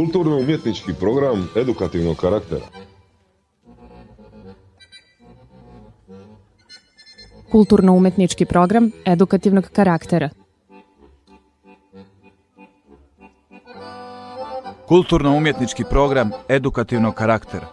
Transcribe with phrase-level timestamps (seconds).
[0.00, 2.64] Kulturno-umjetnički program edukativnog karaktera.
[7.50, 10.28] Kulturno-umetnički program edukativnog karaktera.
[14.88, 17.66] Kulturno-umjetnički program edukativnog karaktera.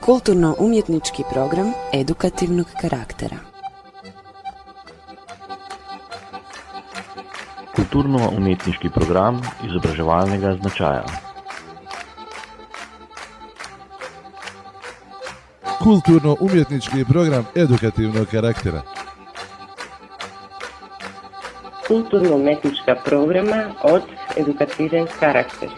[0.00, 3.57] Kulturno-umjetnički program edukativnog karaktera.
[7.88, 11.04] Kulturno-umetniški program izobraževalnega značaja.
[15.78, 18.82] Kulturno-umjetnički program edukativnog karaktera.
[21.86, 24.02] Kulturno-umetnička programa od
[24.36, 25.68] edukativen karakter.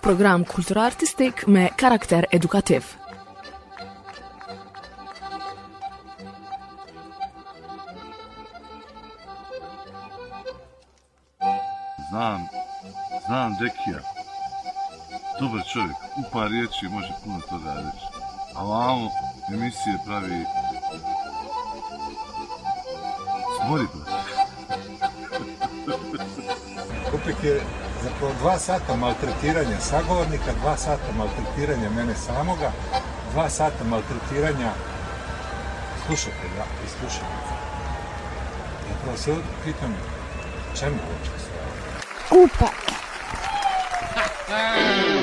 [0.00, 3.03] Program kulturartistik med karakter edukativ.
[13.60, 14.00] Dekija.
[15.40, 18.06] Dobar čovjek, u par riječi može puno toga reći.
[18.54, 19.10] A vamo
[19.48, 20.44] emisije pravi...
[23.56, 24.22] Smori, brate.
[27.10, 27.60] Kupik je
[28.02, 32.72] zapravo dva sata maltretiranja sagovornika, dva sata maltretiranja mene samoga,
[33.32, 34.70] dva sata maltretiranja
[36.06, 37.54] slušatelja i slušateljica.
[38.88, 39.96] Zapravo se pitam
[40.78, 41.58] čemu uopće sve
[42.30, 42.44] ovo?
[42.44, 42.93] Upak.
[44.46, 45.13] Davno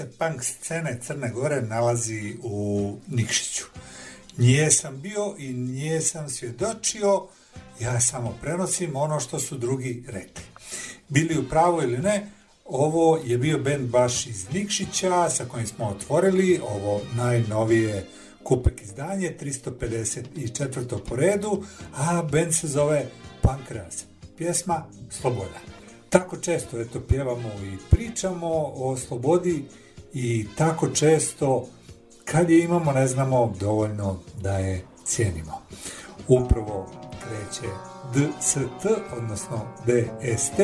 [0.00, 3.64] se punk scene Crne Gore nalazi u Nikšiću.
[4.36, 7.26] Nije sam bio i nije sam svjedočio,
[7.80, 10.44] ja samo prenosim ono što su drugi rekli.
[11.08, 12.30] Bili u pravu ili ne,
[12.64, 18.06] ovo je bio band baš iz Nikšića sa kojim smo otvorili ovo najnovije
[18.42, 20.98] kupek izdanje, 354.
[21.08, 21.64] po redu,
[21.96, 23.06] a band se zove
[23.42, 24.04] Pankras.
[24.36, 25.60] Pjesma Sloboda.
[26.10, 29.64] Tako često eto pjevamo i pričamo o slobodi
[30.14, 31.66] i tako često
[32.24, 35.62] kad je imamo ne znamo dovoljno da je cijenimo.
[36.28, 36.86] Upravo
[37.22, 37.68] kreće
[38.14, 38.86] DST,
[39.16, 40.60] odnosno DST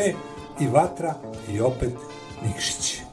[0.60, 1.14] i Vatra
[1.50, 1.92] i opet
[2.42, 3.05] Nikšić.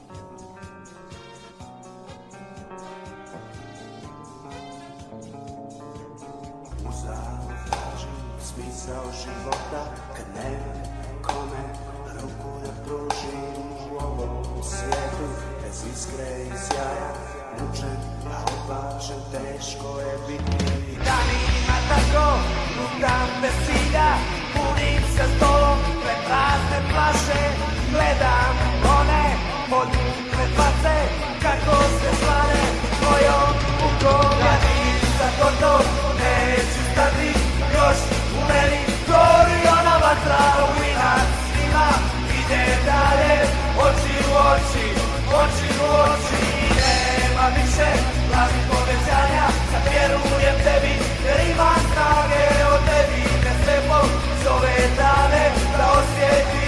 [16.84, 17.10] I sjaja
[17.58, 18.00] Mučen,
[18.34, 20.66] a odvažen, teško je biti
[21.08, 22.28] Danima tako,
[22.78, 24.10] lutam bez cilja
[24.54, 27.44] Punim se stolom, pre prazne flaše
[27.92, 28.56] Gledam
[29.00, 29.26] one
[29.70, 30.98] podmukle face
[31.44, 32.66] Kako se slane
[33.02, 33.54] mojom
[33.88, 35.82] ukom Ja nisam gotov,
[36.20, 37.32] neću stati
[37.76, 38.00] Još
[38.38, 41.30] u meni gori ona vatra U nas
[41.66, 41.90] ima,
[42.40, 43.36] ide dalje
[43.86, 44.88] Oči u oči,
[45.42, 46.63] oči u oči
[47.44, 47.90] Nema više
[48.34, 50.94] lažnih povećanja Sad vjerujem tebi
[51.26, 54.00] jer imam snage Od tebi me slepo
[54.44, 55.46] zove dane
[55.78, 56.63] Da osjetim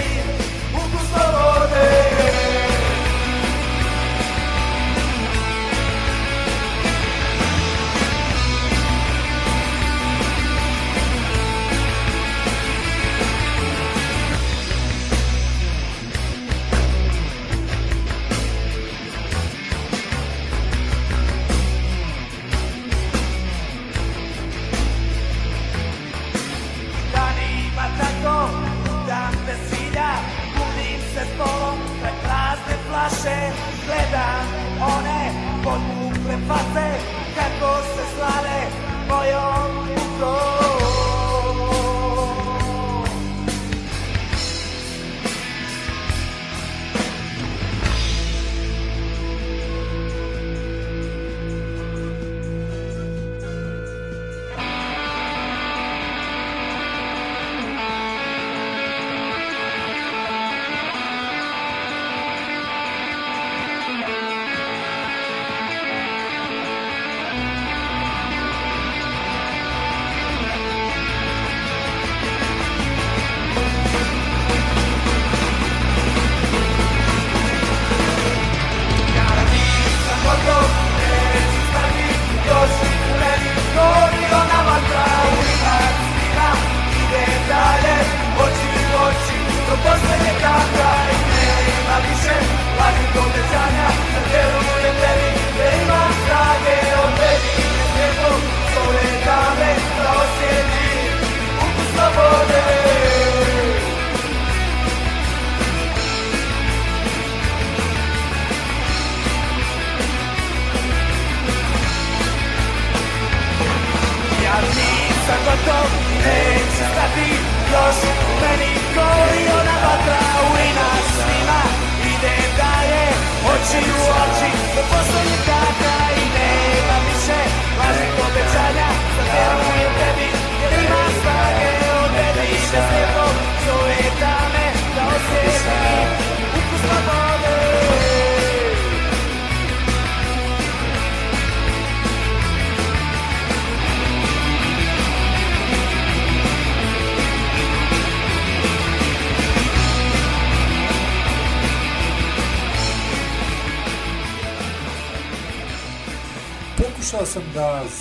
[33.06, 33.52] prazne flaše
[33.86, 34.46] Gledam
[34.80, 35.30] one
[35.64, 36.98] podmukle face
[37.34, 38.60] Kako se slale
[39.08, 40.65] mojom rukom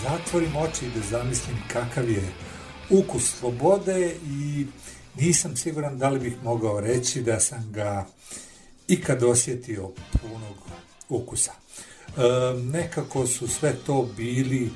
[0.04, 2.32] zatvorim oči i da zamislim kakav je
[2.90, 4.66] ukus slobode i
[5.16, 8.06] nisam siguran da li bih mogao reći da sam ga
[8.88, 10.56] ikad osjetio punog
[11.10, 11.52] ukusa.
[11.52, 12.22] E,
[12.60, 14.70] nekako su sve to bili,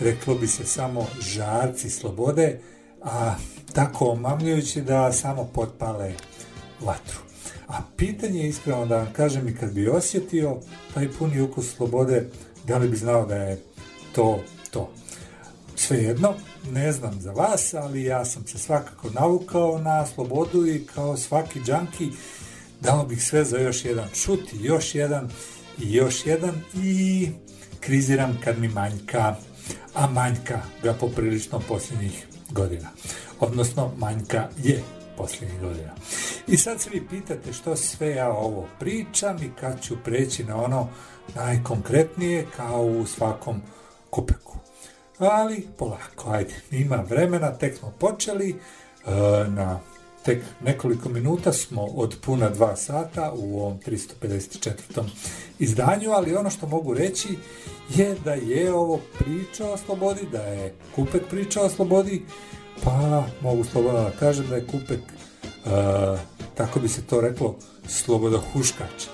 [0.00, 2.60] reklo bi se, samo žarci slobode,
[3.02, 3.34] a
[3.72, 6.14] tako omamljujući da samo potpale
[6.80, 7.18] vatru.
[7.68, 10.56] A pitanje je iskreno da vam kažem i kad bi osjetio
[10.94, 12.30] taj puni ukus slobode,
[12.66, 13.62] da li bi znao da je
[14.14, 14.40] to
[14.72, 14.90] to.
[15.76, 16.34] Svejedno,
[16.70, 21.60] ne znam za vas, ali ja sam se svakako navukao na slobodu i kao svaki
[21.60, 22.10] džanki
[22.80, 25.30] dao bih sve za još jedan šut i još jedan
[25.78, 27.28] i još jedan i
[27.80, 29.36] kriziram kad mi manjka,
[29.94, 32.88] a manjka ga poprilično posljednjih godina.
[33.40, 34.82] Odnosno, manjka je
[35.16, 35.94] posljednjih godina.
[36.46, 40.56] I sad se vi pitate što sve ja ovo pričam i kad ću preći na
[40.56, 40.88] ono
[41.34, 43.62] najkonkretnije kao u svakom
[44.12, 44.56] kupeku.
[45.18, 49.10] Ali polako, ajde, ima vremena, tek smo počeli, e,
[49.48, 49.80] na
[50.24, 55.02] tek nekoliko minuta smo od puna dva sata u ovom 354.
[55.58, 57.28] izdanju, ali ono što mogu reći
[57.88, 62.22] je da je ovo priča o slobodi, da je kupek priča o slobodi,
[62.84, 65.70] pa mogu slobodno da kažem da je kupek, e,
[66.54, 67.56] tako bi se to reklo,
[67.88, 69.06] sloboda huškač.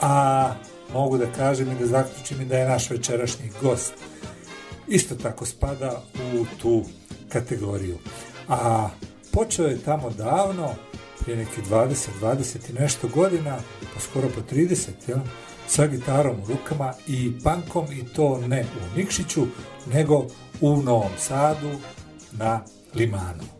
[0.00, 0.54] A
[0.92, 3.94] mogu da kažem i da zaključim i da je naš večerašnji gost
[4.90, 6.02] isto tako spada
[6.34, 6.84] u tu
[7.28, 7.98] kategoriju.
[8.48, 8.88] A
[9.32, 10.74] počeo je tamo davno,
[11.20, 13.58] prije neki 20, 20 i nešto godina,
[13.94, 15.18] pa skoro po 30, jel?
[15.68, 19.46] sa gitarom u rukama i pankom i to ne u Nikšiću,
[19.92, 20.26] nego
[20.60, 21.70] u Novom Sadu
[22.32, 23.59] na Limanu.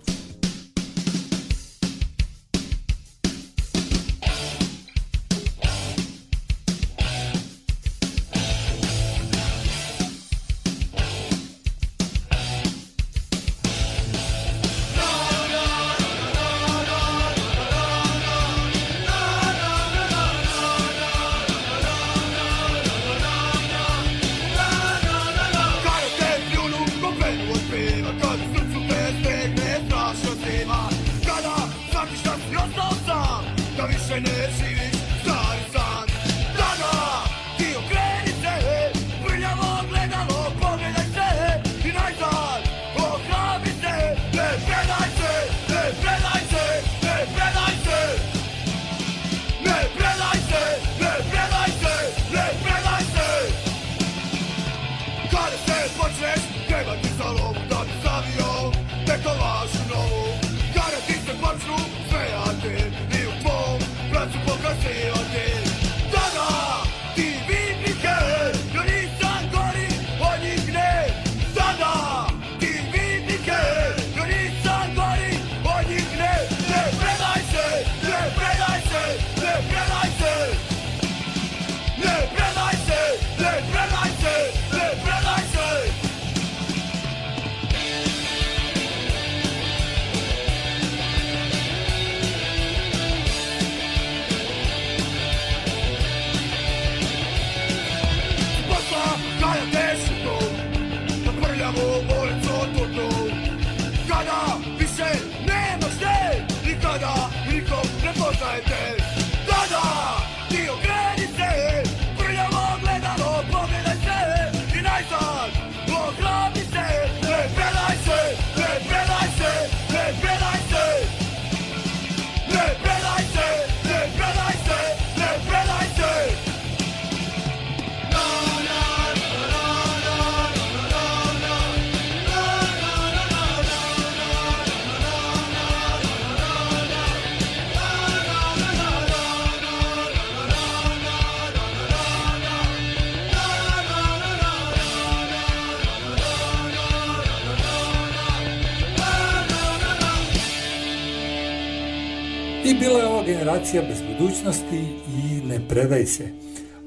[153.50, 154.78] Generacija bez budućnosti
[155.08, 156.28] i ne predaj se.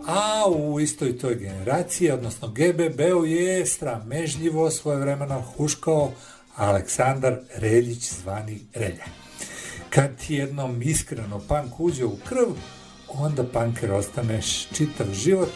[0.08, 6.12] A u istoj toj generaciji, odnosno GBB-u je sramežljivo svojevremeno huškao
[6.56, 9.06] Aleksandar Reljić zvani Relja.
[9.90, 12.54] Kad ti jednom iskreno punk uđe u krv,
[13.08, 15.52] onda punker ostaneš čitav život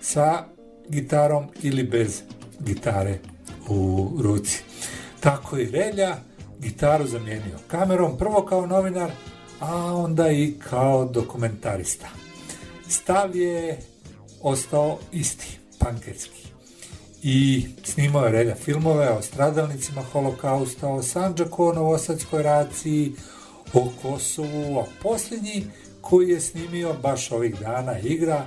[0.00, 0.44] sa
[0.88, 2.22] gitarom ili bez
[2.60, 3.18] gitare
[3.68, 4.62] u ruci.
[5.20, 6.16] Tako i Relja
[6.60, 9.10] gitaru zamijenio kamerom, prvo kao novinar,
[9.60, 12.08] a onda i kao dokumentarista.
[12.88, 13.78] Stav je
[14.42, 16.48] ostao isti, pankerski.
[17.22, 23.12] I snimao je Relja filmove o stradalnicima holokausta, o Sanđaku, o Novosadskoj raciji,
[23.74, 25.66] o Kosovu, a posljednji
[26.00, 28.44] koji je snimio baš ovih dana igra,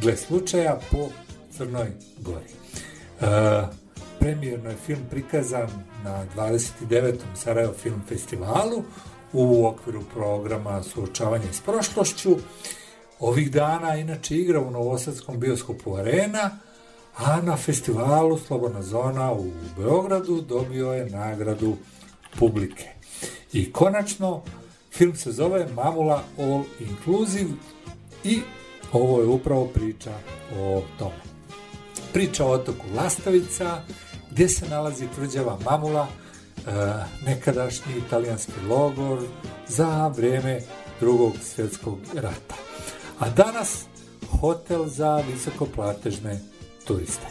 [0.00, 1.08] gle slučaja, po
[1.56, 2.44] Crnoj Gori.
[3.20, 3.26] E,
[4.18, 5.68] premijerno je film prikazan
[6.04, 7.14] na 29.
[7.34, 8.84] Sarajevo Film Festivalu
[9.32, 12.36] u okviru programa Suočavanje s prošlošću.
[13.20, 16.58] Ovih dana inače igra u Novosadskom bioskopu Arena,
[17.16, 19.44] a na festivalu Slobodna zona u
[19.76, 21.76] Beogradu dobio je nagradu
[22.38, 22.88] publike.
[23.52, 24.42] I konačno,
[24.92, 27.50] film se zove Mamula All Inclusive
[28.24, 28.40] i
[28.92, 30.12] ovo je upravo priča
[30.60, 31.22] o tome.
[32.12, 33.82] Priča o otoku Lastavica,
[34.30, 36.06] gdje se nalazi tvrđava Mamula,
[37.26, 39.18] nekadašnji italijanski logor
[39.68, 40.60] za vrijeme
[41.00, 42.54] drugog svjetskog rata.
[43.18, 43.84] A danas
[44.40, 46.40] hotel za visokoplatežne
[46.84, 47.26] turiste.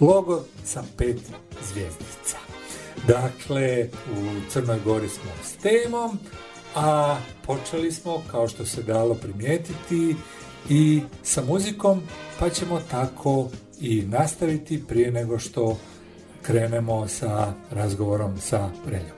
[0.00, 1.20] Logor sa pet
[1.72, 2.36] zvijezdica.
[3.06, 6.18] Dakle, u Crnoj Gori smo s temom,
[6.74, 10.16] a počeli smo, kao što se dalo primijetiti,
[10.68, 12.02] i sa muzikom,
[12.38, 13.48] pa ćemo tako
[13.80, 15.78] i nastaviti prije nego što
[16.46, 19.16] krenemo sa razgovorom sa Reljom.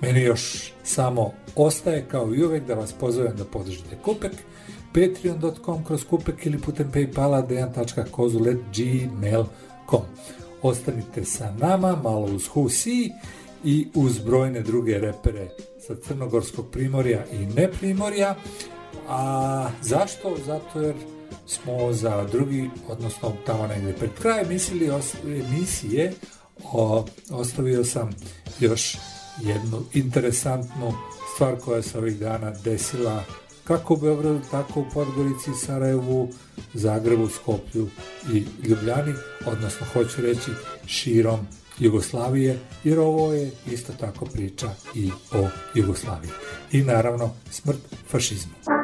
[0.00, 4.32] Meni još samo ostaje kao i uvek da vas pozovem da podržite Kupek,
[4.86, 10.02] patreon.com kroz Kupek ili putem Paypala dejan.kozulet.gmail.com
[10.62, 13.10] Ostanite sa nama, malo uz See
[13.64, 15.48] i uz brojne druge repere
[15.86, 18.34] sa Crnogorskog primorja i ne primorja.
[19.08, 20.36] A zašto?
[20.46, 20.94] Zato jer
[21.46, 24.90] smo za drugi, odnosno tamo negdje pred kraj mislili
[25.24, 26.12] emisije
[26.72, 28.10] o, ostavio sam
[28.60, 28.96] još
[29.42, 30.92] jednu interesantnu
[31.34, 33.24] stvar koja se ovih dana desila
[33.64, 36.28] kako u Beogradu, tako u Podgorici, Sarajevu,
[36.74, 37.88] Zagrebu, Skoplju
[38.32, 39.14] i Ljubljani,
[39.46, 40.50] odnosno hoću reći
[40.86, 41.46] širom
[41.78, 46.30] Jugoslavije, jer ovo je isto tako priča i o Jugoslaviji.
[46.72, 48.83] I naravno smrt fašizmu.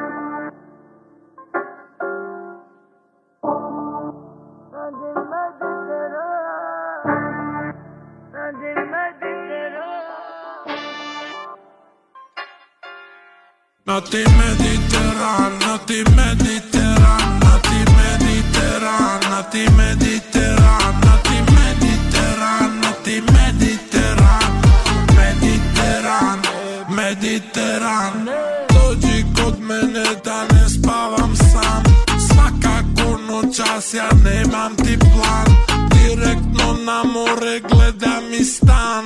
[14.11, 24.53] ти Медитерана, ти Медитерана, ти Медитерана, ти Медитерана, ти Медитерана, ти Медитеран,
[25.17, 26.43] Медитеран,
[26.89, 28.29] Медитеран.
[28.73, 31.83] Дојди код мене да не спавам сам,
[32.27, 35.49] свакако ноќас ја немам ти план,
[35.95, 39.05] директно на море гледам и стан,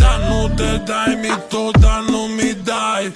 [0.00, 3.12] да нуде дај ми то, да ну ми дај.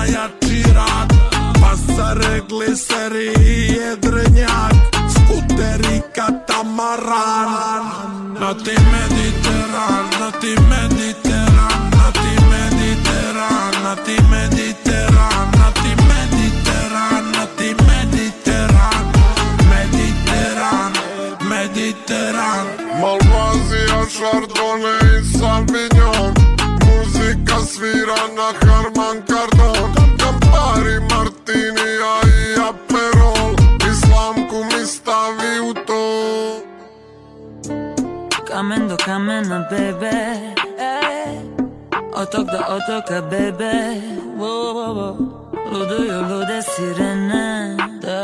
[0.00, 1.08] Bit najjači rad
[1.60, 4.74] Pa sa regli seri i jedrenjak
[5.10, 7.84] Skuter i katamaran
[8.40, 8.54] Na
[39.10, 40.16] kamena, bebe.
[42.20, 43.74] Otok do otoka, bebe.
[45.72, 47.76] Luduju lude sirene.
[48.02, 48.18] Da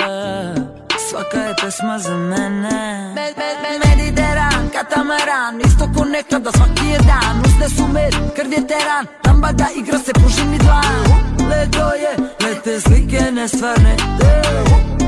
[1.08, 2.78] Svaka je pesma za mene.
[3.16, 7.34] Med, med, med, Mediteran, katamaran Isto ko nekada svaki je dan.
[7.46, 11.04] Usne su med, krv je teran Lambada igra se pušini dlan
[11.50, 13.96] Ledo je, lete slike nestvarne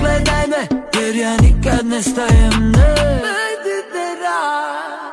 [0.00, 0.62] Gledaj me,
[0.94, 2.72] jer ja nikad ne stajem.
[2.76, 5.07] Ne Mediteran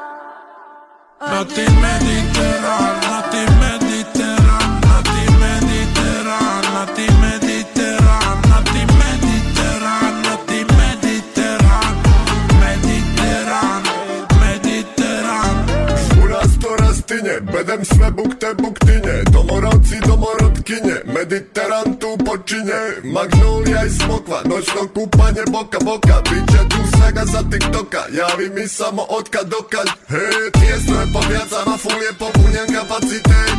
[1.25, 3.64] Na ti Mediteran, na ti Mediteran,
[17.55, 22.81] bedem sve bukte buktinje Domorodci, domorotkinje, Mediteran tu počinje
[23.15, 26.17] Magnolija i smokva, noćno kupanje boka boka.
[26.29, 30.25] Biće tu svega za TikToka, javi mi samo od kad do kad He,
[30.57, 33.55] tijesno je po pjacama, full je popunjen kapacitet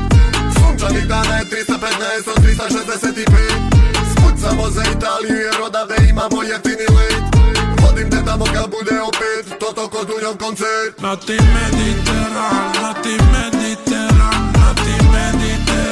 [0.56, 3.76] Sunčanih dana je 315 od 365
[4.12, 7.24] Spucamo za Italiju jer odavde imamo jeftini let
[7.82, 10.98] Vodim te tamo kad bude opet, to to kod unjom koncert.
[10.98, 13.55] Na ti Mediteran, na ti Mediteran, na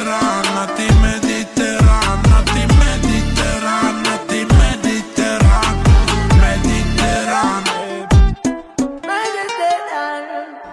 [0.05, 5.75] Mediteran, na ti Mediteran, na ti Mediteran, na ti Mediteran,
[6.37, 7.63] Mediteran.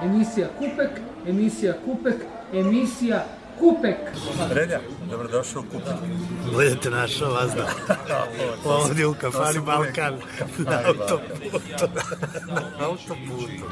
[0.05, 2.19] Emisija Kupek, emisija Kupek,
[2.53, 3.25] emisija
[3.59, 3.97] Kupek.
[4.51, 5.95] Relja, dobrodošao u Kupek.
[6.53, 8.27] Bolje te našao vas da.
[8.65, 10.15] Ovdje u kafani Balkan
[10.59, 11.59] na autoputu.
[12.79, 13.65] na autoputu.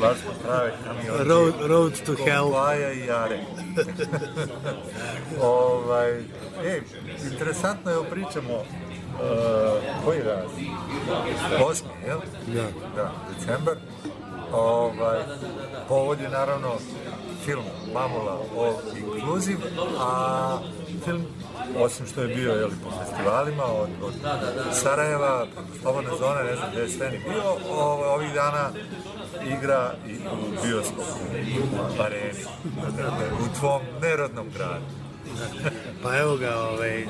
[0.00, 1.24] Baš smo prave kamione.
[1.24, 2.44] Road, road to hell.
[2.44, 3.38] Kompaja i Jare.
[5.42, 6.18] ovaj,
[6.64, 6.82] ej,
[7.32, 8.64] interesantno je, pričamo uh,
[10.04, 10.42] koji dan?
[11.64, 12.18] Osmi, jel?
[12.46, 12.62] Da.
[12.96, 13.76] Da, decembar.
[14.52, 15.18] Ovaj,
[15.88, 16.68] povod je naravno
[17.44, 19.58] film Mamula o inkluziv,
[19.98, 20.58] a
[21.04, 21.24] film,
[21.78, 24.12] osim što je bio jeli, po festivalima, od, od
[24.72, 25.46] Sarajeva,
[25.82, 28.70] Slobodne zone, ne znam gde je sve ni bio, ovo, ovih dana
[29.58, 31.02] igra i u bioskopu,
[31.98, 32.44] u areni,
[33.32, 35.01] u tvom nerodnom gradu.
[36.02, 37.06] Pa evo ga, ovaj,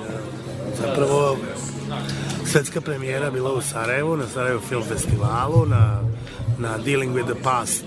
[0.81, 1.37] zapravo
[2.47, 6.01] svetska premijera bila u Sarajevu, na Sarajevo Film Festivalu, na,
[6.59, 7.85] na Dealing with the Past,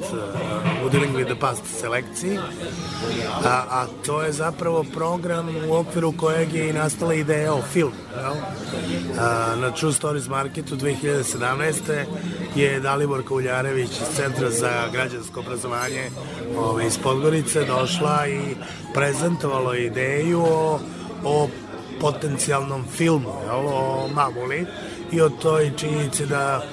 [0.86, 2.38] u Dealing with the Past selekciji,
[3.44, 7.96] a, a to je zapravo program u okviru kojeg je i nastala ideja o filmu.
[8.22, 8.34] Jel?
[9.20, 12.06] A, na True Stories Marketu 2017.
[12.56, 16.10] je Dalibor Kauljarević iz Centra za građansko obrazovanje
[16.58, 18.40] ovaj, iz Podgorice došla i
[18.94, 19.76] prezentovala
[20.16, 20.80] ideju o,
[21.24, 21.50] o
[22.02, 24.66] potencijalnom filmu, jel, o Mamuli
[25.12, 26.64] i o toj činjenici da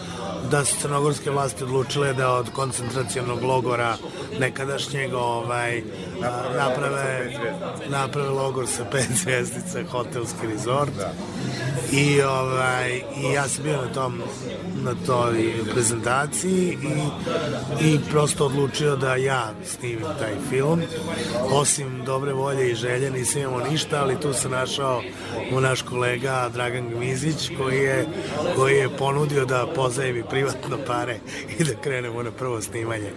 [0.53, 3.97] da su crnogorske vlasti odlučile da od koncentracionog logora
[4.39, 5.83] nekadašnjeg ovaj,
[6.57, 7.33] naprave,
[7.89, 10.93] naprave logor sa pet zvjezdica, hotelski resort.
[11.93, 14.23] I, ovaj, I ja sam bio na tom
[14.85, 20.83] na toj prezentaciji i, i prosto odlučio da ja snimim taj film.
[21.51, 25.03] Osim dobre volje i želje nisam imao ništa, ali tu se našao
[25.61, 28.07] naš kolega Dragan Gmizić koji je,
[28.57, 31.19] koji je ponudio da pozajmi privatno pare
[31.59, 33.11] i da krenemo na prvo snimanje.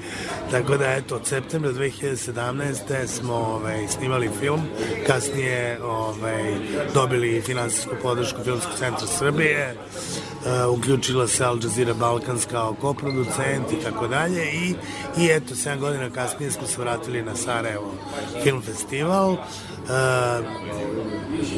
[0.52, 3.08] Tako da eto, od septembra 2017.
[3.08, 4.62] smo ovaj, snimali film,
[5.08, 6.54] kasnije ovaj,
[6.94, 13.84] dobili finansijsku podršku Filmskog centra Srbije, uh, uključila se Al Jazeera Balkans kao koproducent i
[13.84, 14.76] tako dalje i,
[15.18, 17.94] i eto, 7 godina kasnije smo se vratili na Sarajevo
[18.44, 19.32] Film Festival.
[19.32, 19.40] Uh,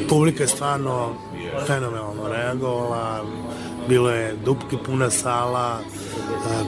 [0.08, 1.14] publika je stvarno
[1.66, 3.24] fenomenalno reagovala,
[3.88, 5.80] bilo je dupke puna sala,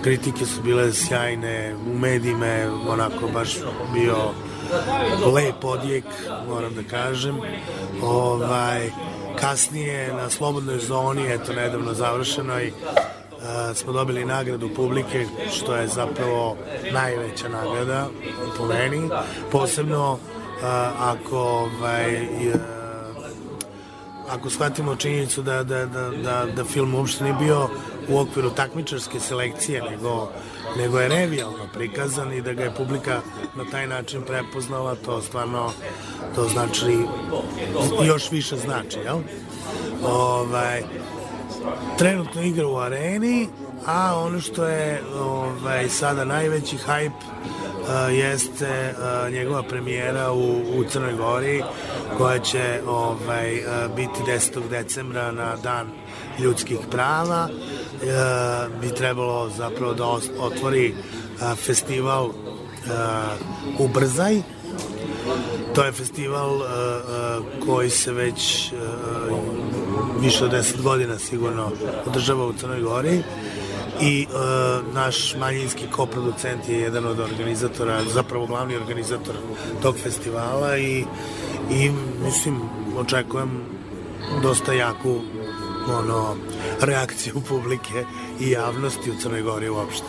[0.02, 3.56] kritike su bile sjajne, u medijima je onako baš
[3.94, 4.16] bio
[5.34, 6.04] lep odjek,
[6.48, 7.40] moram da kažem.
[8.02, 8.90] Ovaj,
[9.40, 12.72] kasnije na slobodnoj zoni, eto nedavno završenoj,
[13.74, 16.56] smo dobili nagradu publike, što je zapravo
[16.92, 18.08] najveća nagrada
[18.58, 19.08] po meni,
[19.52, 20.18] posebno
[20.98, 22.79] ako ovaj, uh,
[24.30, 27.68] ako shvatimo činjenicu da, da, da, da, da film uopšte nije bio
[28.08, 30.28] u okviru takmičarske selekcije, nego,
[30.76, 33.20] nego je revijalno prikazan i da ga je publika
[33.56, 35.72] na taj način prepoznala, to stvarno
[36.34, 36.98] to znači
[38.04, 39.18] još više znači, jel?
[40.04, 40.82] Ovaj,
[41.98, 43.48] trenutno igra u areni,
[43.86, 47.10] a ono što je ovaj, sada najveći hype
[48.10, 51.62] jeste uh, njegova premijera u, u Crnoj Gori
[52.18, 54.68] koja će ovaj, uh, biti 10.
[54.68, 55.90] decembra na dan
[56.38, 57.48] ljudskih prava
[58.80, 60.06] bi trebalo zapravo da
[60.38, 60.94] otvori
[61.56, 62.30] festival
[63.78, 64.42] Ubrzaj
[65.74, 66.60] to je festival
[67.66, 68.72] koji se već
[70.20, 71.70] više od 10 godina sigurno
[72.06, 73.22] održava u Crnoj Gori
[74.02, 79.34] i uh, naš manjinski koproducent je jedan od organizatora, zapravo glavni organizator
[79.82, 81.04] tog festivala i,
[81.70, 81.90] i
[82.24, 82.60] mislim
[82.96, 83.60] očekujem
[84.42, 85.20] dosta jaku
[85.88, 86.36] ono,
[86.80, 88.04] reakciju publike
[88.40, 90.06] i javnosti u Crnoj Gori uopšte.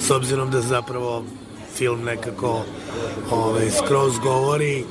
[0.00, 1.24] S obzirom da zapravo
[1.74, 2.62] film nekako
[3.30, 4.84] ovaj, skroz govori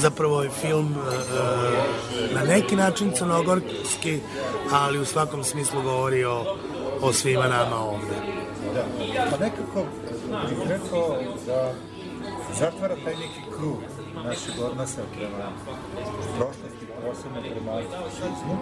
[0.00, 4.18] zapravo je film uh, na neki način crnogorski,
[4.72, 6.56] ali u svakom smislu govori o,
[7.02, 8.14] o svima nama ovde.
[8.74, 8.84] Da.
[9.30, 9.84] Pa nekako
[10.48, 11.72] bih rekao da
[12.58, 13.78] zatvara taj neki krug
[14.24, 15.52] našeg odnosa prema
[16.36, 18.56] prošlosti, posebno prema fašizmu,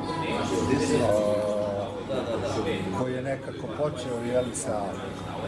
[2.98, 4.82] koji je nekako počeo jeli, sa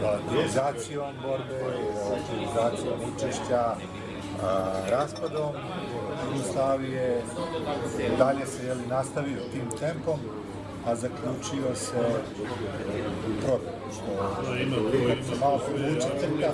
[0.01, 3.75] relativizacijom borbe, relativizacijom učešća,
[4.43, 5.51] a, raspadom
[6.31, 7.21] Jugoslavije,
[8.17, 10.19] dalje se jeli, nastavio tim tempom,
[10.85, 12.01] a zaključio se
[13.41, 14.11] prodaj, što
[15.07, 16.51] kad se malo povuče crta,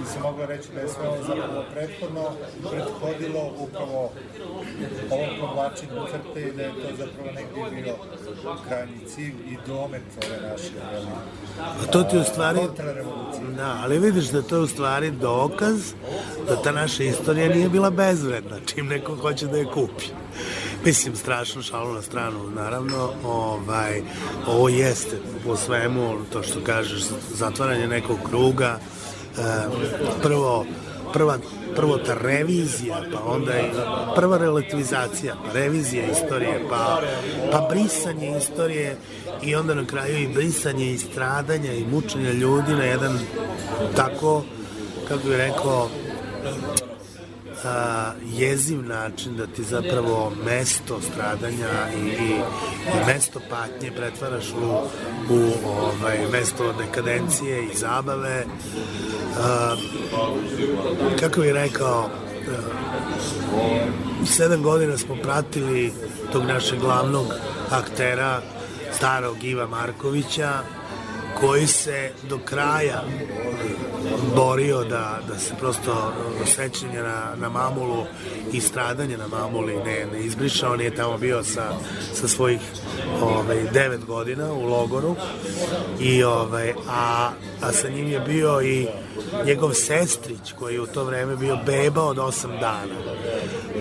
[0.00, 2.24] bi se moglo reći da je sve ovo zapravo prethodno
[2.70, 4.10] prethodilo upravo
[5.10, 7.94] ovom povlačenju crte i da je to zapravo negdje bio
[8.68, 11.06] krajnji cilj i domet ove naše jeli,
[11.58, 12.60] A to ti u stvari...
[13.56, 15.92] Da, ali vidiš da to je u stvari dokaz
[16.48, 20.04] da ta naša istorija nije bila bezvredna, čim neko hoće da je kupi.
[20.84, 24.02] Mislim, strašno šalu na stranu, naravno, ovaj,
[24.46, 27.02] ovo jeste po svemu, to što kažeš,
[27.34, 29.42] zatvaranje nekog kruga, e,
[30.22, 30.66] prvo,
[31.12, 31.38] prva,
[31.76, 33.64] prvo ta revizija, pa onda i
[34.16, 37.02] prva relativizacija, pa revizija istorije, pa,
[37.52, 38.96] pa brisanje istorije
[39.42, 43.18] i onda na kraju i brisanje i stradanja i mučenja ljudi na jedan
[43.96, 44.42] tako,
[45.08, 45.88] kako bih rekao,
[47.64, 52.40] a, jeziv način da ti zapravo mesto stradanja i, i,
[52.86, 54.64] i mesto patnje pretvaraš u,
[55.34, 58.44] u ovaj, mesto dekadencije i zabave.
[59.40, 59.76] A,
[61.20, 62.08] kako bih rekao, a,
[64.26, 65.92] sedam godina smo pratili
[66.32, 67.26] tog našeg glavnog
[67.70, 68.42] aktera,
[68.92, 70.52] starog Iva Markovića,
[71.40, 73.02] koji se do kraja
[74.36, 76.12] borio da, da se prosto
[76.46, 78.04] sećanje na, na mamulu
[78.52, 80.70] i stradanje na mamuli ne, ne izbriša.
[80.70, 81.72] On je tamo bio sa,
[82.14, 82.60] sa svojih
[83.22, 85.16] ovaj, devet godina u logoru
[86.00, 87.30] i ovaj, a,
[87.62, 88.86] a sa njim je bio i
[89.44, 92.94] njegov sestrić koji je u to vreme bio beba od osam dana.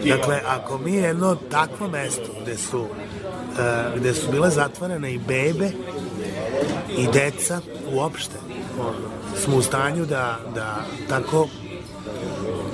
[0.06, 2.88] Dakle, ako mi jedno takvo mesto gde su, uh,
[3.96, 5.72] gde su bile zatvorene i bebe
[6.98, 7.62] i deca
[7.94, 8.36] uopšte
[9.44, 11.48] smo u stanju da, da tako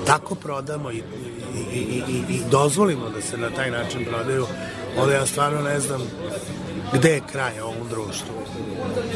[0.07, 1.01] tako prodamo i,
[1.73, 4.45] i, i, i, i dozvolimo da se na taj način prodaju,
[4.97, 6.01] onda ja stvarno ne znam
[6.93, 8.35] gde je kraj ovom društvu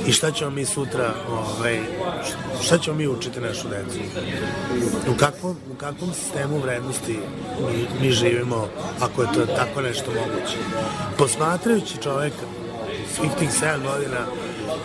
[0.08, 1.80] i šta ćemo mi sutra ovaj,
[2.64, 4.00] šta ćemo mi učiti našu decu?
[5.08, 7.20] U kakvom, u kakvom sistemu vrednosti
[7.72, 8.68] mi, mi živimo
[9.00, 10.58] ako je to tako nešto moguće?
[11.18, 12.46] Posmatrajući čoveka
[13.16, 14.26] svih tih 7 godina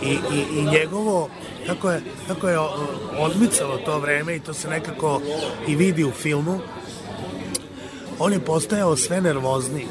[0.01, 1.29] i, i, i njegovo
[1.67, 2.59] kako je, kako je
[3.19, 5.21] odmicalo to vreme i to se nekako
[5.67, 6.59] i vidi u filmu
[8.19, 9.87] on je postajao sve nervozniji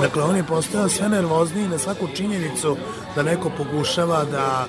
[0.00, 2.76] Dakle, on je postao sve nervozniji na svaku činjenicu
[3.14, 4.66] da neko pokušava da,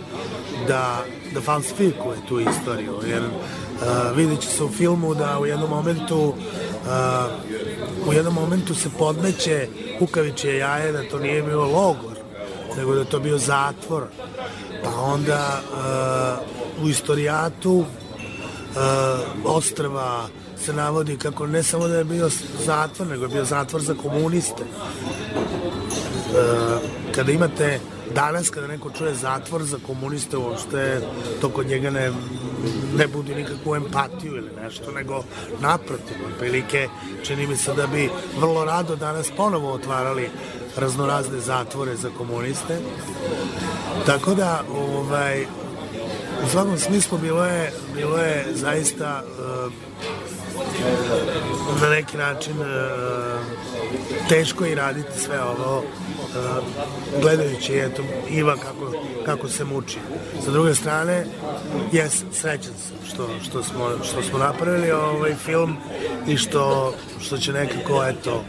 [0.67, 2.93] da, da falsifikuje tu istoriju.
[3.07, 8.75] Jer uh, vidjet će se u filmu da u jednom momentu uh, u jednom momentu
[8.75, 9.67] se podmeće
[9.99, 12.12] kukavičje jaje da to nije bio logor,
[12.77, 14.03] nego da je to bio zatvor.
[14.83, 15.61] Pa onda
[16.77, 17.85] uh, u istorijatu uh,
[19.45, 20.27] ostrava
[20.65, 22.29] se navodi kako ne samo da je bio
[22.65, 24.63] zatvor, nego je bio zatvor za komuniste.
[24.63, 24.65] E,
[27.15, 27.79] kada imate
[28.15, 31.01] danas kada neko čuje zatvor za komuniste uopšte
[31.41, 32.11] to kod njega ne,
[32.97, 35.23] ne budi nikakvu empatiju ili nešto, nego
[35.59, 36.87] naprotiv, prilike
[37.23, 38.09] čini mi se da bi
[38.39, 40.29] vrlo rado danas ponovo otvarali
[40.77, 42.77] raznorazne zatvore za komuniste.
[44.05, 45.45] Tako da, ovaj,
[46.45, 49.73] u svakom smislu bilo je, bilo je zaista uh,
[51.81, 52.67] na neki način uh,
[54.29, 55.83] teško i raditi sve ovo uh,
[57.21, 58.93] gledajući eto, Iva kako,
[59.25, 59.97] kako se muči.
[60.45, 61.25] Sa druge strane,
[61.91, 65.77] jes, srećan sam što, što, smo, što smo napravili ovaj film
[66.27, 68.43] i što, što će nekako, eto,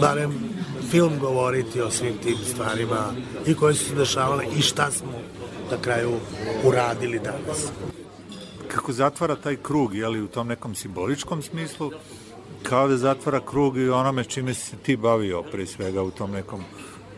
[0.00, 0.32] barem
[0.90, 3.12] film govoriti o svim tim stvarima
[3.46, 5.12] i koje su se dešavale i šta smo
[5.70, 6.12] na kraju
[6.64, 7.66] uradili danas.
[8.68, 11.90] Kako zatvara taj krug, je li u tom nekom simboličkom smislu,
[12.62, 16.64] kao da zatvara krug i onome čime se ti bavio, pre svega u tom nekom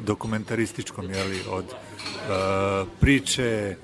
[0.07, 3.77] dokumentarističkom, jeli, od uh, priče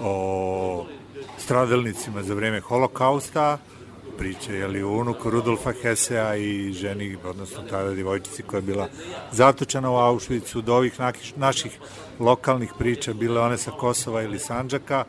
[0.00, 0.86] o
[1.38, 3.58] stradalnicima za vreme holokausta,
[4.18, 8.88] priče, jeli, o unuku Rudolfa Hesea i ženi, odnosno tada divojčici koja je bila
[9.32, 11.00] zatočena u Auschwitzu, do ovih
[11.36, 11.78] naših
[12.18, 15.04] lokalnih priča, bile one sa Kosova ili Sanđaka,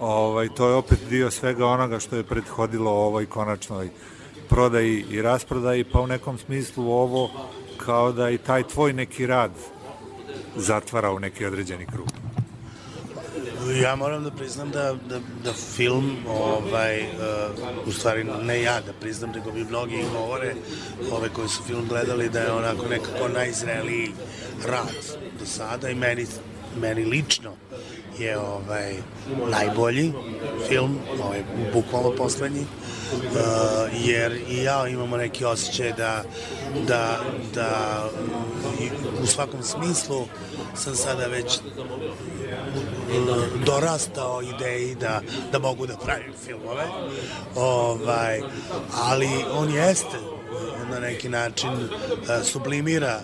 [0.00, 3.90] ovaj, to je opet dio svega onoga što je prethodilo ovoj konačnoj
[4.48, 7.30] prodaji i rasprodaji, pa u nekom smislu ovo
[7.76, 9.50] kao da i taj tvoj neki rad
[10.56, 12.11] zatvara u neki određeni krug.
[13.70, 18.92] Ja moram da priznam da, da, da film, ovaj, uh, u stvari ne ja da
[19.00, 20.54] priznam, nego bi mnogi govore,
[21.12, 24.10] ove koji su film gledali, da je onako nekako najzreliji
[24.66, 26.26] rad do sada i meni,
[26.80, 27.52] meni lično
[28.18, 28.94] je ovaj
[29.50, 30.12] najbolji
[30.68, 33.28] film, ovaj bukvalno poslednji, uh,
[34.04, 36.24] jer i ja imamo neki osjećaj da,
[36.88, 37.20] da,
[37.54, 38.02] da
[39.22, 40.26] u svakom smislu
[40.74, 41.58] sam sada već
[43.66, 45.20] dorastao ideji da,
[45.52, 46.84] da mogu da pravim filmove.
[47.56, 48.42] Ovaj,
[48.94, 50.18] ali on jeste
[50.90, 51.88] na neki način uh,
[52.44, 53.20] sublimira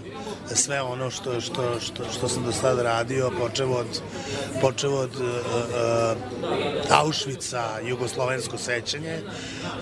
[0.55, 4.01] sve ono što, što, što, što sam do sada radio, počeo od,
[4.61, 6.17] počeo od uh, uh,
[6.91, 9.21] Auschwitza, jugoslovensko sećanje,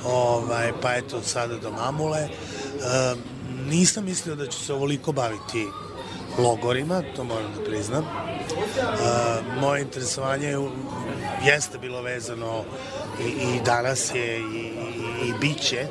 [0.05, 2.29] ovaj, pa eto sada do Mamule.
[2.75, 3.19] Uh,
[3.66, 5.66] nisam mislio da ću se ovoliko baviti
[6.38, 8.05] logorima, to moram da priznam.
[8.05, 10.57] Uh, moje interesovanje
[11.44, 12.64] jeste bilo vezano
[13.20, 15.88] i, i danas je i, i, i biće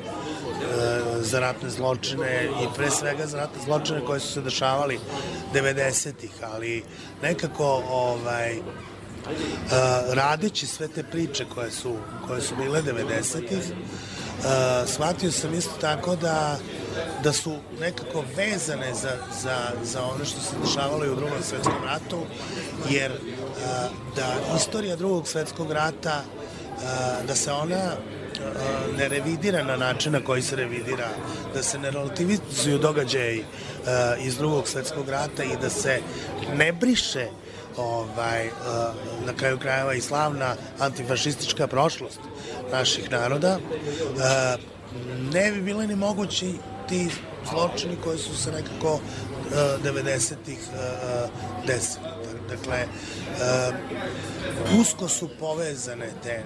[0.65, 4.99] E, za ratne zločine i pre svega za ratne zločine koje su se dešavali
[5.53, 6.83] 90-ih, ali
[7.21, 8.59] nekako ovaj,
[9.25, 9.71] Uh,
[10.13, 11.95] radeći sve te priče koje su,
[12.27, 16.57] koje su bile 90-ih, uh, shvatio sam isto tako da,
[17.23, 21.83] da su nekako vezane za, za, za ono što se dešavalo i u drugom svetskom
[21.85, 22.19] ratu,
[22.89, 23.11] jer
[24.15, 26.23] da istorija drugog svetskog rata,
[27.27, 27.91] da se ona
[28.97, 31.09] ne revidira na način na koji se revidira,
[31.53, 33.45] da se ne relativizuju događaji
[34.19, 36.01] iz drugog svetskog rata i da se
[36.53, 37.27] ne briše
[37.77, 38.49] ovaj,
[39.25, 42.19] na kraju krajeva i slavna antifašistička prošlost
[42.71, 43.59] naših naroda,
[45.33, 46.53] ne bi bile ni mogući
[46.87, 47.09] ti
[47.49, 48.99] zločini koji su se nekako
[49.83, 50.59] 90-ih
[51.67, 52.15] desilo.
[52.49, 52.85] Dakle,
[54.79, 56.43] usko su povezane te,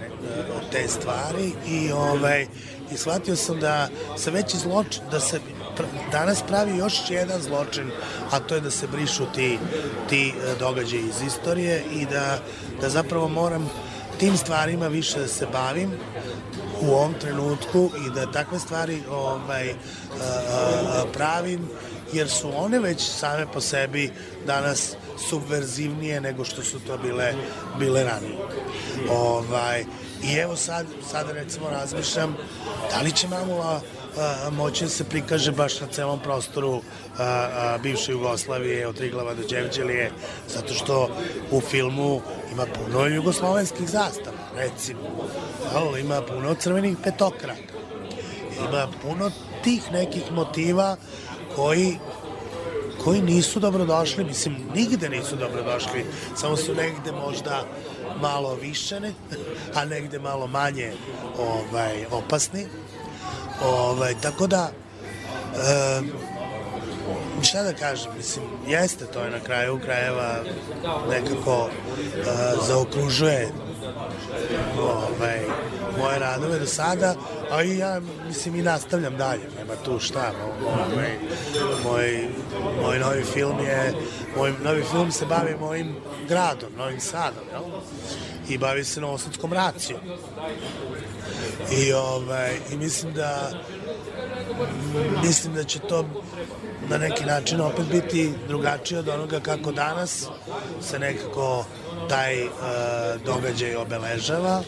[0.71, 2.47] te stvari i ovaj
[2.91, 5.39] i shvatio sam da se veći zločin, da se
[6.11, 7.91] danas pravi još jedan zločin,
[8.31, 9.59] a to je da se brišu ti,
[10.09, 12.39] ti događaji iz istorije i da,
[12.81, 13.69] da zapravo moram
[14.19, 15.91] tim stvarima više da se bavim
[16.81, 19.73] u ovom trenutku i da takve stvari ovaj,
[21.13, 21.69] pravim
[22.13, 24.11] jer su one već same po sebi
[24.45, 24.95] danas
[25.29, 27.33] subverzivnije nego što su to bile
[27.79, 28.37] bile ranije.
[29.09, 29.85] Ovaj
[30.23, 32.35] i evo sad sad recimo razmišljam
[32.91, 33.81] da li će Mamula
[34.17, 36.81] a, moći da se prikaže baš na celom prostoru
[37.17, 40.11] a, a, bivše Jugoslavije od Triglava do Đevđelije
[40.47, 41.09] zato što
[41.51, 44.99] u filmu ima puno jugoslovenskih zastava recimo
[45.75, 47.79] ali ima puno crvenih petokraka
[48.69, 49.31] ima puno
[49.63, 50.95] tih nekih motiva
[51.55, 51.97] koji
[53.03, 57.63] koji nisu dobrodošli, mislim, nigde nisu dobrodošli, samo su negde možda
[58.21, 59.13] malo više, ne,
[59.75, 60.93] a negde malo manje
[61.37, 62.65] ovaj, opasni.
[63.63, 64.71] Ovaj, tako da,
[65.55, 66.01] e,
[67.41, 70.35] šta da kažem, mislim, jeste to je na kraju krajeva
[71.09, 72.23] nekako e,
[72.67, 73.51] zaokružuje
[74.79, 75.39] ovaj,
[75.99, 77.15] moje radove do sada,
[77.51, 80.31] a i ja, mislim, i nastavljam dalje, nema tu šta,
[80.65, 81.11] ovaj,
[81.83, 82.27] moj,
[82.81, 83.93] moj novi film je,
[84.37, 85.95] moj novi film se bavi mojim
[86.27, 87.63] gradom, Novim Sadom, jel?
[88.49, 89.99] I bavi se Novosadskom racijom.
[91.71, 93.51] I, ovaj, I mislim da
[95.23, 96.05] mislim da će to
[96.89, 100.27] na neki način opet biti drugačije od onoga kako danas
[100.81, 101.65] se nekako
[102.09, 102.51] taj uh,
[103.25, 104.61] događaj obeležava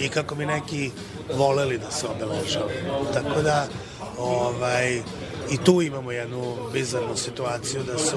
[0.00, 0.90] i kako bi neki
[1.34, 2.68] voleli da se obeležava.
[3.14, 3.66] Tako da
[4.18, 5.02] ovaj,
[5.50, 8.16] i tu imamo jednu bizarnu situaciju da su,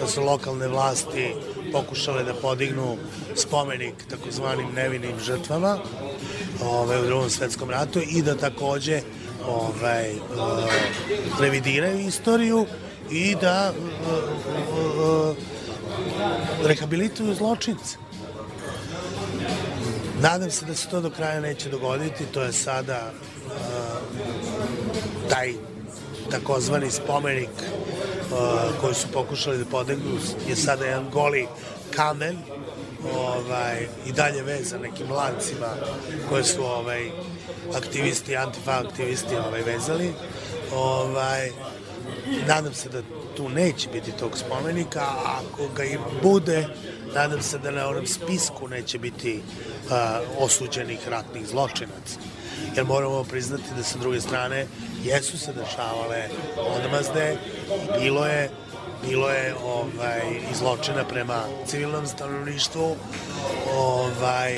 [0.00, 1.34] da su lokalne vlasti
[1.72, 2.96] pokušale da podignu
[3.34, 5.78] spomenik takozvanim nevinim žrtvama
[6.64, 9.00] ovaj, u drugom svetskom ratu i da takođe
[9.46, 10.20] ovaj, uh,
[11.40, 12.66] revidiraju istoriju
[13.10, 14.12] i da uh,
[15.30, 15.36] uh,
[16.64, 17.96] rehabilituju zločince.
[20.20, 23.12] Nadam se da se to do kraja neće dogoditi, to je sada
[25.28, 25.52] taj
[26.30, 27.50] takozvani spomenik
[28.80, 31.46] koji su pokušali da podignu je sada jedan goli
[31.96, 32.38] kamen
[33.14, 35.74] ovaj, i dalje vezan nekim lancima
[36.28, 37.10] koje su ovaj,
[37.76, 40.12] aktivisti, antifa aktivisti ovaj, vezali.
[40.74, 41.50] Ovaj,
[42.48, 43.02] nadam se da
[43.36, 46.66] tu neće biti tog spomenika, a ako ga i bude,
[47.14, 49.42] nadam se da na onom spisku neće biti
[49.86, 49.92] uh,
[50.38, 52.18] osuđenih ratnih zločinaca.
[52.76, 54.66] Jer moramo priznati da sa druge strane
[55.04, 57.36] jesu se dešavale odmazde,
[58.00, 58.50] bilo je
[59.06, 60.20] bilo je ovaj,
[60.52, 62.96] izločena prema civilnom stanovništvu,
[63.74, 64.56] ovaj,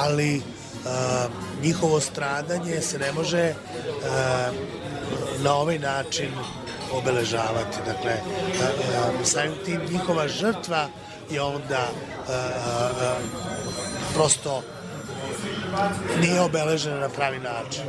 [0.00, 0.42] ali uh,
[1.62, 4.54] njihovo stradanje se ne može uh,
[5.44, 6.30] na ovaj način
[6.92, 7.78] obeležavati.
[7.86, 10.88] Dakle, uh, samim tim njihova žrtva
[11.30, 11.88] je onda
[14.14, 14.62] prosto
[16.20, 17.82] nije obeležena na pravi način.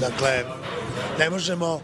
[0.00, 0.44] Dakle,
[1.18, 1.80] ne možemo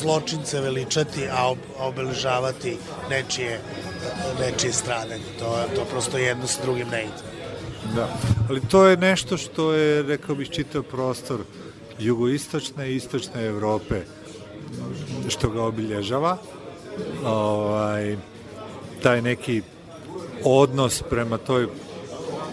[0.00, 2.78] zločince veličati, a obeležavati
[3.10, 3.60] nečije,
[4.40, 5.24] nečije stradanje.
[5.38, 7.32] To, to prosto jedno sa drugim ne ide.
[7.94, 8.08] Da,
[8.50, 11.40] ali to je nešto što je, rekao bih, čitav prostor
[11.98, 14.00] jugoistočne i istočne Evrope
[15.28, 16.36] što ga obilježava.
[17.24, 18.16] Ovaj,
[19.02, 19.62] taj neki
[20.44, 21.66] odnos prema toj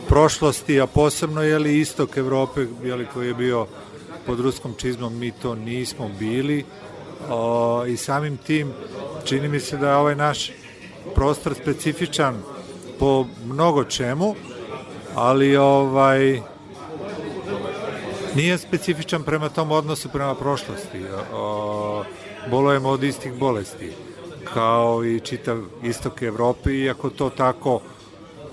[0.08, 3.68] prošlosti, a posebno je li istok Evrope je li, koji je bio
[4.26, 6.66] pod ruskom čizmom, mi to nismo bili
[7.30, 8.72] o, i samim tim
[9.26, 10.52] čini mi se da je ovaj naš
[11.16, 12.42] prostor specifičan
[13.00, 14.36] po mnogo čemu,
[15.16, 16.42] ali ovaj
[18.36, 21.04] nije specifičan prema tom odnosu prema prošlosti.
[21.34, 22.04] O,
[22.50, 23.92] bolujemo od istih bolesti
[24.54, 27.80] kao i čitav istok Evrope, iako to tako,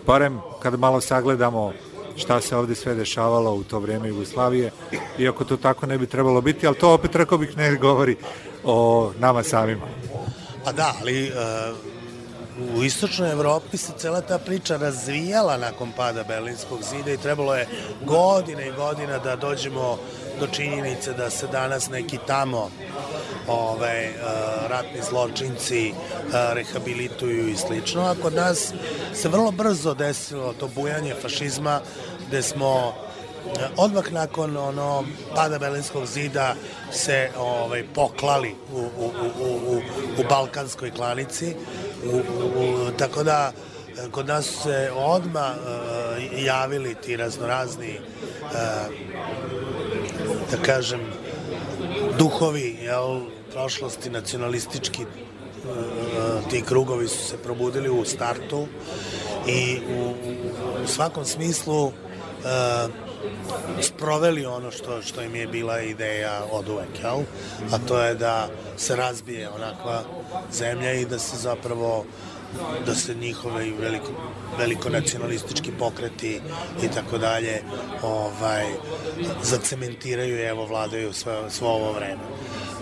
[0.06, 1.72] barem kad malo sagledamo
[2.16, 4.70] šta se ovde sve dešavalo u to vreme Jugoslavije,
[5.18, 8.16] iako to tako ne bi trebalo biti, ali to opet rekao bih ne govori
[8.64, 9.86] o nama samima.
[10.64, 11.95] Pa da, ali uh,
[12.76, 17.68] u istočnoj Evropi se cela ta priča razvijala nakon pada Berlinskog zida i trebalo je
[18.04, 19.98] godine i godina da dođemo
[20.40, 22.70] do činjenice da se danas neki tamo
[23.48, 24.12] ove,
[24.68, 25.92] ratni zločinci
[26.52, 28.72] rehabilituju i slično, a kod nas
[29.14, 31.80] se vrlo brzo desilo to bujanje fašizma
[32.28, 32.94] gde smo
[33.76, 35.04] odmah nakon ono
[35.34, 36.54] pada Berlinskog zida
[36.92, 39.76] se ovaj poklali u, u, u, u,
[40.18, 41.54] u balkanskoj klanici
[42.04, 43.52] u, u, tako da
[44.10, 48.50] kod nas se odma uh, javili ti raznorazni uh,
[50.50, 51.00] da kažem
[52.18, 53.20] duhovi jel,
[53.52, 58.66] prošlosti nacionalistički uh, ti krugovi su se probudili u startu
[59.46, 60.14] i u,
[60.84, 61.92] u svakom smislu uh,
[63.80, 67.18] sproveli ono što, što im je bila ideja od uvek, jel?
[67.72, 70.02] A to je da se razbije onakva
[70.52, 72.04] zemlja i da se zapravo
[72.86, 74.12] da se njihove veliko,
[74.58, 76.40] veliko nacionalistički pokreti
[76.82, 77.62] i tako dalje
[78.02, 78.66] ovaj,
[79.42, 82.22] zacementiraju i evo vladaju sve, svo ovo vreme.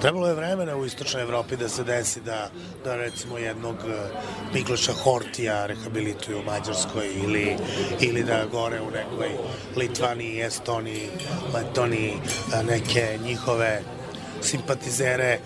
[0.05, 2.50] Trebalo je vremena u istočnoj Evropi da se desi da,
[2.84, 3.76] da recimo jednog
[4.55, 7.57] Mikloša Hortija rehabilituju u Mađarskoj ili,
[8.00, 9.30] ili da gore u nekoj
[9.76, 11.09] Litvaniji, Estoniji,
[11.55, 12.12] Letoniji
[12.68, 13.82] neke njihove
[14.40, 15.38] simpatizere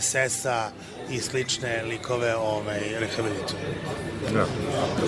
[0.00, 0.70] SS-a
[1.10, 3.60] i slične likove ovaj, rehabilituju.
[4.32, 4.46] Da.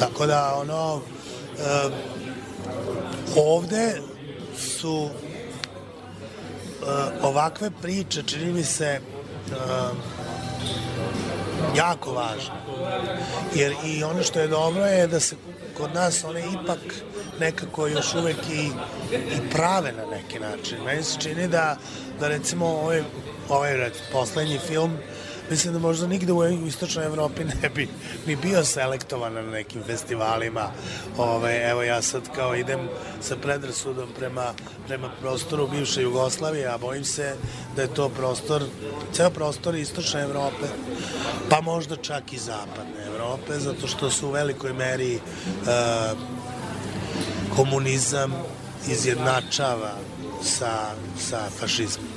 [0.00, 1.92] Tako da, ono, uh,
[3.36, 4.00] ovde
[4.58, 5.10] su
[7.22, 9.00] ovakve priče, čini mi se,
[9.50, 9.96] uh,
[11.76, 12.54] jako važne.
[13.54, 15.36] Jer i ono što je dobro je da se
[15.76, 16.78] kod nas one ipak
[17.40, 18.70] nekako još uvek i,
[19.12, 20.78] i prave na neki način.
[20.84, 21.76] Meni se čini da,
[22.20, 23.02] da recimo ovaj,
[23.48, 24.98] ovaj poslednji film
[25.50, 27.88] mislim da možda nigde u istočnoj Evropi ne bi
[28.26, 30.70] ni bio selektovan na nekim festivalima.
[31.18, 32.88] Ove, evo ja sad kao idem
[33.20, 34.54] sa predrasudom prema,
[34.86, 37.34] prema prostoru bivše Jugoslavije, a bojim se
[37.76, 38.62] da je to prostor,
[39.12, 40.66] ceo prostor istočne Evrope,
[41.50, 46.18] pa možda čak i zapadne Evrope, zato što su u velikoj meri uh,
[47.56, 48.32] komunizam
[48.88, 49.94] izjednačava
[50.42, 52.13] sa, sa fašizmom.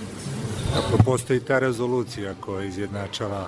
[0.75, 3.47] Dakle, postoji ta rezolucija koja izjednačava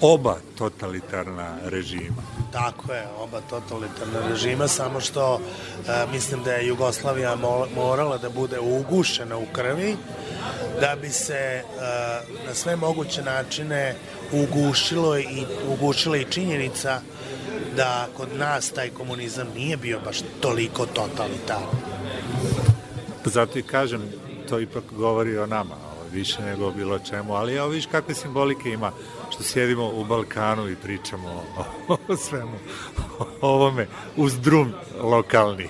[0.00, 2.22] oba totalitarna režima.
[2.52, 7.36] Tako je, oba totalitarna režima, samo što e, mislim da je Jugoslavija
[7.76, 9.96] morala da bude ugušena u krvi
[10.80, 11.62] da bi se e,
[12.46, 13.94] na sve moguće načine
[14.32, 17.00] ugušilo i ugušila i činjenica
[17.76, 21.68] da kod nas taj komunizam nije bio baš toliko totalitarno.
[23.24, 24.02] Zato i kažem,
[24.48, 25.74] to ipak govori o nama,
[26.14, 28.92] više nego bilo čemu, ali evo viš kakve simbolike ima
[29.30, 31.44] što sjedimo u Balkanu i pričamo
[31.88, 32.58] o, o svemu
[33.40, 33.86] o ovome
[34.16, 35.68] uz drum lokalni.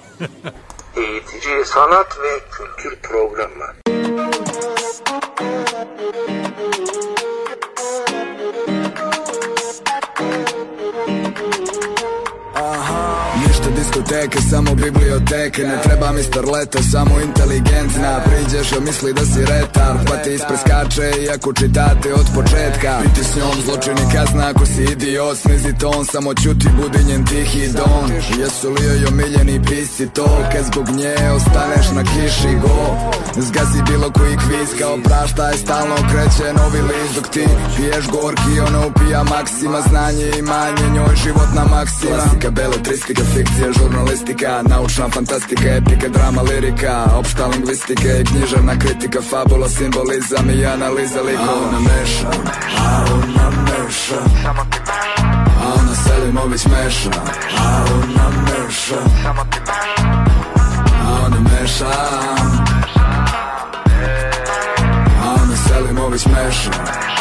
[0.97, 3.84] I DJ Sanat ve Kültür Programı.
[13.85, 15.62] Diskoteke, samo biblioteke.
[15.62, 18.20] Ne treba mi starleta, samo inteligentna.
[18.24, 22.99] Priđeš joj misli da si retar Pa ti ispreskače iako čitate od početka.
[23.03, 25.39] Biti s njom zločin i kazna ako si idiot.
[25.39, 28.11] Snizi ton, samo čuti budi njen tihi don.
[28.41, 32.97] Jesu li joj omiljeni pisci to Kad zbog nje ostaneš na kiši go.
[33.37, 37.14] Zgazi bilo koji kviz kao praštaj Stalno kreće novi list.
[37.14, 37.45] Dok ti
[37.76, 39.80] piješ gorki Ona upija maksima.
[39.89, 47.05] Znanje i manje njoj životna maksima Klasika, beletristika, fikcija, žurnalistika Naučna fantastika, epika, drama, lirika
[47.18, 51.49] Opšta lingvistika i književna kritika Fabula, simbolizam i analiza likova.
[51.49, 52.29] A ona meša,
[52.79, 54.20] a ona meša.
[54.43, 57.11] Samo ti meša A ona Selimović meša,
[57.59, 59.01] a ona meša meša
[61.03, 61.91] A ona meša.
[65.25, 67.13] A ona Selimović meša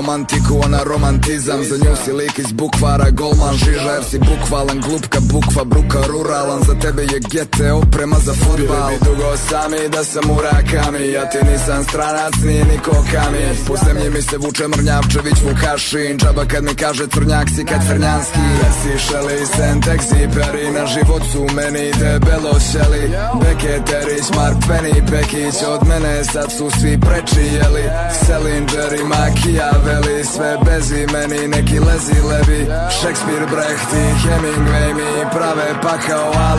[0.00, 1.64] romantiku, ona romantizam.
[1.64, 6.62] Za nju si lik iz bukvara, golman žiža Jer si bukvalan, glupka, bukva, bruka, ruralan.
[6.66, 11.12] Za tebe je gete, oprema za futbal Bili bi dugo sami da sam u rakami.
[11.12, 13.44] Ja ti nisam stranac, nije niko kami.
[13.66, 16.18] Po zemlji mi se vuče Mrnjavčević, Vukašin.
[16.18, 18.44] Džaba kad mi kaže crnjak si kad crnjanski.
[18.60, 23.04] Jesi šeli, sentek, ziperi Na život su meni debelo šeli
[23.42, 27.84] Beketerić, Mark Penny, Pekić Od mene sad su svi preči jeli
[28.26, 32.66] Selinger i Makija Veli sve bez imeni neki lezi levi.
[33.00, 36.54] Šekspir, Brecht i Hemingway mi prave pakao A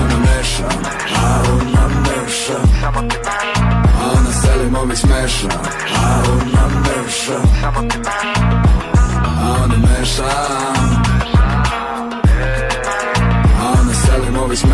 [0.00, 0.64] ona meša,
[1.16, 2.58] a ona meša.
[4.00, 5.48] A ona Selimović meša,
[6.04, 7.38] a ona meša.
[9.24, 10.24] A ona meša.
[13.60, 14.64] A ona Selimović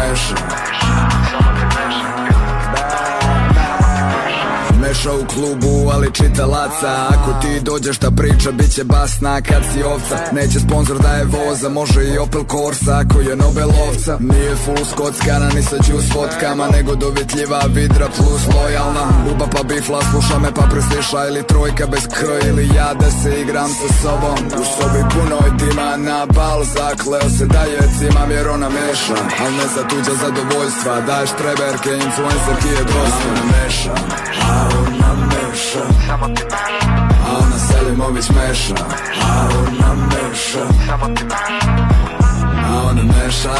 [4.88, 9.82] meša u klubu, ali čitalaca Ako ti dođeš ta priča, bit će basna kad si
[9.82, 10.16] ovca.
[10.32, 15.48] Neće sponsor da je voza, može i Opel Corsa Ako je Nobelovca Nije full skockana,
[15.54, 19.04] ni sa juice fotkama Nego dovitljiva vidra plus lojalna.
[19.24, 22.18] Buba pa bifla, sluša me pa presliša Ili trojka bez k,
[22.48, 24.38] ili ja da se igram sa sobom.
[24.60, 29.18] U sobi punoj dima na bal Zakleo se da je cimam jer ona meša.
[29.44, 33.28] Al ne za tuđa zadovoljstva Daješ treberke, influencerki je dosta.
[33.52, 33.94] Meša,
[35.58, 35.82] meša.
[37.26, 38.74] A ona Selimović meša
[39.22, 40.64] A ona meša.
[42.64, 43.54] A ona meša.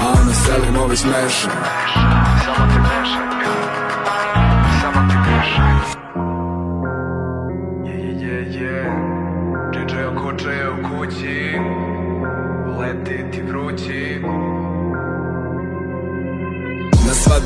[0.00, 1.50] A ona Selimović meša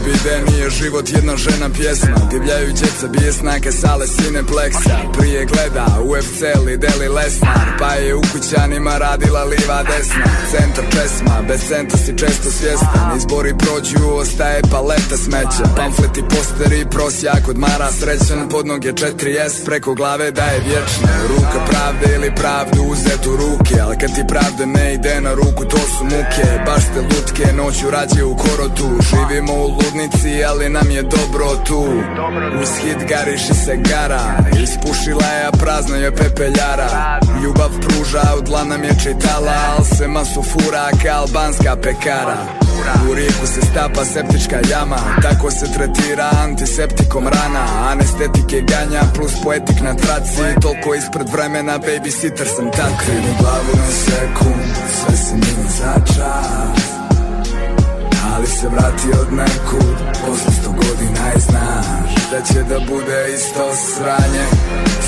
[0.06, 2.28] Nije život jedna žena pjesma.
[2.30, 7.66] Divljaju djeca bijesnake sale Cinepleksa Prije gleda UFC ili Deli Lesnar.
[7.78, 10.24] Pa je u kućanima radila liva desna.
[10.50, 13.16] Centar česma, bez centra si često svjestan.
[13.16, 15.64] Izbori prođu, ostaje paleta smeća.
[15.76, 22.34] Pamfleti, posteri, prosjak odmara srećan Pod noge 4S, preko glave daje vječna Ruka pravde ili
[22.34, 23.74] pravdu uzet u ruke.
[23.84, 26.46] Ali kad ti pravda ne ide na ruku, to su muke.
[26.66, 28.88] Baš te lutke, noću rađe u korotu.
[29.10, 29.68] Živimo u
[30.48, 31.84] ali nam je dobro tu.
[32.62, 34.22] Uz hit gariši se gara.
[34.62, 37.20] Ispušila je, a prazna je pepeljara.
[37.42, 39.56] Ljubav pruža, u dla nam je čitala.
[39.78, 42.36] Al se masu fura, ka albanska pekara.
[43.10, 44.98] U rijeku se stapa septička jama.
[45.22, 47.64] Tako se tretira antiseptikom rana.
[47.90, 50.60] Anestetike ganja plus poetik na traci.
[50.62, 56.95] Toliko ispred vremena babysitter sam tako Krenu glavu na sekund, sve se mini za čas
[56.95, 56.95] ali
[59.06, 59.96] vrati od nekud
[60.26, 64.44] Posle sto godina i znaš Da će da bude isto sranje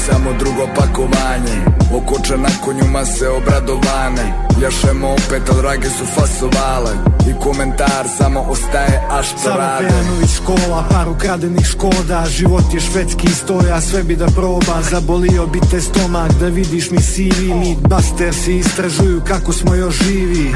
[0.06, 1.58] Samo drugo pakovanje.
[1.94, 6.90] Okoča na konjuma se obradovane Jašemo opet, al rage su fasovale.
[7.30, 9.88] I komentar samo ostaje, a što rade.
[9.88, 12.24] Pejanović škola, par ukradenih škoda.
[12.26, 14.82] Život je švedski istorija, sve bi da proba.
[14.90, 20.54] Zabolio bi te stomak, da vidiš mi sivi Meatbuster si istražuju kako smo još živi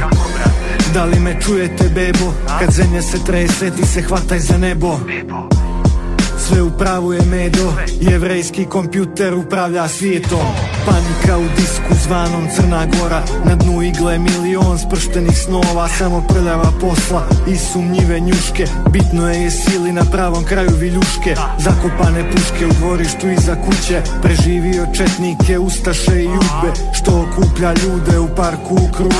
[0.94, 2.32] Da li me čujete bebo?
[2.60, 4.98] Kad zemlja se trese, ti se hvataj za nebo
[6.48, 10.38] sve u pravu je medo Jevrejski kompjuter upravlja svijetom.
[10.86, 17.28] Panika u disku zvanom Crna Gora Na dnu igle milion sprštenih snova Samo prljava posla
[17.48, 18.66] i sumnjive njuške.
[18.90, 24.02] Bitno je jesi li na pravom kraju viljuške Zakopane puške u dvorištu iza kuće.
[24.22, 29.12] Preživio četnike, ustaše i udbe Što okuplja ljude u parku u krug.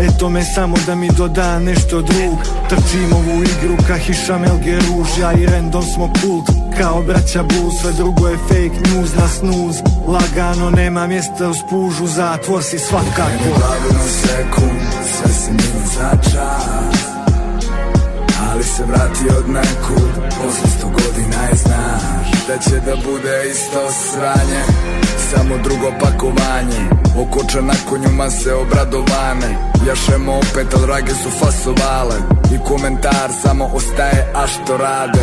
[0.00, 2.38] Eto me samo da mi doda nešto drug.
[2.68, 7.92] Trčim ovu igru ka hišam Elge ružja I random smo kult kao braća blues Sve
[7.92, 9.76] drugo je fake news na snuz.
[10.06, 13.44] Lagano nema mjesta u spužu Zatvor si svakako.
[13.58, 14.80] Glavu na sekund,
[15.16, 16.98] sve se mini za čas
[18.50, 20.10] Ali se vrati od nekud,
[20.42, 24.62] posle sto godina i znaš Da će da bude isto sranje.
[25.30, 29.58] Samo drugo pakovanje Okoča na konjuma se obradovane.
[29.88, 32.16] Jašemo opet, al rage su fasovale.
[32.54, 35.22] I komentar samo ostaje, a što rade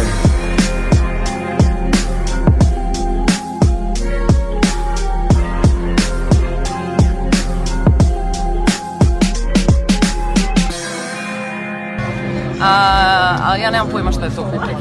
[13.44, 14.78] ali ja nemam pojma šta je to kupek.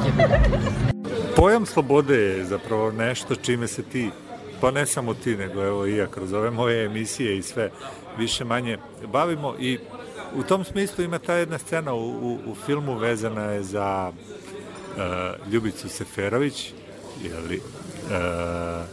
[1.36, 4.10] Pojam slobode je zapravo nešto čime se ti,
[4.60, 7.70] pa ne samo ti, nego evo i ja kroz ove moje emisije i sve
[8.18, 8.78] više manje
[9.12, 9.78] bavimo i
[10.34, 15.52] u tom smislu ima ta jedna scena u, u, u filmu vezana je za uh,
[15.52, 16.72] Ljubicu Seferović,
[17.22, 17.60] jeli,
[18.04, 18.84] uh,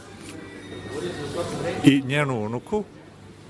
[1.83, 2.83] i njenu unuku,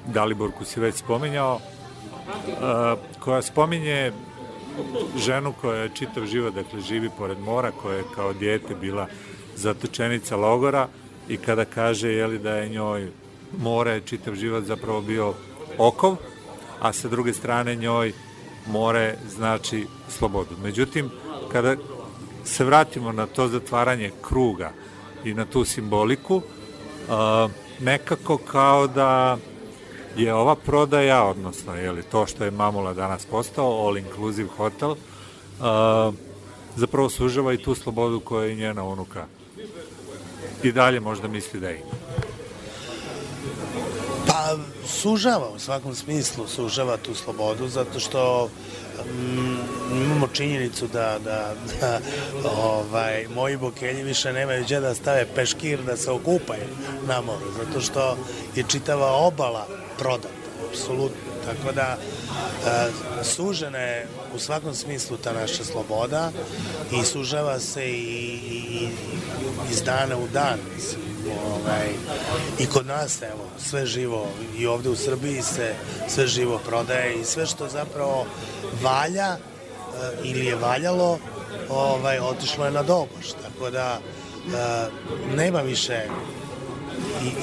[0.05, 4.11] Daliborku si već spominjao, uh, koja spominje
[5.17, 9.07] ženu koja je čitav život, dakle živi pored mora, koja je kao dijete bila
[9.55, 10.87] zatočenica logora
[11.29, 13.11] i kada kaže jeli, da je njoj
[13.57, 15.33] more čitav život zapravo bio
[15.77, 16.15] okov,
[16.81, 18.13] a sa druge strane njoj
[18.67, 20.55] more znači slobodu.
[20.63, 21.09] Međutim,
[21.51, 21.75] kada
[22.43, 24.71] se vratimo na to zatvaranje kruga
[25.23, 26.41] i na tu simboliku,
[27.79, 29.37] nekako kao da
[30.17, 34.91] je ova prodaja, odnosno je li to što je Mamula danas postao, all inclusive hotel,
[34.91, 34.97] uh,
[36.75, 39.25] zapravo sužava i tu slobodu koju je njena unuka
[40.63, 41.91] i dalje možda misli da ima.
[44.27, 44.57] Pa Pa
[44.87, 48.49] sužava u svakom smislu, sužava tu slobodu zato što
[49.05, 51.99] mm, imamo činjenicu da, da, da
[52.57, 56.67] ovaj, moji bokelji više nemaju gdje da stave peškir da se okupaju
[57.07, 58.17] na moru zato što
[58.55, 61.35] je čitava obala prodata, apsolutno.
[61.45, 66.31] Tako da e, sužena je u svakom smislu ta naša sloboda
[66.91, 68.89] i sužava se i, i,
[69.71, 70.59] iz dana u dan.
[70.75, 71.87] Mislim, ovaj,
[72.59, 74.27] I kod nas, evo, sve živo
[74.57, 75.73] i ovde u Srbiji se
[76.09, 78.25] sve živo prodaje i sve što zapravo
[78.83, 79.37] valja e,
[80.23, 81.19] ili je valjalo,
[81.69, 83.31] ovaj, otišlo je na doboš.
[83.43, 84.87] Tako da e,
[85.35, 86.07] nema više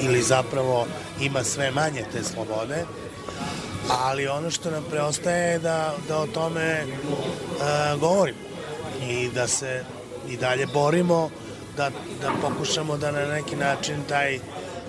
[0.01, 0.87] ili zapravo
[1.21, 2.85] ima sve manje te slobode,
[3.89, 8.39] ali ono što nam preostaje je da, da o tome uh, govorimo
[9.01, 9.83] i da se
[10.29, 11.29] i dalje borimo
[11.77, 11.89] da,
[12.21, 14.39] da pokušamo da na neki način taj,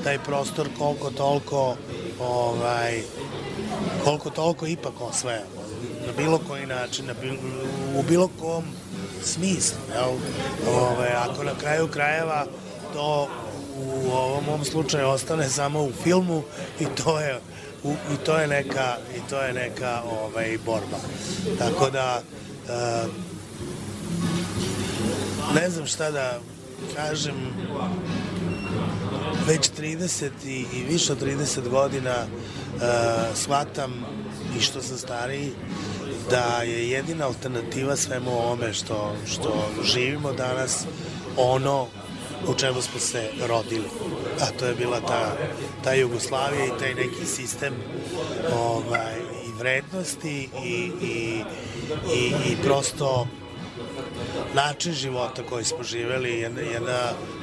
[0.04, 1.76] taj prostor koliko toliko
[2.20, 3.02] ovaj,
[4.04, 5.64] koliko toliko ipak osvajamo
[6.06, 7.36] na bilo koji način, na bilo,
[7.96, 8.64] u bilo kom
[9.22, 9.78] smislu.
[9.94, 10.10] Jel?
[10.74, 12.46] Ove, ako na kraju krajeva
[12.92, 13.28] to
[13.76, 16.42] u ovom mom slučaju ostane samo u filmu
[16.80, 17.40] i to je
[17.82, 20.98] u, i to je neka i to je neka ovaj borba.
[21.58, 22.22] Tako da
[22.68, 23.04] e,
[25.54, 26.38] ne znam šta da
[26.96, 27.34] kažem
[29.46, 32.26] već 30 i, i više od 30 godina e,
[33.34, 34.04] shvatam
[34.58, 35.52] i što sam stariji
[36.30, 40.84] da je jedina alternativa svemu ovome što, što živimo danas
[41.36, 41.86] ono
[42.48, 43.88] u čemu smo se rodili.
[44.40, 45.36] A to je bila ta,
[45.84, 47.74] ta Jugoslavija i taj neki sistem
[48.56, 49.14] ovaj,
[49.46, 51.42] i vrednosti i, i,
[52.14, 53.26] i, i prosto
[54.54, 56.98] način života koji smo živeli, jedna, jedna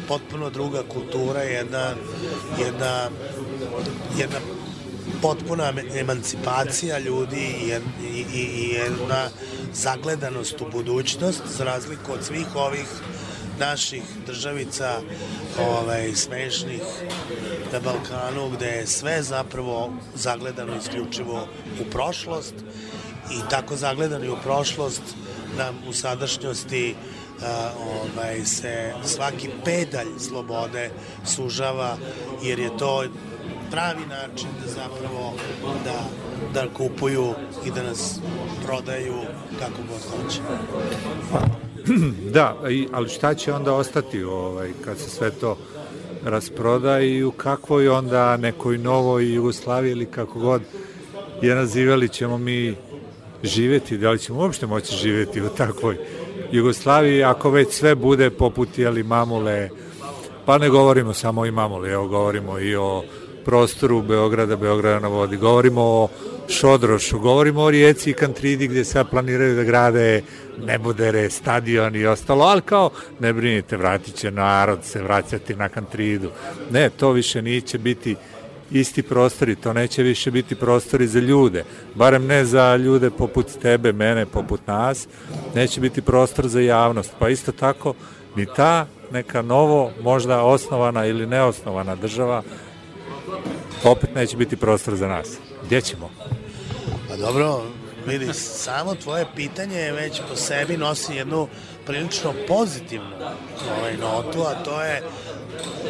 [0.08, 1.94] potpuno druga kultura, jedna,
[2.60, 3.10] jedna,
[4.18, 4.38] jedna
[5.22, 7.74] potpuna emancipacija ljudi i,
[8.08, 9.30] i, i jedna
[9.74, 12.88] zagledanost u budućnost, za razliku od svih ovih
[13.60, 15.02] naših državica
[15.60, 16.82] ovaj, smešnih
[17.74, 21.48] na Balkanu gde je sve zapravo zagledano isključivo
[21.82, 22.54] u prošlost
[23.32, 25.02] i tako zagledani u prošlost
[25.58, 26.96] nam u sadašnjosti
[27.44, 30.92] a, ovaj, se svaki pedalj slobode
[31.26, 31.98] sužava
[32.44, 33.04] jer je to
[33.72, 35.34] pravi način da zapravo
[35.84, 36.04] da,
[36.54, 37.34] da kupuju
[37.66, 38.20] i da nas
[38.66, 39.16] prodaju
[39.60, 40.42] kako god hoće.
[42.36, 42.58] da,
[42.92, 45.58] ali šta će onda ostati ovaj, kad se sve to
[46.26, 50.62] rasproda i u kakvoj onda nekoj novoj Jugoslaviji ili kako god
[51.42, 52.76] je nazivali ćemo mi
[53.44, 55.98] živeti, da li ćemo uopšte moći živeti u takvoj
[56.52, 59.70] Jugoslaviji ako već sve bude poput jeli mamule,
[60.46, 63.04] pa ne govorimo samo i mamule, evo govorimo i o
[63.46, 66.08] prostoru Beograda, Beograda na vodi, govorimo o
[66.50, 70.22] Šodrošu, govorimo o Rijeci i Kantridi gdje sad planiraju da grade
[70.58, 72.90] nebodere, stadion i ostalo, ali kao
[73.20, 76.30] ne brinite, vratit će narod se vraćati na Kantridu.
[76.72, 78.16] Ne, to više neće biti
[78.72, 81.64] isti prostori, to neće više biti prostori za ljude,
[81.96, 85.08] barem ne za ljude poput tebe, mene, poput nas,
[85.56, 87.94] neće biti prostor za javnost, pa isto tako
[88.36, 92.44] ni ta neka novo, možda osnovana ili neosnovana država
[93.84, 95.38] opet neće biti prostor za nas.
[95.66, 96.10] Gdje ćemo?
[97.10, 97.62] Pa dobro,
[98.06, 101.48] vidi, samo tvoje pitanje već po sebi nosi jednu
[101.86, 103.16] prilično pozitivnu
[103.78, 105.02] ovaj, notu, a to je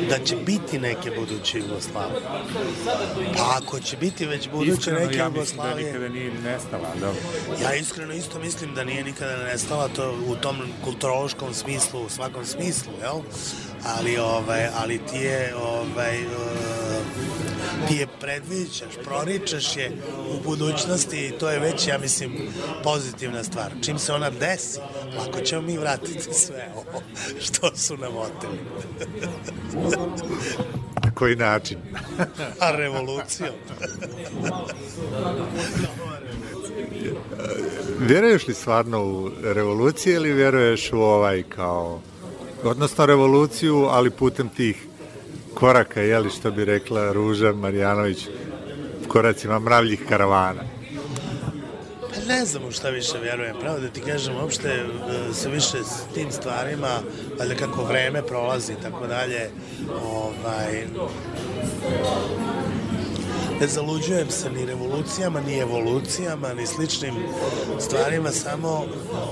[0.09, 2.22] da će biti neke buduće Jugoslavije.
[3.38, 5.88] Pa ako će biti već buduće iskreno, neke ja Jugoslavije...
[5.88, 7.22] Iskreno, ja mislim da nikada nije nestala, dobro.
[7.64, 12.45] Ja iskreno isto mislim da nije nikada nestala to u tom kulturološkom smislu, u svakom
[12.45, 13.22] smislu, jel?
[13.86, 16.32] Ali, ovaj, ali ti je, ovaj, uh,
[17.88, 19.91] ti je predviđaš, proričaš je
[20.29, 22.32] u budućnosti i to je već, ja mislim,
[22.84, 23.71] pozitivna stvar.
[23.82, 24.79] Čim se ona desi,
[25.17, 27.01] lako ćemo mi vratiti sve ovo
[27.39, 28.59] što su nam oteli.
[31.03, 31.77] Na koji način?
[32.59, 33.55] A revolucijom.
[37.99, 42.01] Vjeruješ li stvarno u revoluciju ili vjeruješ u ovaj kao
[42.64, 44.88] odnosno revoluciju, ali putem tih
[45.53, 48.28] koraka, jeli što bi rekla Ruža Marjanović,
[49.07, 50.64] koracima mravljih karavana?
[52.01, 56.14] Pa ne znam šta više vjerujem, pravo da ti kažem, uopšte e, se više s
[56.14, 56.99] tim stvarima,
[57.39, 59.49] valjda kako vreme prolazi i tako dalje,
[60.03, 60.88] ovaj,
[63.62, 67.16] ne zaluđujem se ni revolucijama, ni evolucijama, ni sličnim
[67.80, 68.86] stvarima, samo,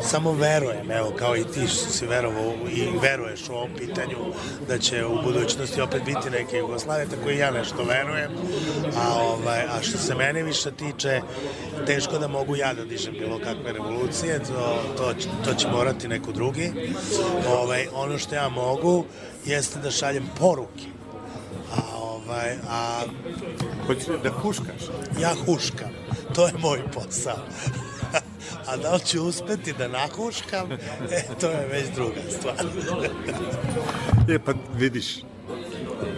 [0.04, 4.18] samo verujem, evo, kao i ti što si verovao i veruješ u ovom pitanju
[4.68, 8.32] da će u budućnosti opet biti neke Jugoslavije, tako i ja nešto verujem,
[8.98, 11.22] a, ovaj, a što se mene više tiče,
[11.86, 15.14] teško da mogu ja da dižem bilo kakve revolucije, to, to,
[15.46, 16.72] to će morati neko drugi.
[17.48, 19.06] Ovaj, ono što ja mogu
[19.46, 20.84] jeste da šaljem poruke.
[21.76, 21.99] A,
[22.30, 23.02] ovaj, a
[23.88, 24.82] Hoćeš da huškaš?
[25.20, 25.90] ja huškam.
[26.36, 27.38] To je moj posao.
[28.68, 30.72] A da li ću uspeti da nahuškam,
[31.12, 32.56] e, to je već druga stvar.
[34.30, 35.20] E, pa vidiš,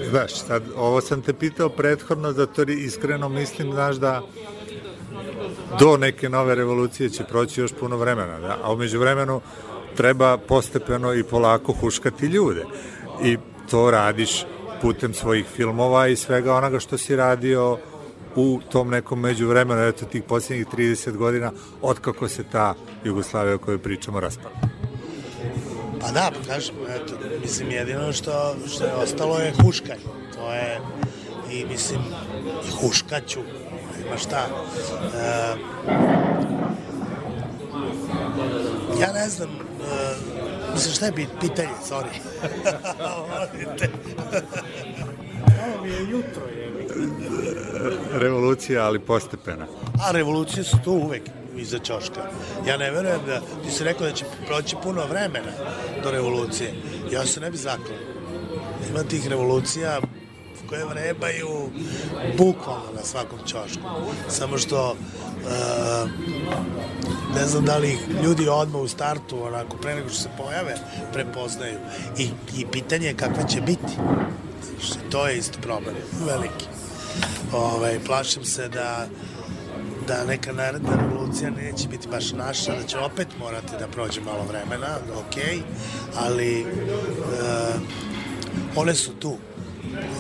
[0.09, 4.21] znaš, sad, ovo sam te pitao prethodno, zato iskreno mislim, znaš, da
[5.79, 8.57] do neke nove revolucije će proći još puno vremena, da?
[8.63, 9.41] a umeđu vremenu
[9.95, 12.65] treba postepeno i polako huškati ljude.
[13.23, 13.37] I
[13.69, 14.45] to radiš
[14.81, 17.77] putem svojih filmova i svega onoga što si radio
[18.35, 21.51] u tom nekom međuvremenu, eto tih posljednjih 30 godina,
[21.81, 22.73] otkako se ta
[23.03, 24.55] Jugoslavija o kojoj pričamo raspala.
[26.01, 30.03] Pa da, pa kažem, eto, mislim, jedino što, što je ostalo je huškanje.
[30.35, 30.79] To je,
[31.51, 32.01] i mislim,
[32.67, 33.39] i huškaću,
[34.07, 34.47] ima šta.
[35.15, 35.55] E,
[39.01, 40.40] ja ne znam, e,
[40.73, 42.19] mislim, šta je bit- pitanje, sorry.
[43.53, 43.89] Volite.
[45.65, 46.71] Ovo mi je jutro, je.
[48.13, 49.65] Revolucija, ali postepena.
[49.99, 51.21] A revolucije su tu uvek
[51.57, 52.21] iza ćoška.
[52.67, 55.51] Ja ne verujem da, ti si rekao da će proći puno vremena
[56.03, 56.73] do revolucije.
[57.11, 57.97] Ja se ne bi zaklao.
[58.89, 59.99] Ima tih revolucija
[60.69, 61.69] koje vrebaju
[62.37, 63.83] bukvalno na svakom ćošku.
[64.29, 64.95] Samo što
[67.35, 70.75] ne znam da li ljudi odmah u startu, onako, pre nego što se pojave,
[71.13, 71.77] prepoznaju.
[72.17, 73.93] I, i pitanje je kakve će biti.
[74.81, 75.95] Što to je isto problem,
[76.27, 76.65] veliki.
[77.53, 79.07] Ovaj, plašim se da
[80.07, 84.43] da neka naredna revolucija neće biti baš naša, da će opet morati da prođe malo
[84.49, 85.63] vremena, ok,
[86.15, 86.65] ali e,
[88.75, 89.37] one su tu.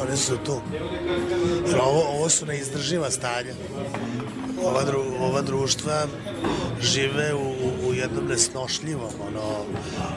[0.01, 0.61] One su tu.
[1.67, 3.53] Jer ovo, ovo su neizdrživa stanja.
[4.65, 6.07] Ova, dru, ova društva
[6.81, 9.65] žive u, u, jednom nesnošljivom, ono,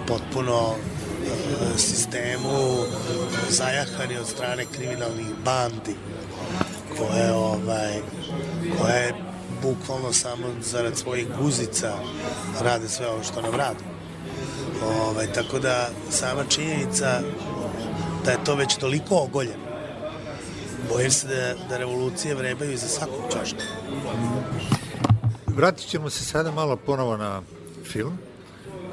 [0.07, 2.85] potpuno e, sistemu
[3.49, 5.95] zajahani od strane kriminalnih bandi
[6.99, 8.01] koje ovaj
[8.81, 9.15] koje
[9.63, 11.93] bukvalno samo zarad svojih guzica
[12.61, 13.85] rade sve ovo što nam rade.
[15.01, 17.21] Ovaj, tako da sama činjenica
[18.25, 19.64] da je to već toliko ogoljeno
[20.89, 23.63] bojim se da, da revolucije vrebaju iza svakog čoška.
[25.47, 27.43] Vratit ćemo se sada malo ponovo na
[27.85, 28.19] film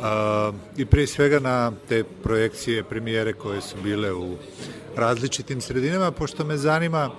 [0.02, 4.36] a, i prije svega na te projekcije, premijere koje su bile u
[4.96, 7.12] različitim sredinama, pošto me zanima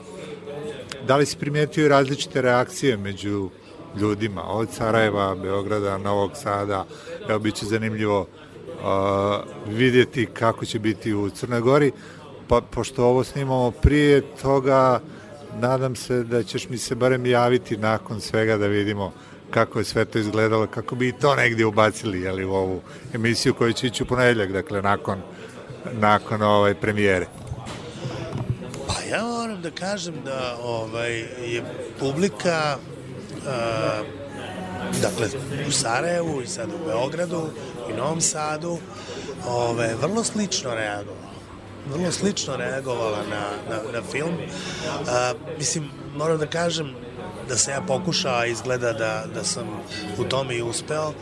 [1.07, 3.51] da li si primetio i različite reakcije među
[4.01, 6.87] ljudima od Sarajeva, Beograda, Novog Sada.
[7.29, 8.27] Evo, bit će zanimljivo
[8.83, 11.93] a, vidjeti kako će biti u Crnoj Gori,
[12.53, 15.01] pa pošto ovo snimamo prije toga,
[15.61, 19.13] nadam se da ćeš mi se barem javiti nakon svega da vidimo
[19.51, 22.81] kako je sve to izgledalo, kako bi i to negdje ubacili jeli, u ovu
[23.15, 25.19] emisiju koju će ići u ponedjeljak, dakle nakon,
[25.93, 27.27] nakon ovaj, premijere.
[28.87, 31.63] Pa ja moram da kažem da ovaj, je
[32.01, 34.07] publika uh,
[35.03, 35.27] dakle
[35.69, 37.43] u Sarajevu i sad u Beogradu
[37.91, 38.79] i Novom Sadu
[39.47, 41.32] ovaj, vrlo slično reagovala
[41.87, 44.35] vrlo slično reagovala na, na, na film.
[45.09, 46.95] A, mislim, moram da kažem
[47.49, 49.67] da sam ja pokušao, a izgleda da, da sam
[50.19, 51.13] u tome i uspeo,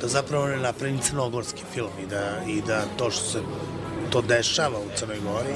[0.00, 3.40] da zapravo ne napravim crnogorski film i da, i da to što se
[4.10, 5.54] to dešava u Crnoj Gori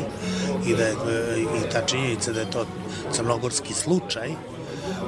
[0.67, 0.95] i da je,
[1.43, 2.67] i ta činjenica da je to
[3.13, 4.31] crnogorski slučaj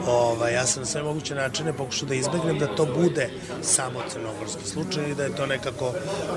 [0.07, 3.31] ovaj, ja sam na sve moguće načine pokušao da izbegnem da to bude
[3.63, 5.93] samo crnogorski slučaj i da je to nekako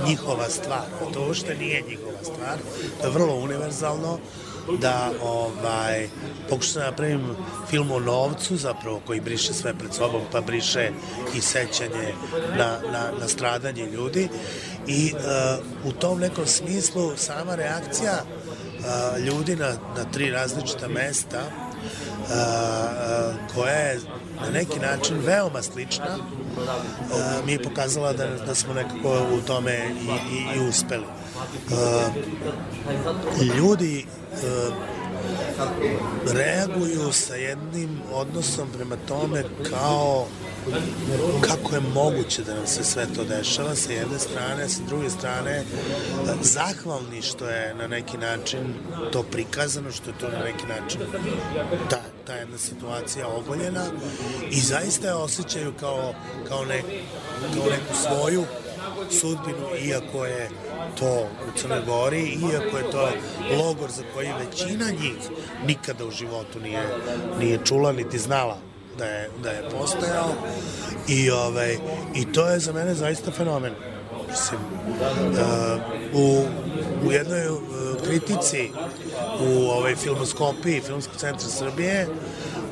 [0.07, 0.85] njihova stvar.
[1.13, 2.57] To uopšte nije njihova stvar,
[3.01, 4.19] to je vrlo univerzalno
[4.77, 6.09] da ovaj,
[6.49, 7.35] pokušao da napravim
[7.69, 10.91] film o novcu zapravo koji briše sve pred sobom pa briše
[11.35, 12.13] i sećanje
[12.57, 14.29] na, na, na stradanje ljudi
[14.87, 21.68] i uh, u tom nekom smislu sama reakcija uh, ljudi na, na tri različita mesta
[23.53, 23.99] koja je
[24.41, 26.17] na neki način veoma slična
[27.45, 31.05] mi je pokazala da, da smo nekako u tome i, i, i uspeli.
[33.57, 34.05] Ljudi
[36.33, 40.27] reaguju sa jednim odnosom prema tome kao
[41.41, 45.63] kako je moguće da nam se sve to dešava sa jedne strane, sa druge strane
[46.41, 48.73] zahvalni što je na neki način
[49.11, 51.01] to prikazano, što je to na neki način
[51.89, 53.85] da, ta jedna situacija ogoljena
[54.51, 56.13] i zaista je osjećaju kao,
[56.47, 56.81] kao, ne,
[57.55, 58.43] kao neku svoju
[59.09, 60.49] sudbinu, iako je
[60.99, 63.09] to u Crnoj Gori, iako je to
[63.57, 65.17] logor za koji većina njih
[65.65, 66.83] nikada u životu nije,
[67.39, 68.57] nije čula niti znala
[68.97, 70.29] da je, da je postojao
[71.07, 71.77] i, ovaj,
[72.15, 73.73] i to je za mene zaista fenomen.
[74.29, 75.79] Mislim, uh,
[76.13, 76.45] u,
[77.07, 77.59] u jednoj uh,
[78.05, 78.71] kritici
[79.39, 82.07] u ovaj filmoskopiji Filmskog centra Srbije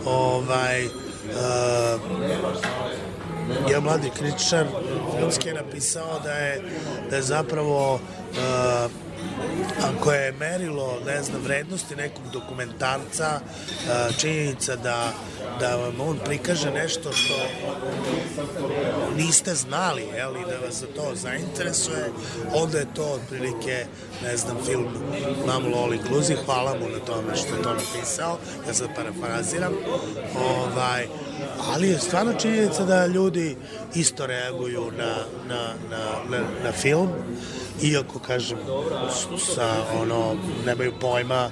[0.06, 0.92] ovaj uh,
[3.68, 4.66] jedan mladi kritičar
[5.18, 6.62] filmski je napisao da je,
[7.10, 8.92] da je zapravo uh,
[9.84, 13.40] ako je merilo, ne znam, vrednosti nekog dokumentarca,
[14.18, 15.14] činjenica da,
[15.60, 17.34] da vam on prikaže nešto što
[19.18, 22.12] niste znali, jel, i da vas za to zainteresuje,
[22.54, 23.86] onda je to otprilike,
[24.24, 24.88] ne znam, film
[25.48, 28.38] Mamu Loli Kluzi, hvala mu na tome što je to napisao,
[28.68, 29.74] ja sad parafraziram,
[30.36, 31.08] ovaj,
[31.74, 33.56] ali je stvarno činjenica da ljudi
[33.96, 35.16] isto reaguju na,
[35.48, 37.10] na, na, na, na film,
[37.82, 38.58] iako kažem
[39.56, 40.36] sa ono
[40.66, 41.50] nemaju pojma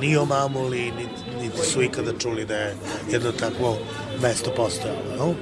[0.00, 2.76] ni o mamuli niti, niti su ikada čuli da je
[3.10, 3.78] jedno takvo
[4.22, 5.34] mesto postojalo no?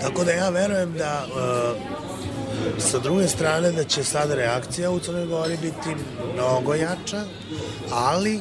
[0.00, 1.96] tako da ja verujem da uh,
[2.78, 5.96] sa druge strane da će sada reakcija u Crnoj Gori biti
[6.34, 7.24] mnogo jača
[7.90, 8.40] ali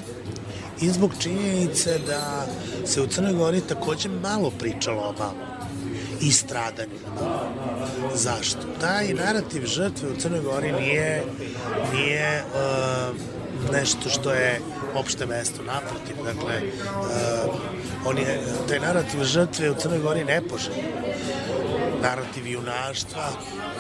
[0.82, 2.46] i zbog činjenice da
[2.86, 5.56] se u Crnoj Gori takođe malo pričalo o mamu
[6.22, 7.10] i stradanjima.
[8.16, 8.60] Zašto?
[8.82, 11.24] Taj narativ žrtve u Crnoj Gori nije,
[11.94, 13.16] nije uh,
[13.72, 14.62] nešto što je
[14.96, 16.16] opšte mesto, naprotiv.
[16.24, 16.62] Dakle,
[17.02, 17.56] uh,
[18.06, 20.74] on je, taj narativ žrtve u Crnoj Gori nepoželj.
[22.02, 23.30] Narativ junaštva,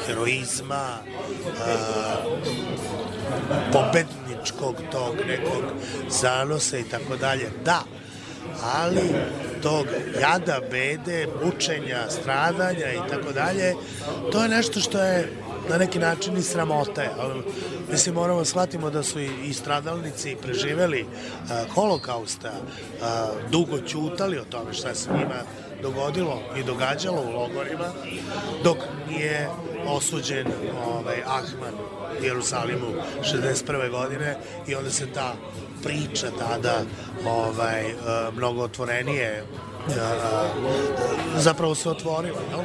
[0.05, 0.97] heroizma,
[1.43, 2.35] uh,
[4.51, 5.63] pobedničkog tog nekog
[6.09, 7.49] zanosa i tako dalje.
[7.65, 7.83] Da,
[8.63, 9.09] ali
[9.63, 9.85] tog
[10.21, 13.73] jada, bede, mučenja, stradanja i tako dalje,
[14.31, 15.31] to je nešto što je
[15.69, 17.09] na neki način i sramote.
[17.91, 21.05] Mislim, moramo da shvatimo da su i, stradalnici preživeli
[21.73, 22.51] holokausta,
[23.51, 25.41] dugo ćutali o tome šta se njima
[25.85, 27.89] dogodilo i događalo u logorima,
[28.63, 28.77] dok
[29.09, 29.49] nije
[29.87, 30.47] osuđen
[30.87, 31.73] ovaj, Ahman
[32.19, 32.87] u Jerusalimu
[33.21, 33.91] 61.
[33.91, 35.33] godine i onda se ta
[35.83, 36.81] priča tada
[37.25, 37.93] ovaj, e,
[38.35, 39.43] mnogo otvorenije e,
[41.37, 42.39] zapravo se otvorila.
[42.51, 42.63] No?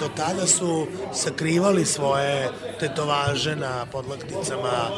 [0.00, 2.48] Do tada su sakrivali svoje
[2.80, 4.88] tetovaže na podlakticama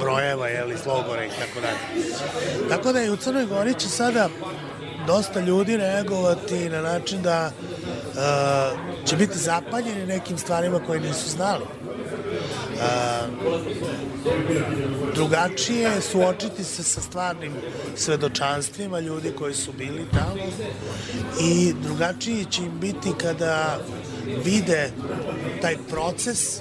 [0.00, 2.08] brojeva ili logora i tako dalje.
[2.68, 4.28] Tako da je u Crnoj Gori će sada
[5.06, 11.64] dosta ljudi reagovati na način da uh, će biti zapanjeni nekim stvarima koje nisu znali.
[15.14, 17.52] Drugačije suočiti se sa stvarnim
[17.96, 20.42] svedočanstvima ljudi koji su bili tamo
[21.40, 23.78] i drugačije će im biti kada
[24.44, 24.90] vide
[25.62, 26.60] taj proces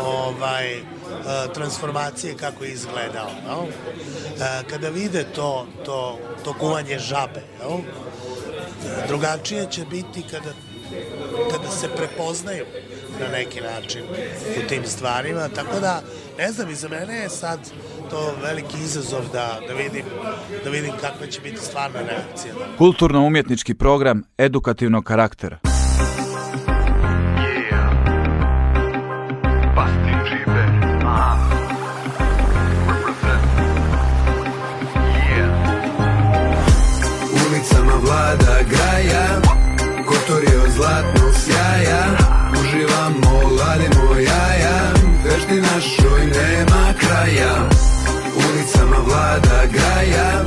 [0.00, 0.82] ovaj
[1.54, 3.66] transformacije kako je izgledao no?
[4.70, 7.80] kada vide to, to, to kuvanje žabe no?
[9.08, 10.52] drugačije će biti kada
[11.52, 12.64] kada se prepoznaju
[13.20, 14.02] na neki način
[14.58, 16.02] u tim stvarima, tako da
[16.38, 17.58] ne znam, i za mene je sad
[18.10, 20.04] to veliki izazov da, da vidim
[20.64, 22.54] da vidim kakva će biti stvarna reakcija.
[22.78, 25.71] Kulturno-umjetnički program edukativnog karaktera.
[40.42, 42.02] Kotorio zlatnog sjaja
[42.60, 44.92] Uživamo, ladimo jaja
[45.24, 47.68] Vešti našoj nema kraja.
[48.36, 50.44] Ulicama vlada graja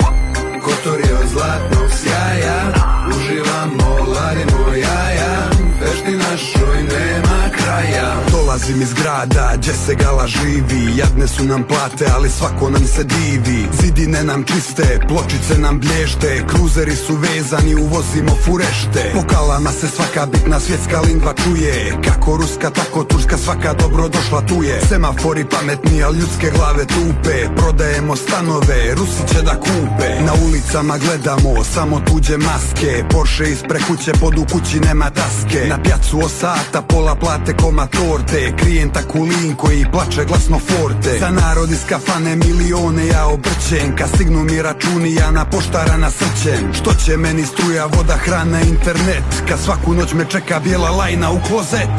[0.63, 2.73] Kotorio zlatnog sjaja
[3.09, 5.49] Uživamo, ladimo jaja
[5.81, 10.97] Vešti našoj nema kraja Dolazim iz grada, gdje se gala živi.
[10.97, 13.67] Jadne su nam plate, ali svako nam se divi.
[13.81, 16.45] Zidine nam čiste, pločice nam blješte.
[16.47, 19.11] Kruzeri su vezani, uvozimo furešte.
[19.13, 21.97] Po kalama se svaka bitna svjetska lingva čuje.
[22.05, 24.81] Kako ruska, tako turska, svaka dobro došla tu je.
[24.89, 27.55] Semafori pametni, al ljudske glave tupe.
[27.55, 30.09] Prodajemo stanove, Rusi će da kupe.
[30.25, 33.03] Na ulicama gledamo samo tuđe maske.
[33.09, 38.44] Porsche ispre kuće, pod u kući nema daske Na pjacu osata, pola plate koma torte
[38.59, 41.19] Klijenta kulin koji plače glasno forte.
[41.19, 46.73] Za narod iz kafane milione ja obrćem Kad stignu mi računi ja na poštara nasrćem
[46.73, 49.23] Što će meni struja, voda, hrana, internet?
[49.47, 51.95] Kad svaku noć me čeka bijela lajna u klozet.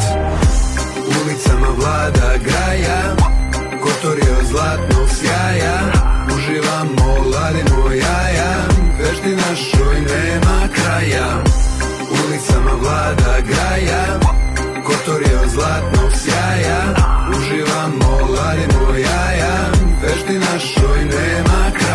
[1.22, 3.16] Ulicama vlada graja
[3.82, 5.78] Kotorio zlatnog sjaja.
[6.36, 8.55] Uživamo, ladimo jaja
[8.99, 11.42] Vešti našoj nema kraja.
[12.11, 14.36] Ulicama vlada graja
[14.87, 16.82] Kotor je od zlatnog sjaja.
[17.30, 19.72] Uživamo, ladimo jaja.
[20.03, 21.86] Vešti našoj nema kraja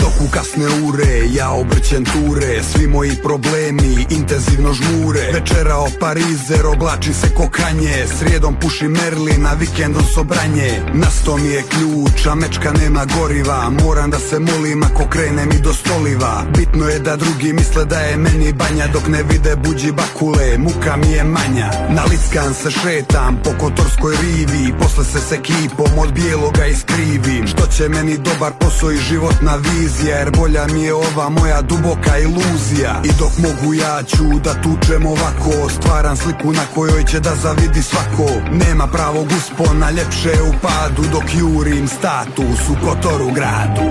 [0.00, 5.32] Dok u kasne ure, ja obrćem ture Svi moji problemi intenzivno žmure.
[5.32, 12.26] Večerao parizer, oblači se kokanje Srijedom puši Merlin, a vikendom sobranje Nasto mi je ključ,
[12.26, 13.70] a mečka nema goriva.
[13.70, 16.44] Moram da se molim ako krene mi do stoliva.
[16.56, 20.96] Bitno je da drugi misle da je meni banja Dok ne vide buđi bakule, muka
[20.96, 21.70] mi je manja.
[21.88, 27.46] Na lickan se šetam po kotorskoj rivi Posle se s ekipom od bijeloga iskrivim.
[27.46, 28.98] Što će meni dobar posao i
[29.36, 33.00] životna vizija Jer bolja mi je ova moja duboka iluzija.
[33.04, 37.82] I dok mogu ja ću da tučem ovako Stvaram sliku na kojoj će da zavidi
[37.82, 38.28] svako.
[38.52, 43.90] Nema pravog uspona, ljepše je u padu Dok jurim status u Kotoru gradu.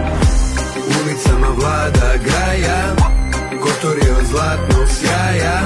[1.01, 2.95] Ulicama vlada graja
[3.61, 5.59] Kotor je od zlatnog sjaja.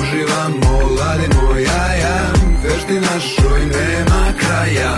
[0.00, 2.32] Uživamo, ladimo jaja
[2.64, 4.92] Vešti našoj nema kraja.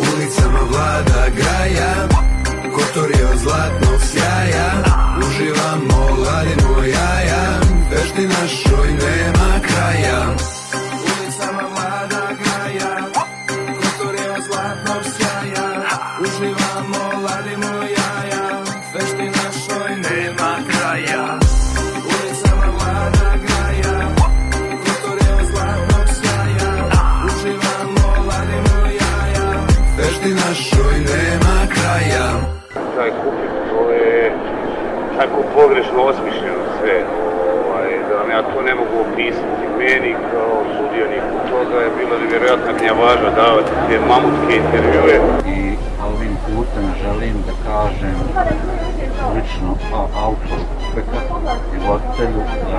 [0.00, 2.24] Ulicama vlada graja
[2.74, 4.70] Kotor je od zlatnog sjaja
[5.18, 7.60] Uživamo, ladimo jaja
[7.90, 10.53] Vešti našoj nema kraja
[35.58, 36.96] pogrešno osmišljeno sve.
[37.68, 39.64] Ovaj, da vam ja to ne mogu opisati.
[39.78, 45.14] Meni kao sudioniku toga je bilo nevjerojatna gnjavaža davati te mamutske intervjue.
[45.56, 45.58] I
[46.10, 48.16] ovim putem želim da kažem
[49.34, 49.70] lično
[50.24, 50.64] autoru
[51.74, 52.40] i voditelju
[52.70, 52.78] da,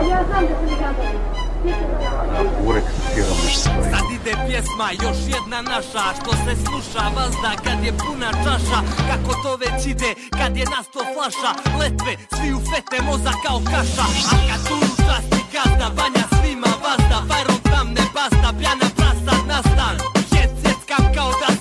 [2.33, 3.91] da burek sa sirom ne stoji.
[3.91, 8.79] Sad ide pjesma, još jedna naša Što se sluša vazda kad je puna čaša.
[9.09, 14.05] Kako to već ide kad je nasto flaša Letve, svi u fete, moza kao kaša.
[14.33, 19.95] A kad tu časti gazda, vanja svima vazda Fajrom tam ne basta, pjana prasa nastan
[20.31, 21.54] Jet sjeckam kao da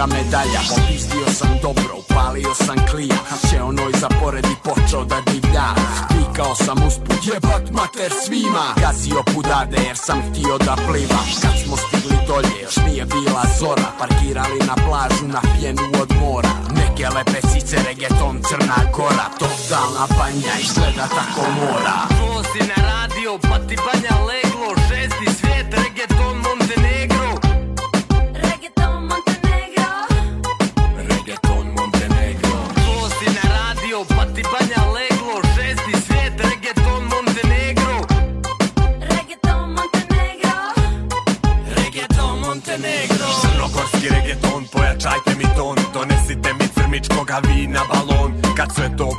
[0.00, 0.60] olimpijska medalja.
[0.68, 3.16] Popizdio sam dobro, upalio sam klija.
[3.50, 5.66] Će onoj za pored i počeo da divlja.
[6.18, 8.74] Vikao sam usput, jebat mater svima.
[8.80, 13.88] Gazio pudade jer sam htio da plivam Kad smo stigli dolje, još nije bila zora.
[13.98, 16.50] Parkirali na plažu na pjenu od mora.
[16.74, 19.26] Neke lepe sice, reggaeton, Crna Gora.
[19.38, 22.09] Totalna banja, izgleda tako mora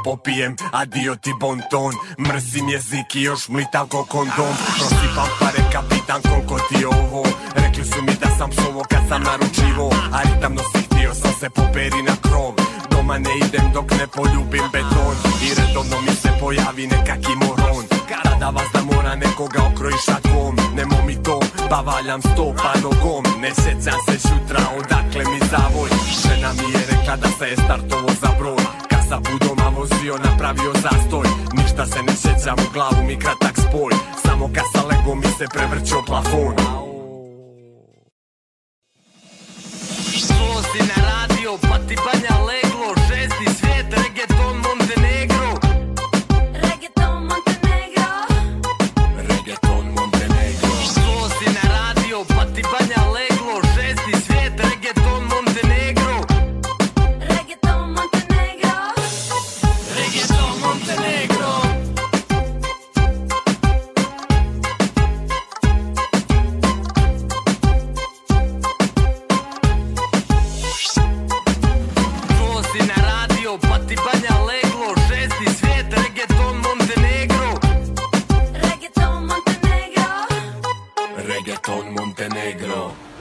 [0.03, 1.93] popijem, adio ti bon ton.
[2.19, 4.53] Mrsim jezik i još mlitav ko kondom.
[4.77, 7.23] Prosipam pare kapitan koliko ti ovo?
[7.55, 9.89] Rekli su mi da sam psovo kad sam naručivo.
[10.13, 12.53] A ritam nosi htio sam se poperi na krov.
[12.91, 15.15] Doma ne idem dok ne poljubim beton.
[15.45, 17.85] I redovno mi se pojavi nekaki moron
[18.41, 21.39] Kada vas da mora nekoga okroji šakom Nemo mi to,
[21.69, 23.23] pa valjam sto pa nogom.
[23.41, 25.89] Ne sjećam se šutra, odakle mi zavoj.
[26.21, 28.63] Žena mi je rekla da se je startovo za broj.
[28.89, 29.40] Kad sa budoma
[29.81, 31.27] vozio, napravio zastoj.
[31.57, 33.93] Ništa se ne sjećam, u glavu mi kratak spoj.
[34.25, 36.55] Samo kad sa legom mi se prevrćo plafon.
[40.27, 42.40] Čuo si na radio, pa ti banja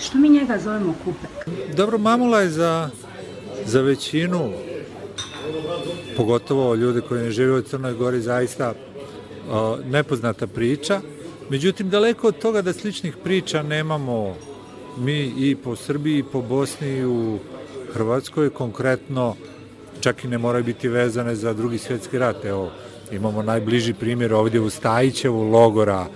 [0.00, 1.30] Što mi njega zovemo kupek?
[1.76, 2.90] Dobro, mamula je za,
[3.66, 4.52] za većinu,
[6.16, 8.74] pogotovo ljude koji ne žive u Crnoj Gori, zaista
[9.50, 11.00] o, nepoznata priča.
[11.50, 14.36] Međutim, daleko od toga da sličnih priča nemamo
[14.98, 17.38] mi i po Srbiji i po Bosni i u
[17.92, 19.36] Hrvatskoj, konkretno
[20.00, 22.44] čak i ne moraju biti vezane za drugi svjetski rat.
[22.44, 22.70] Evo,
[23.12, 26.06] imamo najbliži primjer ovdje u Stajićevu logora,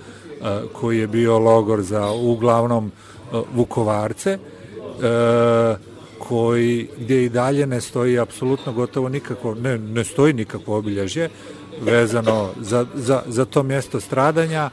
[0.73, 2.91] koji je bio logor za uglavnom
[3.53, 4.37] Vukovarce, e,
[6.19, 11.29] koji, gdje i dalje ne stoji apsolutno gotovo nikako, ne, ne stoji nikakvo obilježje
[11.81, 14.69] vezano za, za, za to mjesto stradanja,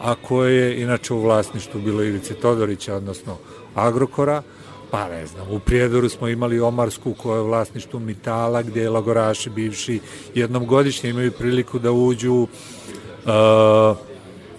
[0.00, 3.36] a koje je inače u vlasništvu bilo Ivice Todorića, odnosno
[3.74, 4.42] Agrokora,
[4.90, 8.90] pa ne znam, u Prijedoru smo imali Omarsku koja je u vlasništvu Mitala, gdje je
[8.90, 10.00] lagoraši bivši
[10.34, 13.96] jednom godišnje imaju priliku da uđu uh,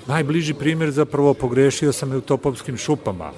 [0.10, 3.32] najbliži primjer zapravo pogrešio sam u Topovskim šupama.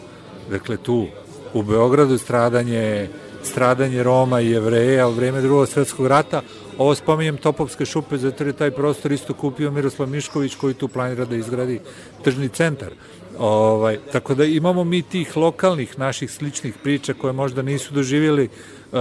[0.50, 1.08] Dakle, tu
[1.54, 3.10] u Beogradu stradanje,
[3.44, 6.42] stradanje Roma i Jevreja u vreme drugog svetskog rata.
[6.78, 11.26] Ovo spominjem Topovske šupe, zato je taj prostor isto kupio Miroslav Mišković koji tu planira
[11.26, 11.80] da izgradi
[12.24, 12.94] tržni centar.
[13.40, 19.00] Ovaj, tako da imamo mi tih lokalnih naših sličnih priča koje možda nisu doživjeli uh,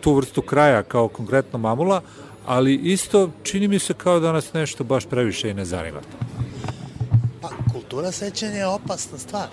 [0.00, 2.00] tu vrstu kraja kao konkretno mamula,
[2.46, 6.00] ali isto čini mi se kao da nas nešto baš previše i ne zanima.
[7.86, 9.48] Kultura sećanja je opasna stvar.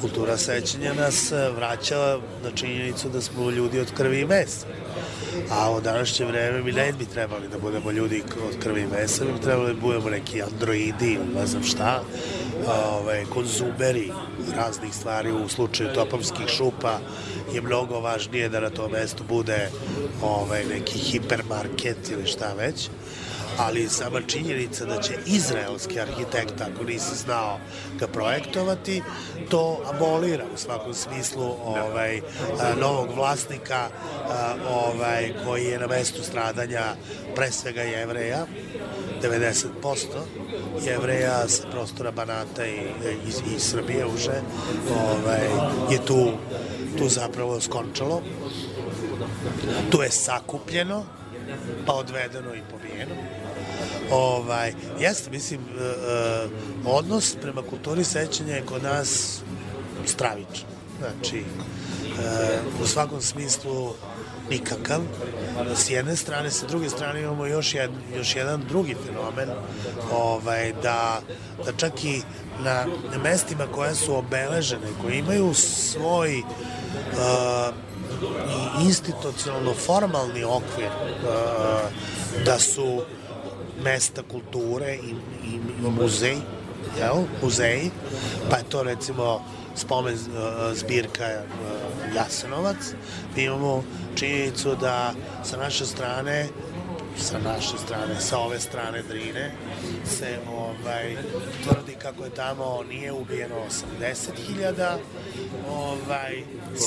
[0.00, 4.66] Kultura sećanja nas e, vraća na činjenicu da smo ljudi od krvi i mesa.
[5.50, 9.24] A u današnje vreme mi ne bi trebali da budemo ljudi od krvi i mesa,
[9.24, 12.02] mi bi trebali da budemo neki androidi ne znam šta,
[12.92, 14.12] ove, konzumeri
[14.56, 16.98] raznih stvari u slučaju topovskih šupa
[17.54, 19.70] je mnogo važnije da na tom mestu bude
[20.22, 22.88] ovaj, neki hipermarket ili šta već
[23.66, 27.58] ali sama činjenica da će izraelski arhitekt, ako nisi znao
[27.98, 29.02] ga projektovati,
[29.48, 32.20] to abolira u svakom smislu ovaj,
[32.80, 33.88] novog vlasnika
[34.70, 36.84] ovaj, koji je na mestu stradanja
[37.34, 38.46] pre svega jevreja,
[39.22, 39.66] 90%
[40.86, 44.40] jevreja sa prostora Banata i, i, i Srbije uže
[44.90, 45.46] ovaj,
[45.90, 46.32] je tu,
[46.98, 48.22] tu zapravo skončalo.
[49.90, 51.04] Tu je sakupljeno,
[51.86, 53.14] pa odvedeno i pobijeno.
[54.10, 56.48] Ovaj, jeste, mislim, e, e,
[56.84, 59.40] odnos prema kulturi sećanja je kod nas
[60.06, 60.68] stravičan.
[60.98, 61.44] Znači, e,
[62.82, 63.94] u svakom smislu
[64.50, 65.00] nikakav.
[65.74, 69.48] S jedne strane, sa druge strane imamo još, jed, još jedan drugi fenomen,
[70.12, 71.20] ovaj, da,
[71.64, 72.22] da čak i
[72.64, 72.86] na,
[73.22, 77.74] mestima koja su obeležene, koje imaju svoj uh,
[78.86, 83.02] institucionalno formalni okvir uh, da su
[83.84, 85.10] mesta kulture i,
[85.48, 86.36] i, i muzej,
[86.98, 87.16] jel?
[87.42, 87.90] muzeji,
[88.50, 90.20] pa je to recimo spomen uh,
[90.74, 92.76] zbirka uh, Jasenovac.
[93.36, 95.14] Mi imamo činjenicu da
[95.44, 96.48] sa naše strane
[97.20, 99.52] sa naše strane, sa ove strane Drine,
[100.04, 101.16] se ovaj,
[101.64, 103.54] tvrdi kako je tamo nije ubijeno
[104.00, 104.96] 80.000
[105.68, 106.42] ovaj,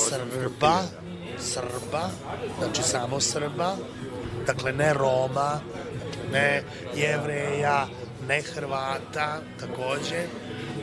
[0.08, 0.82] Srba,
[1.38, 2.10] Srba,
[2.58, 3.76] znači samo Srba,
[4.46, 5.60] dakle ne Roma,
[6.32, 6.62] ne
[6.96, 7.86] Jevreja,
[8.28, 10.22] ne Hrvata, takođe,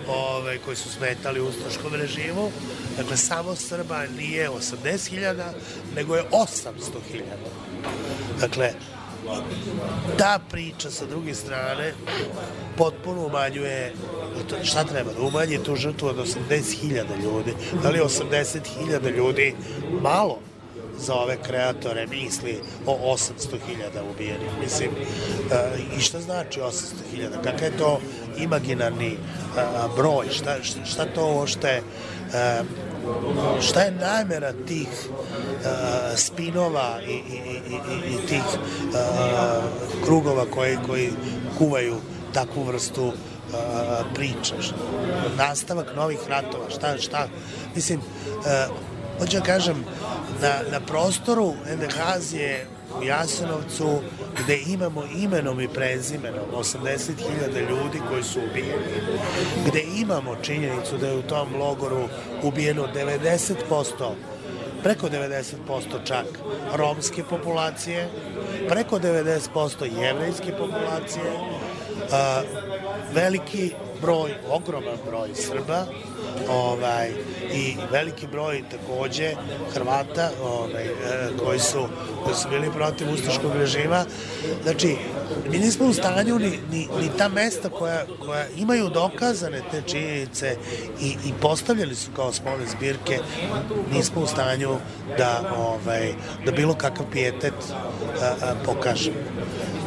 [0.07, 2.51] ovaj, koji su smetali u ustaškom režimu.
[2.97, 5.43] Dakle, samo Srba nije 80.000,
[5.95, 7.21] nego je 800.000.
[8.39, 8.73] Dakle,
[10.17, 11.93] ta priča sa druge strane
[12.77, 13.93] potpuno umanjuje
[14.63, 17.53] šta treba da umanji tu žrtvu od 80.000 ljudi
[17.83, 19.55] da li 80.000 ljudi
[20.01, 20.39] malo
[21.01, 23.59] za ove kreatore misli o 800.000
[24.11, 24.49] ubijenih.
[24.63, 24.89] Mislim,
[25.51, 27.43] e, i šta znači 800.000?
[27.43, 27.99] Kakav je to
[28.37, 29.17] imaginarni
[29.57, 30.29] a, broj?
[30.29, 30.55] Šta,
[30.85, 31.81] šta, to uopšte
[32.33, 32.63] e,
[33.61, 35.67] šta je namera tih uh,
[36.15, 37.37] spinova i, i,
[37.69, 38.95] i, i, tih uh,
[40.05, 41.09] krugova koji, koji
[41.57, 41.95] kuvaju
[42.33, 43.13] takvu vrstu uh,
[44.15, 44.55] priča,
[45.37, 47.27] nastavak novih ratova, šta, šta,
[47.75, 47.99] mislim,
[49.19, 49.85] hoću da kažem,
[50.41, 52.67] na, na prostoru NDH je
[52.99, 54.01] u Jasenovcu
[54.43, 59.01] gde imamo imenom i prezimenom 80.000 ljudi koji su ubijeni,
[59.67, 62.07] gde imamo činjenicu da je u tom logoru
[62.43, 64.13] ubijeno 90%
[64.83, 66.25] preko 90% čak
[66.73, 68.09] romske populacije,
[68.69, 71.31] preko 90% jevrejske populacije,
[72.11, 72.41] a,
[73.13, 75.85] veliki broj, ogroman broj Srba,
[76.49, 77.11] ovaj,
[77.53, 79.33] i veliki broj takođe
[79.73, 80.91] Hrvata ovaj, e,
[81.43, 81.87] koji, su,
[82.23, 84.05] koji su bili protiv ustaškog režima.
[84.63, 84.95] Znači,
[85.51, 90.55] mi nismo u stanju ni, ni, ni ta mesta koja, koja imaju dokazane te činjenice
[91.01, 93.19] i, i postavljali su kao spolne zbirke,
[93.93, 94.77] nismo u stanju
[95.17, 96.13] da, ovaj,
[96.45, 97.53] da bilo kakav pijetet
[98.21, 99.17] a, a, pokažemo.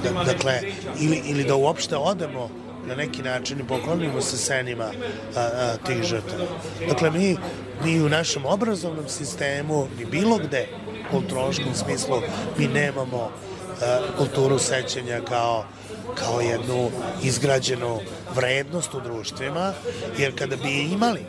[0.03, 0.61] Da, dakle,
[1.01, 6.02] ili, ili da uopšte odemo na neki način i poklonimo se senima a, a, tih
[6.02, 6.44] žrtava.
[6.89, 7.36] Dakle, mi,
[7.85, 10.69] mi u našem obrazovnom sistemu, ni bilo gde,
[11.11, 12.20] kulturološkom smislu,
[12.59, 13.31] mi nemamo
[13.82, 15.65] a, kulturu sećanja kao
[16.15, 16.90] kao jednu
[17.23, 18.01] izgrađenu
[18.35, 19.73] vrednost u društvima,
[20.19, 21.20] jer kada bi je imali,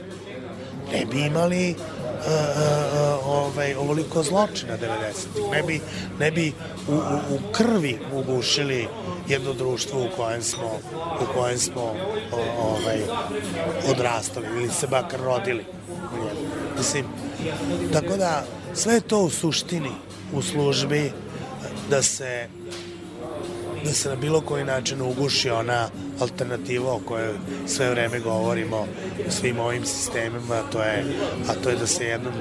[0.93, 1.75] ne bi imali
[2.15, 5.51] uh, uh, ovaj, ovoliko zločina 90.
[5.51, 5.81] Ne bi,
[6.19, 6.53] ne bi
[6.87, 8.87] u, u, u krvi ugušili
[9.27, 10.79] jedno društvo u kojem smo,
[11.21, 11.95] u kojem smo
[12.59, 12.99] ovaj,
[13.89, 15.65] odrastali ili se bakar rodili.
[16.77, 17.05] Mislim,
[17.93, 18.43] tako da
[18.73, 19.91] sve to u suštini
[20.33, 21.11] u službi
[21.89, 22.47] da se
[23.85, 25.89] da se na bilo koji način uguši ona
[26.19, 27.33] alternativa o kojoj
[27.67, 28.87] sve vreme govorimo
[29.27, 31.05] u svim ovim sistemima, a to je,
[31.49, 32.33] a to je da se jednom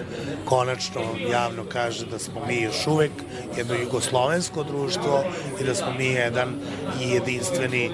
[0.44, 3.12] konačno javno kaže da smo mi još uvek
[3.56, 5.24] jedno jugoslovensko društvo
[5.60, 6.54] i da smo mi jedan
[7.02, 7.90] i jedinstveni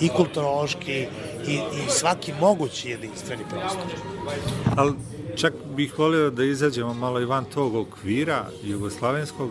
[0.00, 1.06] i kulturološki
[1.48, 3.92] i, i svaki mogući jedinstveni prostor.
[4.76, 4.92] Ali
[5.36, 9.50] čak bih volio da izađemo malo i van tog okvira jugoslavenskog,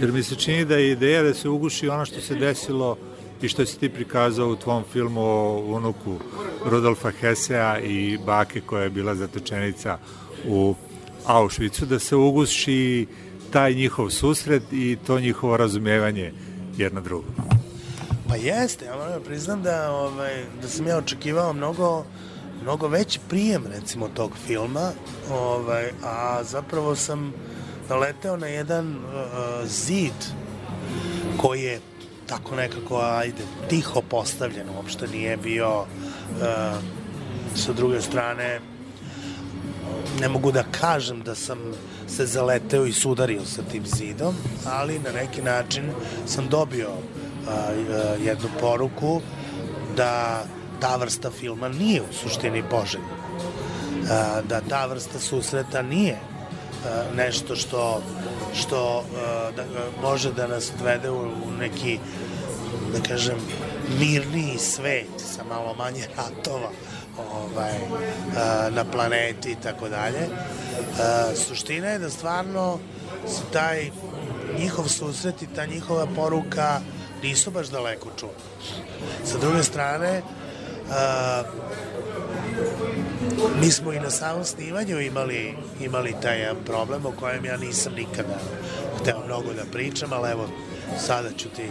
[0.00, 2.96] jer mi se čini da je ideja da se uguši ono što se desilo
[3.42, 6.16] i što si ti prikazao u tvom filmu o unuku
[6.64, 9.98] Rudolfa Hesea i bake koja je bila zatečenica
[10.48, 10.74] u
[11.26, 13.06] Auschwitzu, da se uguši
[13.50, 16.32] taj njihov susret i to njihovo razumevanje
[16.76, 17.28] jedna druga.
[18.28, 22.04] Pa jeste, ja moram da priznam da, ovaj, da sam ja očekivao mnogo
[22.62, 24.90] mnogo veći prijem recimo tog filma
[25.30, 27.32] ovaj, a zapravo sam
[27.88, 30.12] naleteo na jedan uh, zid
[31.36, 31.80] koji je
[32.26, 35.86] tako nekako, ajde, tiho postavljen, uopšte nije bio uh,
[37.54, 38.60] sa druge strane
[40.20, 41.58] ne mogu da kažem da sam
[42.08, 44.34] se zaleteo i sudario sa tim zidom,
[44.66, 45.90] ali na neki način
[46.26, 46.98] sam dobio uh,
[47.48, 49.20] uh, jednu poruku
[49.96, 50.44] da
[50.80, 53.16] ta vrsta filma nije u suštini poželjna.
[54.02, 56.18] Uh, da ta vrsta susreta nije
[57.16, 58.02] nešto što
[58.54, 59.64] što uh, da,
[60.02, 61.98] može da nas odvede u, u neki
[62.92, 63.36] da kažem
[63.98, 66.70] mirniji svet sa malo manje ratova
[67.18, 67.72] ovaj,
[68.70, 70.28] na planeti i tako dalje.
[71.34, 72.78] Suština je da stvarno
[73.26, 73.90] se taj
[74.58, 76.80] njihov susret i ta njihova poruka
[77.22, 78.32] nisu baš daleko čuli.
[79.24, 80.22] Sa druge strane,
[83.60, 87.92] mi smo i na samom snimanju imali, imali taj jedan problem o kojem ja nisam
[87.92, 88.38] nikada
[89.00, 90.48] hteo mnogo da pričam, ali evo
[91.06, 91.62] sada ću ti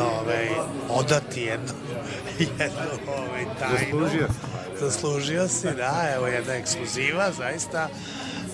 [0.00, 0.48] ovaj,
[0.88, 1.72] odati jednu,
[2.58, 3.78] jednu ovaj, tajnu.
[3.78, 4.28] Zaslužio
[4.80, 7.88] Zaslužio si, da, evo jedna ekskluziva, zaista.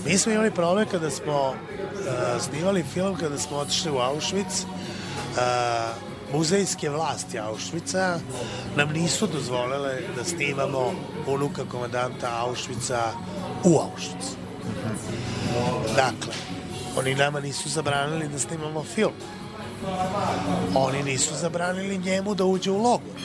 [0.07, 6.12] Mi smo imali problem kada smo uh, snimali film, kada smo otišli u Auschwitz, uh,
[6.33, 8.19] muzejske vlasti Auschwitza
[8.77, 10.93] nam nisu dozvolile da snimamo
[11.27, 13.13] unuka komandanta Auschwitza
[13.65, 14.27] u Auschwitz.
[15.97, 16.35] Dakle,
[16.97, 19.13] oni nama nisu zabranili da snimamo film.
[20.75, 23.21] Oni nisu zabranili njemu da uđe u logor.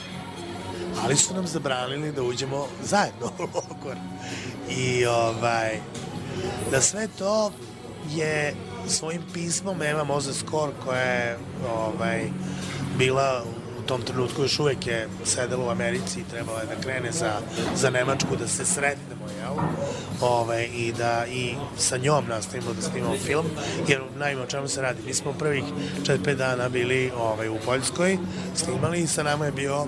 [1.03, 3.95] Ali su nam zabranili da uđemo zajedno u logor.
[4.69, 5.79] I ovaj,
[6.71, 7.51] da sve to
[8.09, 8.55] je
[8.87, 11.37] svojim pismom Eva Moses Kor koja je
[11.75, 12.29] ovaj,
[12.97, 13.43] bila
[13.79, 17.31] u tom trenutku još uvek je sedela u Americi i trebala je da krene za,
[17.75, 19.53] za Nemačku da se sretnemo, jel?
[20.21, 23.45] ovaj, i da i sa njom nastavimo da snimamo film,
[23.87, 25.01] jer naime o čemu se radi.
[25.05, 25.63] Mi smo prvih
[26.03, 28.17] 4-5 dana bili ovaj, u Poljskoj,
[28.55, 29.85] snimali i sa nama je bio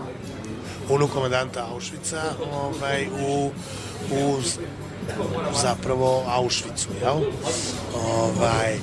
[0.89, 2.21] unuk komandanta Auschwitza
[2.53, 3.51] ovaj, u,
[4.11, 4.41] u
[5.61, 7.17] zapravo Auschwitzu, jel?
[7.95, 8.79] Ovaj, e,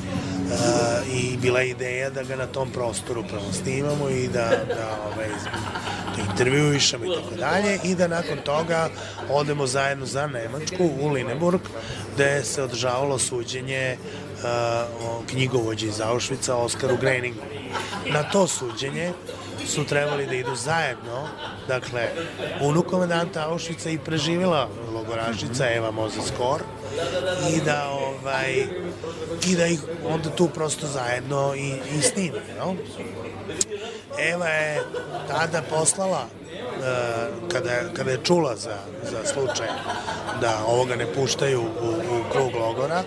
[1.13, 5.29] I bila je ideja da ga na tom prostoru prvo snimamo i da, da, ovaj,
[6.17, 8.89] da intervjuišemo i tako dalje i da nakon toga
[9.31, 11.61] odemo zajedno za Nemačku u Lineburg
[12.15, 17.41] gde se održavalo suđenje uh, knjigovođe iz Auschwitza Oskaru Greiningu.
[18.13, 19.13] Na to suđenje
[19.67, 21.29] su trebali da idu zajedno,
[21.69, 22.09] dakle,
[22.61, 26.63] unuk komandanta Auschwitza i preživjela logorašica Eva Mozes Kor
[27.57, 28.67] i da ovaj
[29.47, 32.75] i da ih onda tu prosto zajedno i, i snime, no?
[34.19, 34.83] Eva je
[35.29, 38.77] tada poslala uh, kada, kada je čula za,
[39.11, 39.69] za slučaj
[40.41, 43.03] da ovoga ne puštaju u, u krug logora,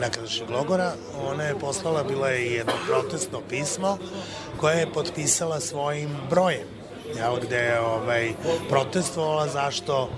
[0.00, 0.92] nekadašnjeg logora,
[1.26, 3.98] ona je poslala, bila je jedno protestno pismo
[4.56, 6.80] koje je potpisala svojim brojem
[7.18, 8.32] ja, gde je ovaj,
[8.68, 10.10] protestovala zašto uh,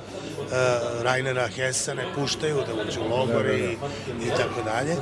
[1.03, 3.73] Rainera Hessa ne puštaju da uđe u logore i,
[4.27, 4.97] i tako dalje.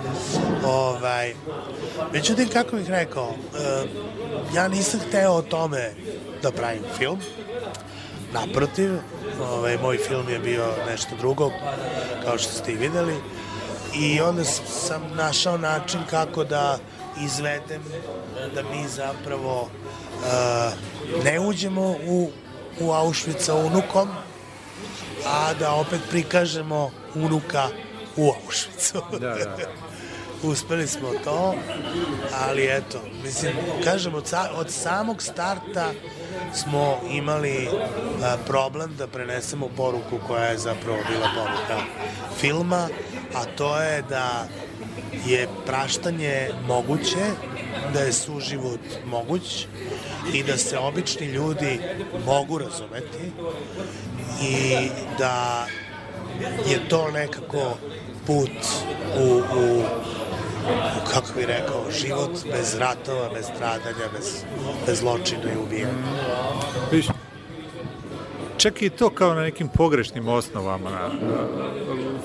[0.64, 1.34] Ovaj,
[2.12, 3.34] međutim, kako bih rekao, uh,
[4.55, 5.92] ja nisam hteo o tome
[6.42, 7.18] da pravim film,
[8.32, 8.90] naprotiv,
[9.52, 11.51] ovaj, moj film je bio nešto drugo,
[12.24, 13.14] kao što ste i videli,
[13.94, 16.78] i onda sam našao način kako da
[17.24, 17.82] izvedem
[18.54, 22.30] da mi zapravo uh, ne uđemo u,
[22.80, 24.08] u Auschwitza unukom,
[25.26, 27.68] a da opet prikažemo unuka
[28.16, 29.00] u Auschwitzu.
[29.20, 29.56] Da, da.
[30.50, 31.54] Uspeli smo to,
[32.44, 33.52] ali eto, mislim,
[33.84, 35.92] kažem, od, sa, od samog starta
[36.55, 37.69] smo imali
[38.23, 41.85] a, problem da prenesemo poruku koja je zapravo bila poruka
[42.40, 42.89] filma,
[43.35, 44.48] a to je da
[45.27, 47.27] je praštanje moguće,
[47.93, 49.66] da je suživot moguć
[50.35, 51.81] i da se obični ljudi
[52.27, 53.32] mogu razumeti
[54.43, 54.77] i
[55.19, 55.66] da
[56.69, 57.77] je to nekako
[58.27, 58.51] put
[59.19, 59.82] u, u
[61.12, 64.44] kako bih rekao, život bez ratova, bez stradanja, bez,
[64.86, 66.12] bez zločina i ubijanja.
[66.92, 67.06] Viš,
[68.56, 71.09] čak i to kao na nekim pogrešnim osnovama, na,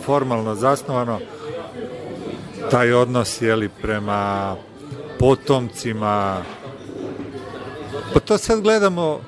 [0.06, 1.20] formalno zasnovano,
[2.72, 4.56] taj odnos jeli, prema
[5.20, 6.42] potomcima.
[8.14, 9.20] Pa to sad gledamo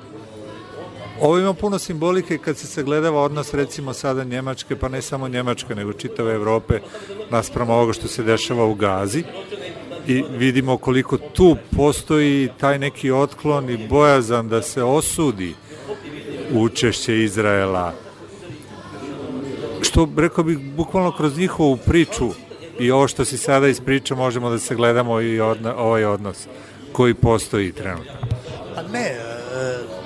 [1.20, 5.74] Ovo ima puno simbolike kad se sagledava odnos recimo sada Njemačke, pa ne samo Njemačke,
[5.74, 6.80] nego čitave Evrope
[7.30, 9.24] naspramo ovoga što se dešava u Gazi
[10.06, 15.54] i vidimo koliko tu postoji taj neki otklon i bojazan da se osudi
[16.52, 17.92] učešće Izraela
[19.82, 22.30] što rekao bih bukvalno kroz njihovu priču
[22.78, 26.46] i ovo što si sada ispričao možemo da se gledamo i odno, ovaj odnos
[26.92, 28.12] koji postoji trenutno.
[28.74, 29.97] Pa ne, e,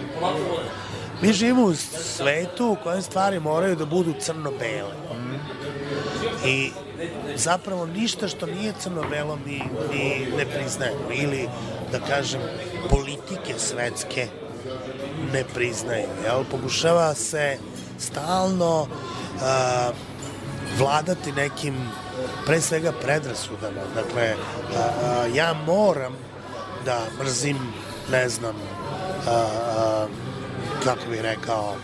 [1.22, 4.94] mi živimo u svetu u kojem stvari moraju da budu crno-bele.
[6.46, 6.70] I
[7.36, 9.62] zapravo ništa što nije crno-belo mi,
[9.92, 11.12] mi ne priznajemo.
[11.12, 11.48] Ili,
[11.92, 12.40] da kažem,
[12.90, 14.28] politike svetske
[15.32, 16.08] ne priznaju.
[16.24, 16.44] Jel?
[16.50, 17.58] Pokušava se
[17.98, 19.94] stalno uh,
[20.78, 21.74] vladati nekim
[22.46, 23.82] pre svega predrasudama.
[23.94, 26.16] Dakle, uh, ja moram
[26.84, 27.58] da mrzim,
[28.10, 28.54] ne znam,
[29.26, 30.31] uh,
[30.84, 31.74] kako bih rekao,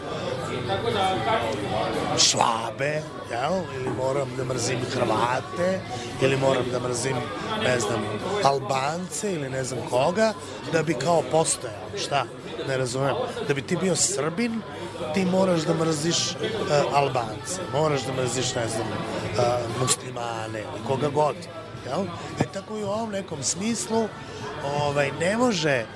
[2.19, 3.53] švabe, jel?
[3.77, 5.81] ili moram da mrzim Hrvate,
[6.23, 7.17] ili moram da mrzim,
[7.65, 8.05] ne znam,
[8.45, 10.33] Albance ili ne znam koga,
[10.73, 12.25] da bi kao postojao, šta?
[12.69, 13.15] Ne razumem.
[13.49, 14.61] Da bi ti bio Srbin,
[15.15, 21.37] ti moraš da mrziš uh, Albance, moraš da mrziš, ne znam, uh, muslimane, koga god.
[21.87, 22.05] Jel?
[22.41, 24.09] E tako i u ovom nekom smislu
[24.65, 25.87] ovaj, ne može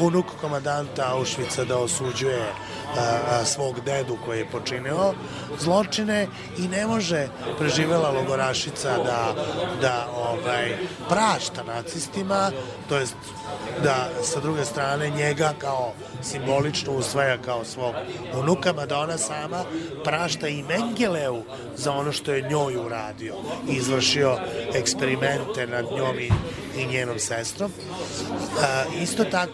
[0.00, 5.14] unuk komandanta Auschwitza da osuđuje uh, svog dedu koji je počinio
[5.58, 6.26] zločine
[6.58, 7.28] i ne može
[7.58, 9.34] preživela logorašica da,
[9.80, 10.76] da ovaj,
[11.08, 12.50] prašta nacistima,
[12.88, 13.14] to jest
[13.82, 17.94] da sa druge strane njega kao simbolično usvaja kao svog
[18.34, 19.64] unuka, mada ona sama
[20.04, 21.42] prašta i Mengeleu
[21.76, 23.34] za ono što je njoj uradio
[23.68, 24.38] i izvršio
[24.74, 26.30] eksperimente nad njom i,
[26.76, 27.70] i njenom sestrom.
[27.70, 29.47] Uh, isto tako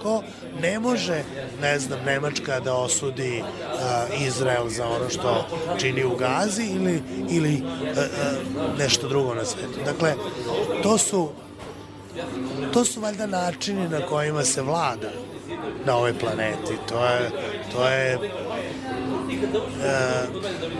[0.60, 1.22] ne može,
[1.60, 5.46] ne znam, Nemačka da osudi uh, Izrael za ono što
[5.78, 9.78] čini u Gazi ili, ili uh, uh, nešto drugo na svetu.
[9.84, 10.14] Dakle,
[10.82, 11.30] to su
[12.72, 15.10] to su valjda načini na kojima se vlada
[15.86, 16.78] na ovoj planeti.
[16.88, 17.30] To je,
[17.72, 18.18] to je e,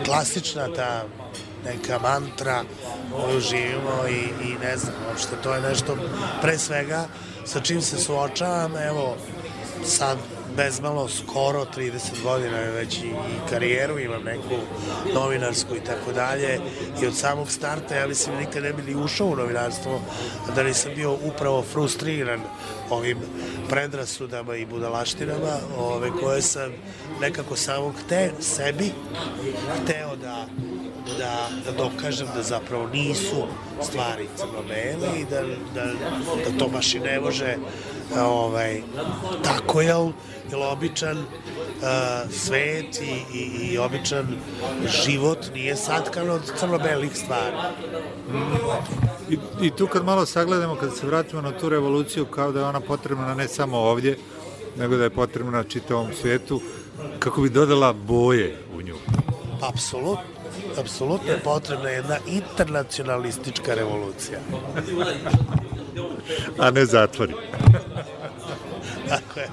[0.05, 1.03] klasična ta
[1.65, 2.63] neka mantra
[3.11, 5.97] koju živimo i, i ne znam, uopšte to je nešto
[6.41, 7.07] pre svega
[7.45, 9.15] sa čim se suočavam, evo
[9.83, 10.17] sad
[10.57, 14.55] bezmalo skoro 30 godina već i, i karijeru, imam neku
[15.13, 16.59] novinarsku i tako dalje
[17.01, 20.01] i od samog starta ja mislim nikad ne bi ni ušao u novinarstvo
[20.55, 22.41] da nisam bio upravo frustriran
[22.89, 23.17] ovim
[23.69, 26.71] predrasudama i budalaštinama ove, koje sam
[27.21, 28.91] nekako samog te sebi
[29.83, 30.47] hteo da
[31.17, 33.47] da, da dokažem da zapravo nisu
[33.81, 35.41] stvari crno-bele i da,
[35.73, 35.85] da,
[36.45, 37.55] da to baš i ne može
[38.19, 38.81] ovaj,
[39.43, 40.11] tako, jel,
[40.51, 44.27] jel običan uh, svet i, i, i običan
[45.05, 47.55] život nije satkan od crno-belih stvari.
[49.29, 52.65] I, I tu kad malo sagledamo, kad se vratimo na tu revoluciju, kao da je
[52.65, 54.17] ona potrebna ne samo ovdje,
[54.77, 56.61] nego da je potrebna na čitavom svijetu,
[57.19, 58.95] kako bi dodala boje u nju.
[59.61, 60.34] Apsolutno
[60.79, 64.39] apsolutno je potrebna jedna internacionalistička revolucija.
[66.59, 67.33] A ne zatvori.
[69.09, 69.49] Tako je.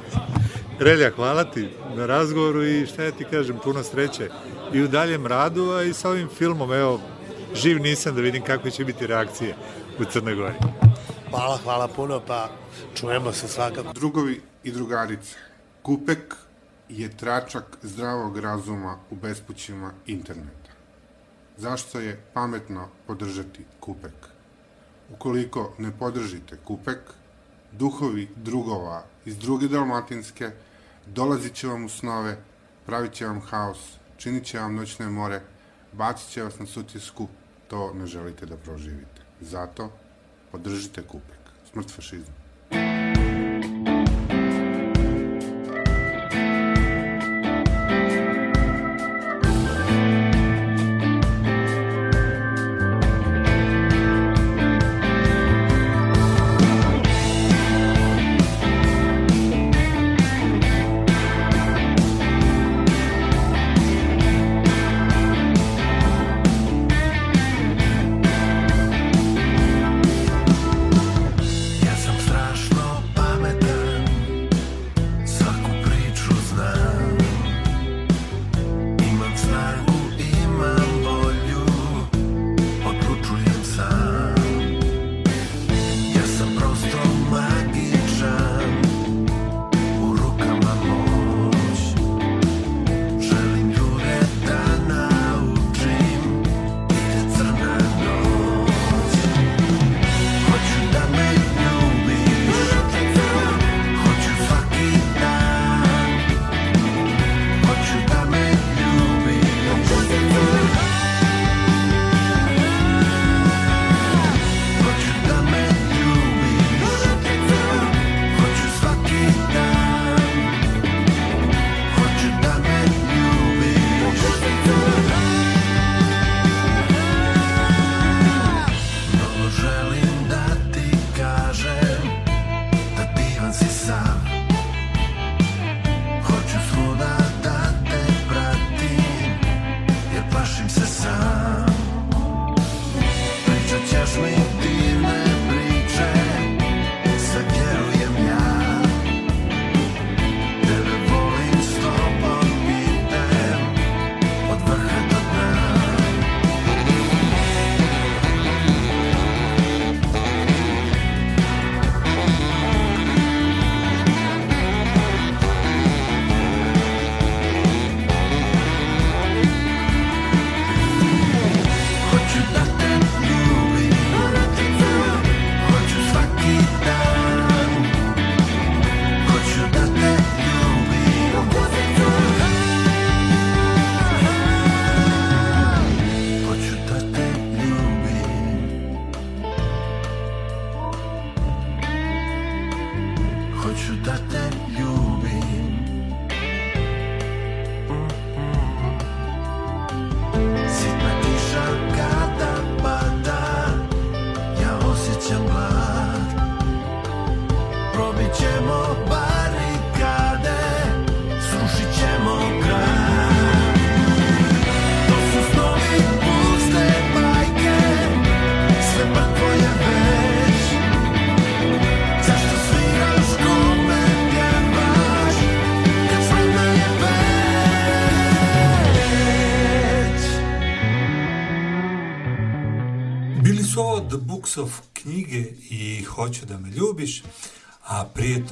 [0.79, 4.31] Relja, hvala ti na razgovoru i šta ja ti kažem, puno sreće
[4.73, 7.01] i u daljem radu, a i sa ovim filmom, evo,
[7.55, 9.55] živ nisam da vidim kakve će biti reakcije
[10.01, 10.55] u Crnoj Gori.
[11.31, 12.49] Hvala, hvala puno, pa
[12.95, 13.93] čujemo se svakako.
[13.93, 15.37] Drugovi i drugarice,
[15.83, 16.35] Kupek
[16.89, 20.62] je tračak zdravog razuma u bespućima interneta.
[21.63, 24.15] Zašto je pametno podržati Kupek?
[25.11, 26.99] Ukoliko ne podržite Kupek,
[27.73, 30.51] duhovi drugova iz druge dalmatinske
[31.07, 32.37] dolazit će vam u snove,
[32.87, 33.79] pravit će vam haos,
[34.17, 35.41] činit će vam noćne more,
[35.93, 37.29] bacit će vas na sutisku,
[37.69, 39.23] to ne želite da proživite.
[39.41, 39.91] Zato
[40.53, 41.43] podržite Kupek.
[41.73, 42.42] Smrt fašizmu.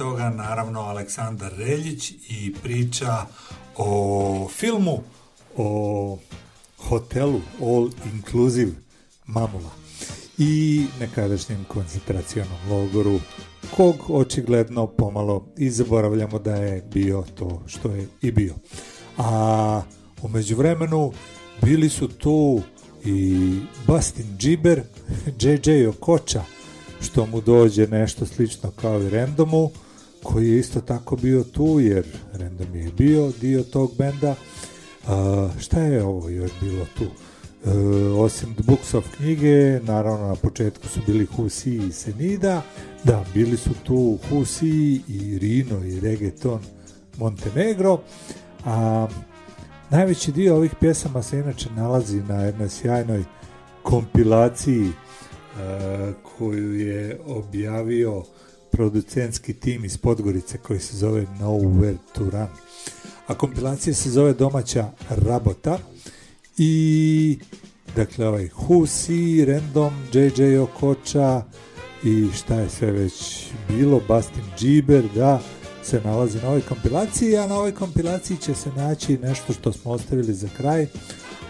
[0.01, 3.25] Toga naravno Aleksandar Reljić i priča
[3.77, 4.99] o filmu
[5.57, 6.17] o
[6.77, 8.71] hotelu All Inclusive
[9.25, 9.69] Mamula
[10.37, 13.19] i nekadašnjem koncentracionom logoru
[13.75, 18.55] kog očigledno pomalo i zaboravljamo da je bio to što je i bio.
[19.17, 19.81] A
[20.21, 21.13] umeđu vremenu
[21.61, 22.61] bili su tu
[23.05, 24.81] i Bastin Džiber,
[25.41, 26.43] JJ Okoča,
[27.01, 29.71] što mu dođe nešto slično kao i Randomu,
[30.23, 34.35] koji je isto tako bio tu, jer Random je bio dio tog benda.
[35.07, 37.05] A, šta je ovo još bilo tu?
[37.65, 37.69] E,
[38.07, 42.61] osim The Books of knjige, naravno na početku su bili Husi i Senida,
[43.03, 46.59] da, bili su tu Husi i Rino i Reggaeton
[47.17, 47.99] Montenegro,
[48.65, 49.07] a
[49.89, 53.23] najveći dio ovih pjesama se inače nalazi na jednoj sjajnoj
[53.83, 54.93] kompilaciji e,
[56.37, 58.23] koju je objavio
[58.71, 62.47] producentski tim iz Podgorice koji se zove Nowhere to Run.
[63.27, 65.79] A kompilacija se zove Domaća rabota
[66.57, 67.39] i
[67.95, 71.43] dakle ovaj Husi, Random, JJ Okoča
[72.03, 75.41] i šta je sve već bilo, Bastin Džiber, da,
[75.83, 79.91] se nalazi na ovoj kompilaciji, a na ovoj kompilaciji će se naći nešto što smo
[79.91, 80.87] ostavili za kraj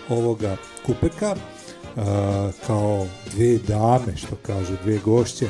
[0.09, 1.35] ovoga kupeka,
[1.95, 5.47] a, kao dve dame, što kaže, dve gošće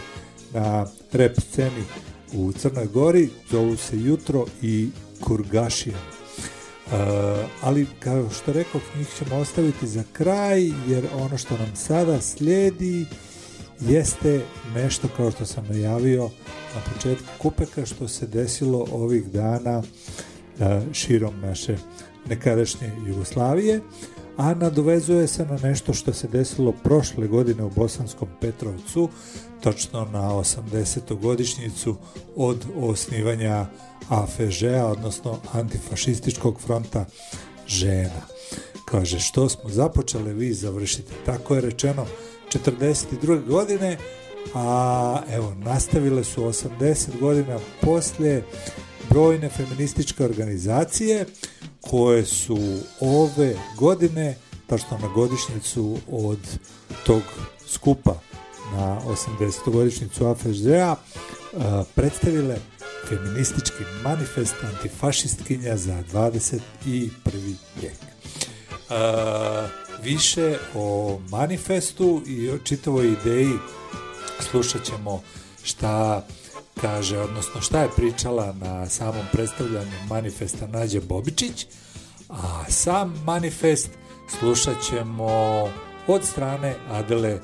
[0.54, 1.84] na rep sceni
[2.34, 4.90] u Crnoj Gori, zovu se Jutro i
[5.22, 6.00] Kurgašijan.
[6.86, 6.94] Uh,
[7.62, 13.06] ali kao što rekao, njih ćemo ostaviti za kraj, jer ono što nam sada slijedi
[13.80, 14.42] jeste
[14.76, 16.30] nešto kao što sam najavio
[16.76, 19.86] na početku kupeka što se desilo ovih dana uh,
[20.94, 21.78] širom naše
[22.30, 23.82] nekadašnje Jugoslavije,
[24.42, 29.10] a nadovezuje se na nešto što se desilo prošle godine u Bosanskom Petrovcu,
[29.64, 31.20] točno na 80.
[31.22, 31.96] godišnjicu
[32.36, 33.66] od osnivanja
[34.10, 37.06] AFŽ-a, odnosno Antifašističkog fronta
[37.68, 38.22] žena.
[38.86, 41.14] Kaže, što smo započele, vi završite.
[41.26, 42.06] Tako je rečeno
[42.50, 43.48] 42.
[43.48, 43.98] godine,
[44.54, 48.44] a evo, nastavile su 80 godina poslije
[49.10, 51.26] brojne feminističke organizacije
[51.82, 52.58] koje su
[53.00, 54.38] ove godine,
[54.68, 56.40] tačno na godišnjicu od
[57.06, 57.22] tog
[57.68, 58.16] skupa
[58.74, 59.02] na
[59.40, 59.72] 80.
[59.72, 60.96] godišnjicu AFŽ-a
[61.96, 62.58] predstavile
[63.10, 66.60] feministički manifest antifašistkinja za 21.
[67.82, 67.96] vijek.
[68.90, 68.96] Uh,
[70.04, 73.54] više o manifestu i o čitavoj ideji
[74.52, 75.22] slušat ćemo
[75.64, 76.26] šta
[76.82, 81.66] kaže, odnosno šta je pričala na samom predstavljanju manifesta Nađe Bobičić,
[82.30, 83.90] a sam manifest
[84.40, 85.30] slušat ćemo
[86.08, 87.40] od strane Adele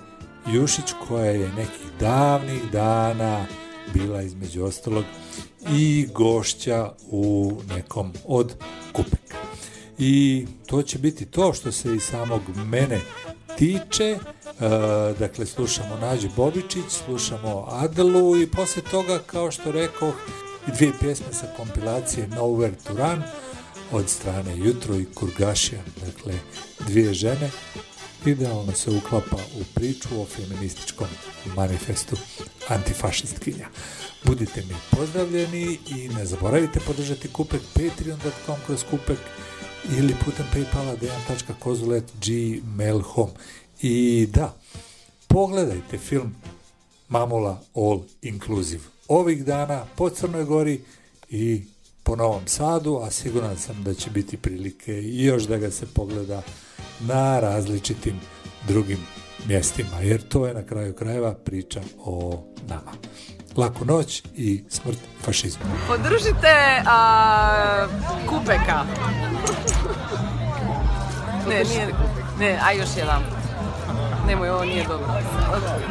[0.48, 3.46] Jušić koja je nekih davnih dana
[3.94, 5.04] bila između ostalog
[5.72, 8.56] i gošća u nekom od
[8.94, 9.38] kupeka.
[9.98, 13.02] I to će biti to što se i samog mene
[13.58, 14.18] tiče.
[14.60, 14.70] E,
[15.20, 20.14] dakle, slušamo Nađu Bobičić, slušamo Adelu i posle toga, kao što rekao,
[20.68, 23.24] dvije pjesme sa kompilacije Nowhere to Run
[23.92, 26.34] od strane Jutro i Kurgašija, dakle,
[26.88, 27.52] dvije žene
[28.26, 31.08] idealno se uklapa u priču o feminističkom
[31.56, 32.16] manifestu
[32.68, 33.68] antifašistkinja.
[34.24, 39.20] Budite mi pozdravljeni i ne zaboravite podržati kupek patreon.com kroz kupek
[39.98, 43.30] ili putem paypala dejan.kozulet.gmail.com
[43.82, 44.54] i da,
[45.28, 46.36] pogledajte film
[47.10, 50.82] Mamula All Inclusive ovih dana po Crnoj Gori
[51.30, 51.64] i
[52.04, 55.86] po Novom Sadu, a siguran sam da će biti prilike i još da ga se
[55.86, 56.42] pogleda
[57.00, 58.20] na različitim
[58.68, 58.98] drugim
[59.48, 62.92] mjestima, jer to je na kraju krajeva priča o nama.
[63.58, 65.66] Laku noć i smrt fašizmu.
[65.88, 67.88] Podržite a,
[68.30, 68.86] kupeka.
[71.50, 71.88] Ne, nije,
[72.40, 73.47] ne, a još jedan.
[74.28, 75.08] Nemoj, ovo nije dobro.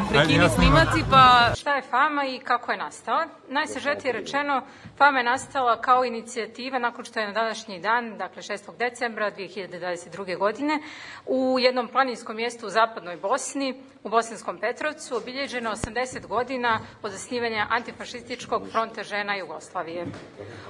[0.09, 1.53] Prekini snimati, pa...
[1.55, 3.25] Šta je FAMA i kako je nastala?
[3.49, 4.61] Najsažetije rečeno,
[4.97, 8.77] FAMA je nastala kao inicijativa nakon što je na današnji dan, dakle 6.
[8.77, 10.37] decembra 2022.
[10.37, 10.79] godine,
[11.25, 17.67] u jednom planinskom mjestu u zapadnoj Bosni, u Bosanskom Petrovcu, obilježeno 80 godina od zasnivanja
[17.69, 20.05] antifašističkog fronta žena Jugoslavije.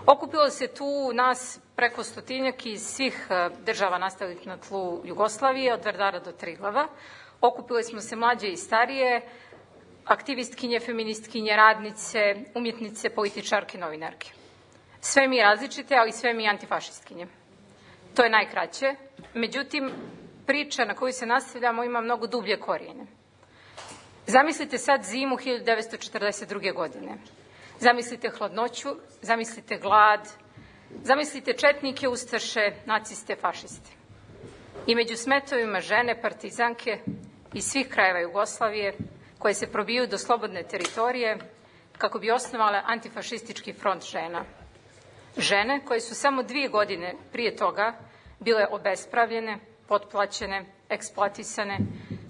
[0.05, 5.85] Okupilo se tu nas preko stotinjak iz svih eh, država nastalih na tlu Jugoslavije, od
[5.85, 6.87] Vardara do Triglava.
[7.41, 9.21] Okupile smo se mlađe i starije,
[10.05, 14.31] aktivistkinje, feministkinje, radnice, umjetnice, političarke, novinarke.
[15.01, 17.27] Sve mi različite, ali sve mi antifašistkinje.
[18.15, 18.95] To je najkraće.
[19.33, 19.91] Međutim,
[20.45, 23.05] priča na koju se nastavljamo ima mnogo dublje korijene.
[24.27, 26.73] Zamislite sad zimu 1942.
[26.73, 27.17] godine.
[27.79, 28.89] Zamislite hladnoću,
[29.21, 30.29] zamislite glad,
[31.03, 33.91] zamislite četnike, ustaše, naciste, fašiste.
[34.87, 36.99] I među smetovima žene, partizanke
[37.53, 38.93] iz svih krajeva Jugoslavije,
[39.39, 41.37] koje se probiju do slobodne teritorije
[41.97, 44.43] kako bi osnovale antifašistički front žena.
[45.37, 47.93] Žene koje su samo dvije godine prije toga
[48.39, 49.57] bile obespravljene,
[49.87, 51.77] potplaćene, eksploatisane,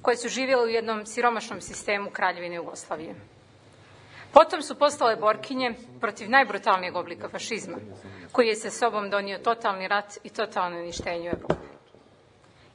[0.02, 3.16] koje su živjele u jednom siromašnom sistemu Kraljevine Jugoslavije.
[4.34, 7.78] Potom su postale borkinje protiv najbrutalnijeg oblika fašizma,
[8.32, 11.77] koji je sa sobom donio totalni rat i totalno uništenje u Evropi.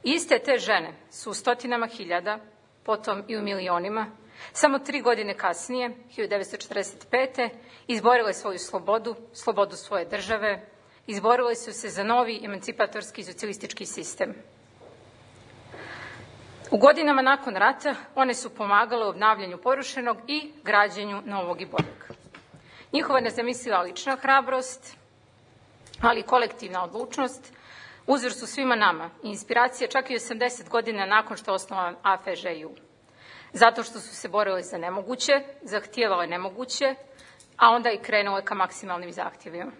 [0.03, 2.39] Iste te žene su u stotinama hiljada,
[2.83, 4.07] potom i u milionima,
[4.53, 7.49] samo tri godine kasnije, 1945.
[7.87, 10.65] izborile svoju slobodu, slobodu svoje države,
[11.07, 14.33] izborile su se za novi emancipatorski socijalistički sistem.
[16.71, 22.03] U godinama nakon rata one su pomagale u obnavljanju porušenog i građenju novog i boljeg.
[22.93, 24.97] Njihova nezamisliva lična hrabrost,
[26.01, 27.53] ali i kolektivna odlučnost,
[28.07, 32.71] uzor su svima nama i inspiracija čak i 80 godina nakon što je osnovan AFŽU.
[33.53, 36.95] Zato što su se borili za nemoguće, zahtijevale nemoguće,
[37.57, 39.71] a onda i krenule ka maksimalnim zahtjevima.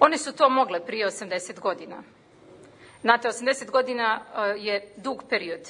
[0.00, 2.02] One su to mogle prije 80 godina.
[3.00, 5.60] Znate, 80 godina e, je dug period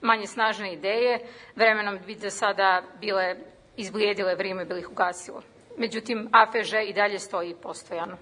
[0.00, 1.18] manje snažne ideje,
[1.56, 3.36] vremenom bi do sada bile
[3.76, 5.42] izblijedile vrijeme, bili ih ugasilo.
[5.78, 8.16] Međutim, AFŽ i dalje stoji postojano.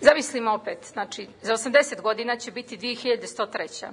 [0.00, 3.88] Zamislimo opet, znači, za 80 godina će biti 2103.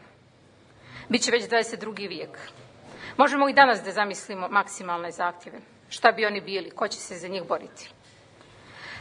[1.10, 2.10] Biće već 22.
[2.10, 2.40] vijek.
[3.18, 5.60] Možemo i danas da zamislimo maksimalne zahtjeve.
[5.90, 6.72] Šta bi oni bili?
[6.72, 7.90] Ko će se za njih boriti?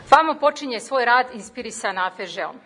[0.09, 2.57] Fama počinje svoj rad inspirisan AFŽ-om.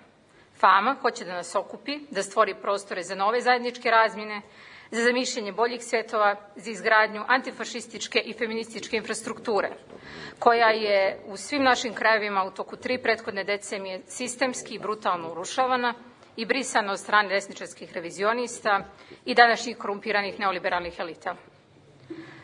[0.60, 4.42] Fama hoće da nas okupi, da stvori prostore za nove zajedničke razmine,
[4.90, 9.70] za zamišljanje boljih svetova, za izgradnju antifašističke i feminističke infrastrukture,
[10.38, 15.94] koja je u svim našim krajevima u toku tri prethodne decenije sistemski i brutalno urušavana
[16.36, 18.84] i brisana od strane desničarskih revizionista
[19.24, 21.34] i današnjih korumpiranih neoliberalnih elita.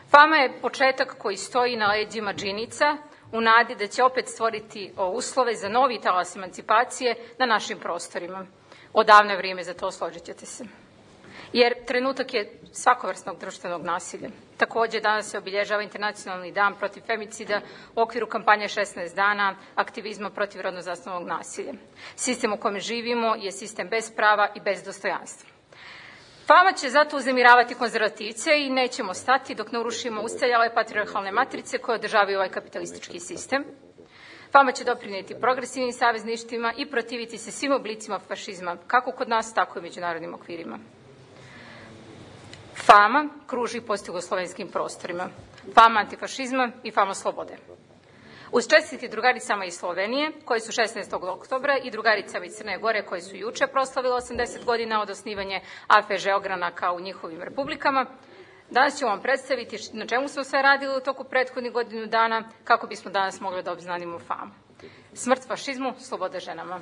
[0.09, 2.97] Fama je početak koji stoji na leđima džinica
[3.31, 8.45] u nadi da će opet stvoriti uslove za novi talas emancipacije na našim prostorima.
[8.93, 10.86] Odavno je vrijeme za to, složit ćete se
[11.53, 14.29] jer trenutak je svakovrsnog društvenog nasilja.
[14.57, 17.61] Takođe, danas se obilježava Internacionalni dan protiv femicida
[17.95, 21.73] u okviru kampanje 16 dana aktivizma protiv rodno zasnovanog nasilja.
[22.15, 25.49] Sistem u kome živimo je sistem bez prava i bez dostojanstva.
[26.47, 31.95] Fama će zato uzemiravati konzervativce i nećemo stati dok ne urušimo ustaljale patriarhalne matrice koje
[31.95, 33.65] održavaju ovaj kapitalistički sistem.
[34.51, 39.79] Fama će doprineti progresivnim savezništvima i protiviti se svim oblicima fašizma, kako kod nas, tako
[39.79, 40.79] i međunarodnim okvirima.
[42.85, 45.29] Fama kruži po jugoslovenskim prostorima.
[45.73, 47.57] Fama antifašizma i fama slobode.
[48.51, 51.29] Uz čestiti drugaricama iz Slovenije, koje su 16.
[51.29, 56.27] oktobra, i drugaricama iz Crne Gore, koje su juče proslavile 80 godina od osnivanje AFŽ
[56.35, 58.05] ogranaka u njihovim republikama,
[58.69, 62.87] Danas ću vam predstaviti na čemu smo sve radili u toku prethodnih godinu dana, kako
[62.87, 64.51] bismo danas mogli da obznanimo famu.
[65.13, 66.79] Smrt fašizmu, sloboda ženama.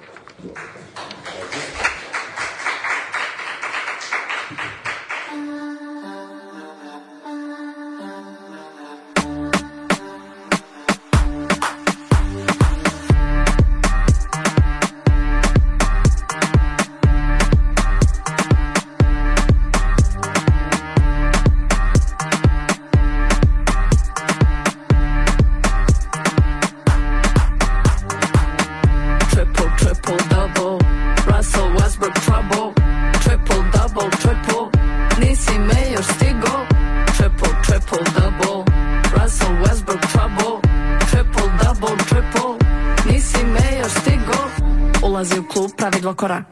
[46.16, 46.44] Korak.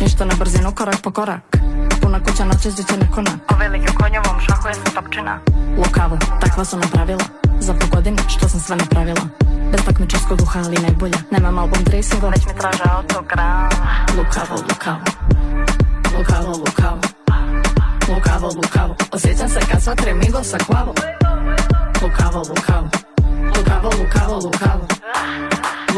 [0.00, 1.40] Ništa na brzinu, korak po korak.
[2.02, 3.30] Puna kuća noće zdiće neko na.
[3.48, 5.38] Po velikim konjovom šahuje se topčina.
[5.78, 7.24] Lukavo, takva su napravila.
[7.60, 9.22] Za po godini što sam sve napravila.
[9.72, 11.18] Bez takmičarskog duha, ali najbolja.
[11.30, 13.68] Nemam album 3 single Već mi traže autogram
[14.16, 15.00] Lukavo, lukavo
[16.18, 16.98] Lukavo, lukavo
[18.08, 20.94] Lukavo, lukavo Osjećam se kad sva tremigo sa kvavo
[22.02, 22.88] Lukavo, lukavo
[23.56, 24.86] Lukavo, lukavo, lukavo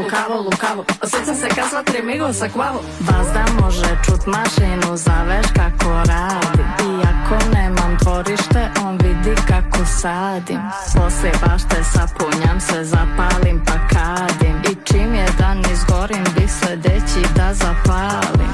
[0.02, 5.90] Lukavo, lukavo Osjećam se kad sva tremigo sa kvavo Vazda može čut mašinu Zaveš kako
[5.90, 6.64] radi.
[6.82, 10.60] Iako nemam dvorište On vidi kako sadim.
[10.96, 14.56] Poslije bašte sapunjam se Zapalim pa kadim.
[14.72, 18.52] I čim je dan izgorim Bih sledeći da zapalim.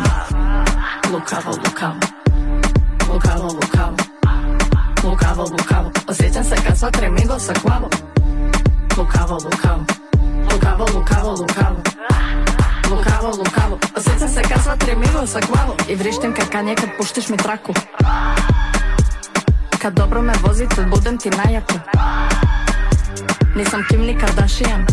[1.12, 1.97] Lukavo, lukavo
[3.12, 3.97] Lukavo, lukavo
[5.05, 7.89] Lukavo, lukavo Osjećam se kad sva tremigo sa klavo
[8.97, 9.85] Lukavo, lukavo
[10.52, 11.77] Lukavo, lukavo, lukavo
[12.90, 17.36] Lukavo, lukavo Osjećam se kad sva tremigo sa klavo I vrištim kakanje kad puštiš mi
[17.36, 17.73] traku.
[19.82, 21.74] Kad dobro me vozite, budem ti najako
[23.56, 24.86] Nisam Kim ni Kardashian.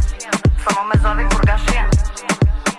[0.64, 1.90] Samo me zove Kurgašijan.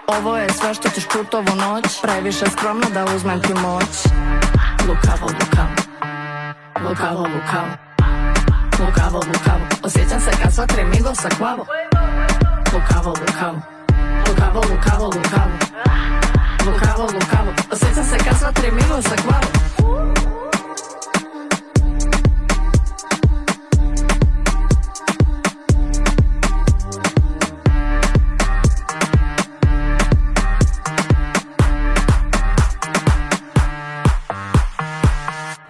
[0.07, 1.85] Ovo je sve što ćeš čut ovu noć.
[2.03, 4.07] Previše skromno da uzmem ti moć.
[4.89, 5.75] Lukavo, lukavo
[6.89, 7.69] Lukavo, lukavo
[8.79, 11.67] Lukavo, lukavo Osjećam se kad sva tremigo sa klavo
[12.75, 13.63] Лукаво, лукаво.
[14.29, 15.59] Лукаво, лукаво, лукаво.
[16.67, 17.51] Лукаво, лукаво.
[17.75, 19.49] Сеца се казва тремило за главо.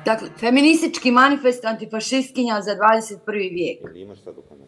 [0.04, 3.54] Dakle, feministički manifest antifašistkinja za 21.
[3.54, 3.80] vijek.
[3.90, 4.64] Ili imaš sad u kameru?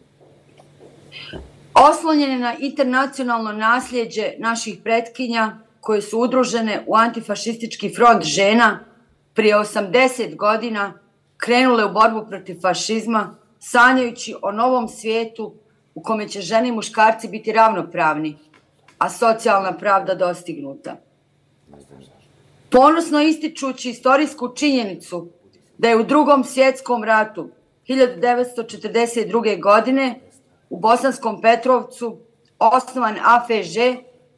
[2.19, 8.79] Je na internacionalno nasljeđe naših pretkinja koje su udružene u antifašistički front žena
[9.33, 10.93] prije 80 godina
[11.37, 15.53] krenule u borbu protiv fašizma sanjajući o novom svijetu
[15.95, 18.37] u kome će žene i muškarci biti ravnopravni,
[18.97, 20.95] a socijalna pravda dostignuta.
[22.69, 25.29] Ponosno ističući istorijsku činjenicu
[25.77, 27.49] da je u drugom svjetskom ratu
[27.87, 29.61] 1942.
[29.61, 30.19] godine
[30.69, 32.17] u Bosanskom Petrovcu
[32.59, 33.75] osnovan AFŽ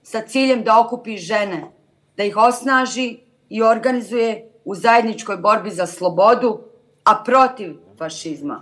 [0.03, 1.71] sa ciljem da okupi žene,
[2.17, 3.19] da ih osnaži
[3.49, 6.59] i organizuje u zajedničkoj borbi za slobodu,
[7.03, 8.61] a protiv fašizma.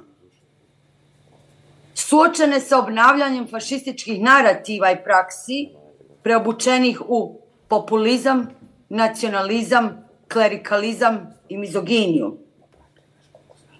[1.93, 5.69] Suočene sa obnavljanjem fašističkih narativa i praksi,
[6.23, 8.47] preobučenih u populizam,
[8.89, 12.37] nacionalizam, klerikalizam i mizoginiju.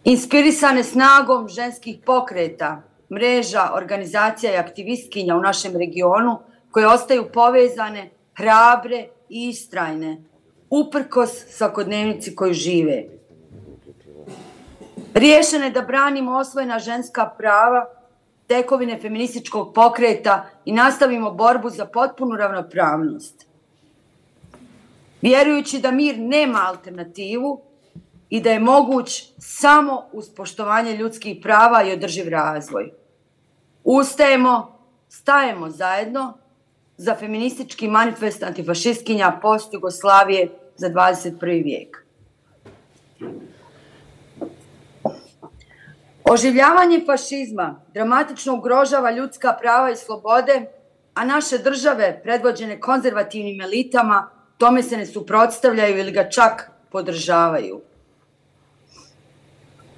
[0.04, 2.82] Inspirisane snagom ženskih pokreta,
[3.14, 6.40] mreža, organizacija i aktivistkinja u našem regionu
[6.72, 10.18] koje ostaju povezane, hrabre i istrajne,
[10.70, 13.04] uprkos svakodnevnici koju žive.
[15.14, 17.86] Riješene da branimo osvojena ženska prava,
[18.48, 23.48] tekovine feminističkog pokreta i nastavimo borbu za potpunu ravnopravnost.
[25.22, 27.62] Vjerujući da mir nema alternativu
[28.30, 32.92] i da je moguć samo uz poštovanje ljudskih prava i održiv razvoj.
[33.84, 34.80] Ustajemo,
[35.10, 36.38] stajemo zajedno
[36.98, 41.64] za feministički manifest antifašistkinja post Jugoslavije za 21.
[41.64, 42.04] vijek.
[46.24, 50.66] Oživljavanje fašizma dramatično ugrožava ljudska prava i slobode,
[51.14, 57.87] a naše države, predvođene konzervativnim elitama, tome se ne suprotstavljaju ili ga čak podržavaju.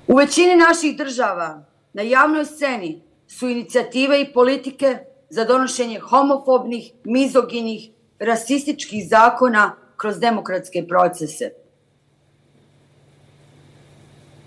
[0.09, 4.97] U većini naših država na javnoj sceni su inicijative i politike
[5.29, 11.51] za donošenje homofobnih, mizoginih, rasističkih zakona kroz demokratske procese.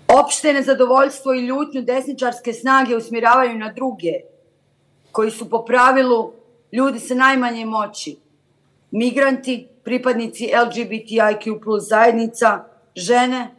[0.07, 4.13] Opšte nezadovoljstvo i ljutnju desničarske snage usmjeravaju na druge,
[5.11, 6.33] koji su po pravilu
[6.71, 8.17] ljudi sa najmanje moći,
[8.91, 12.63] migranti, pripadnici LGBTIQ plus zajednica,
[12.95, 13.55] žene,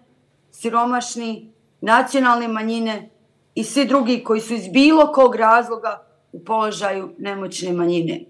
[0.52, 1.53] siromašni,
[1.84, 3.10] nacionalne manjine
[3.54, 8.20] i svi drugi koji su iz bilo kog razloga u položaju nemoćne manjine.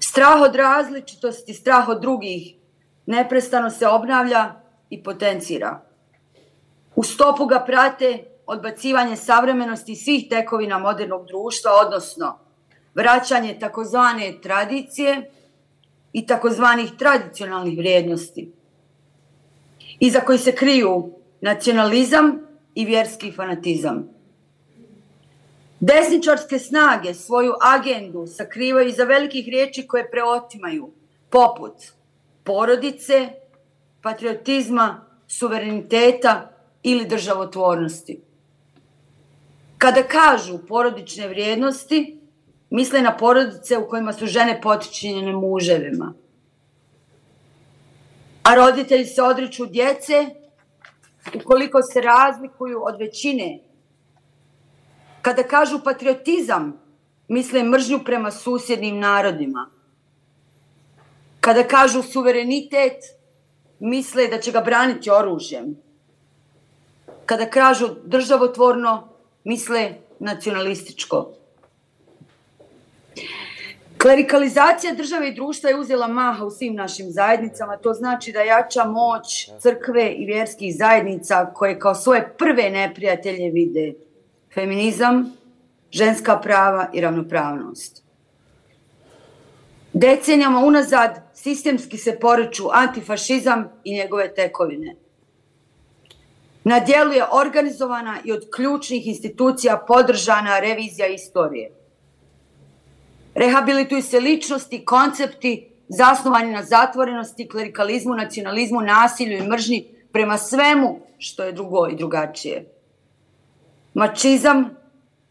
[0.00, 2.54] Strah od različitosti, strah od drugih
[3.06, 4.54] neprestano se obnavlja
[4.90, 5.80] i potencira.
[6.96, 12.38] U stopu ga prate odbacivanje savremenosti svih tekovina modernog društva, odnosno
[12.94, 15.30] vraćanje takozvane tradicije
[16.12, 18.52] i takozvanih tradicionalnih vrijednosti,
[20.04, 21.10] iza koji se kriju
[21.40, 22.38] nacionalizam
[22.74, 24.08] i vjerski fanatizam.
[25.80, 30.90] Desničarske snage svoju agendu sakrivaju iza velikih riječi koje preotimaju,
[31.30, 31.72] poput
[32.44, 33.28] porodice,
[34.02, 36.50] patriotizma, suvereniteta
[36.82, 38.20] ili državotvornosti.
[39.78, 42.18] Kada kažu porodične vrijednosti,
[42.70, 46.14] misle na porodice u kojima su žene potičinjene muževima.
[48.42, 50.26] A roditelji se odriču djece
[51.34, 53.58] ukoliko se razlikuju od većine.
[55.22, 56.80] Kada kažu patriotizam,
[57.28, 59.70] misle mržnju prema susjednim narodima.
[61.40, 62.98] Kada kažu suverenitet,
[63.78, 65.76] misle da će ga braniti oružjem.
[67.26, 69.08] Kada kažu državotvorno,
[69.44, 71.32] misle nacionalističko.
[74.02, 78.84] Klerikalizacija države i društva je uzela maha u svim našim zajednicama, to znači da jača
[78.84, 83.92] moć crkve i vjerskih zajednica koje kao svoje prve neprijatelje vide
[84.54, 85.32] feminizam,
[85.90, 88.02] ženska prava i ravnopravnost.
[89.92, 94.96] Decenijama unazad sistemski se poreću antifašizam i njegove tekovine.
[96.64, 101.81] Na dijelu je organizovana i od ključnih institucija podržana revizija istorije.
[103.34, 111.42] Rehabilituju se ličnosti, koncepti zasnovani na zatvorenosti, klerikalizmu, nacionalizmu, nasilju i mržnji prema svemu što
[111.42, 112.64] je drugo i drugačije.
[113.94, 114.76] Mačizam,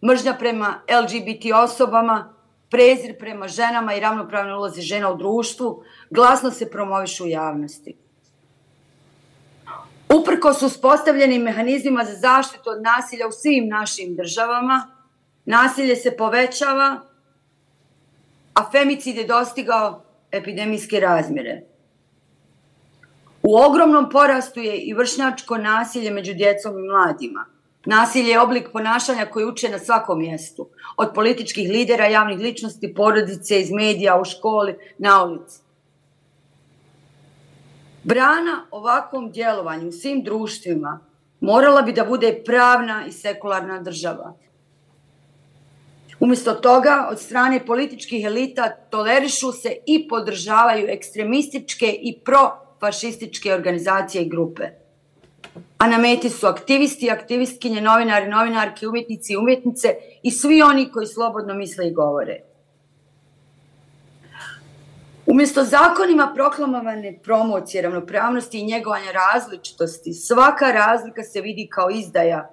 [0.06, 2.34] mržnja prema LGBT osobama,
[2.70, 7.96] prezir prema ženama i ravnopravne ulozi žena u društvu, glasno se promovišu u javnosti.
[10.10, 14.88] Uprko su uspostavljenim mehanizmima za zaštitu od nasilja u svim našim državama,
[15.46, 17.02] nasilje se povećava,
[18.54, 21.62] a femicid je dostigao epidemijske razmjere.
[23.44, 27.46] U ogromnom porastu je i vršnjačko nasilje među djecom i mladima.
[27.86, 33.62] Nasilje je oblik ponašanja koji uče na svakom mjestu, od političkih lidera, javnih ličnosti, porodice,
[33.62, 35.60] iz medija, u školi, na ulici.
[38.04, 41.00] Brana ovakvom djelovanju u svim društvima
[41.40, 44.34] morala bi da bude pravna i sekularna država.
[46.22, 54.30] Umjesto toga, od strane političkih elita tolerišu se i podržavaju ekstremističke i profašističke organizacije i
[54.30, 54.64] grupe.
[55.78, 61.08] A na meti su aktivisti, aktivistkinje, novinari, novinarke, umjetnici i umjetnice i svi oni koji
[61.08, 62.42] slobodno misle i govore.
[65.26, 72.50] Umjesto zakonima proklamovane promocije ravnopravnosti i njegovanja različitosti, svaka razlika se vidi kao izdaja,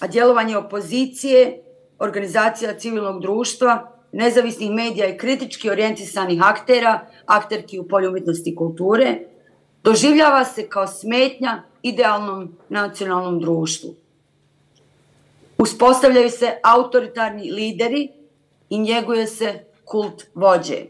[0.00, 1.62] a djelovanje opozicije,
[1.98, 9.18] organizacija civilnog društva, nezavisnih medija i kritički orijentisanih aktera, akterki u polju umjetnosti i kulture,
[9.82, 13.94] doživljava se kao smetnja idealnom nacionalnom društvu.
[15.58, 18.08] Uspostavljaju se autoritarni lideri
[18.70, 20.84] i njeguje se kult vođe.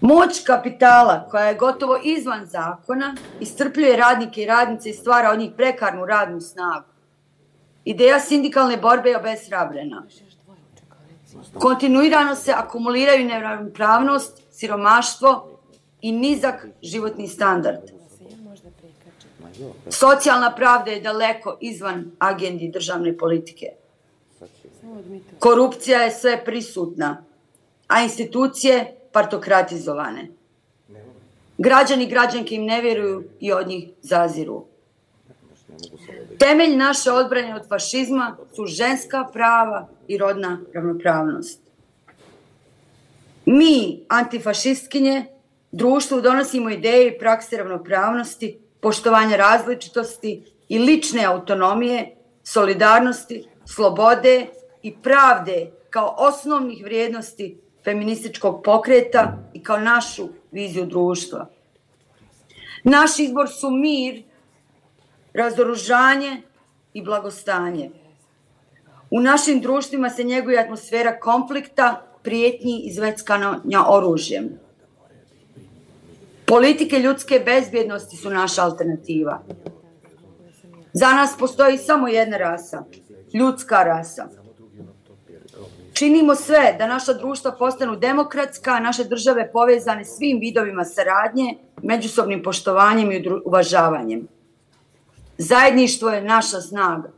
[0.00, 5.50] Moć kapitala, koja je gotovo izvan zakona, istrpljuje radnike i radnice i stvara od njih
[5.56, 6.89] prekarnu radnu snagu.
[7.90, 10.04] Ideja sindikalne borbe je obesrabrena.
[11.58, 15.58] Kontinuirano se akumuliraju neravnopravnost, siromaštvo
[16.02, 17.90] i nizak životni standard.
[19.88, 23.66] Socijalna pravda je daleko izvan agendi državne politike.
[25.38, 27.24] Korupcija je sve prisutna,
[27.88, 30.28] a institucije partokratizovane.
[31.58, 34.69] Građani i građanke im ne vjeruju i od njih zaziru.
[36.38, 41.60] Temelj naše odbrane od fašizma su ženska prava i rodna ravnopravnost.
[43.46, 45.24] Mi, antifašistkinje,
[45.72, 54.46] društvu donosimo ideje i prakse ravnopravnosti, poštovanja različitosti i lične autonomije, solidarnosti, slobode
[54.82, 61.46] i pravde kao osnovnih vrijednosti feminističkog pokreta i kao našu viziju društva.
[62.84, 64.22] Naš izbor su mir,
[65.34, 66.42] razoružanje
[66.92, 67.90] i blagostanje.
[69.10, 74.58] U našim društvima se njeguje atmosfera konflikta, prijetnji i zveckanja oružjem.
[76.46, 79.42] Politike ljudske bezbjednosti su naša alternativa.
[80.92, 82.84] Za nas postoji samo jedna rasa,
[83.34, 84.28] ljudska rasa.
[85.92, 92.42] Činimo sve da naša društva postanu demokratska, a naše države povezane svim vidovima saradnje, međusobnim
[92.42, 94.28] poštovanjem i uvažavanjem.
[95.42, 97.10] Zajedništvo je naša snaga.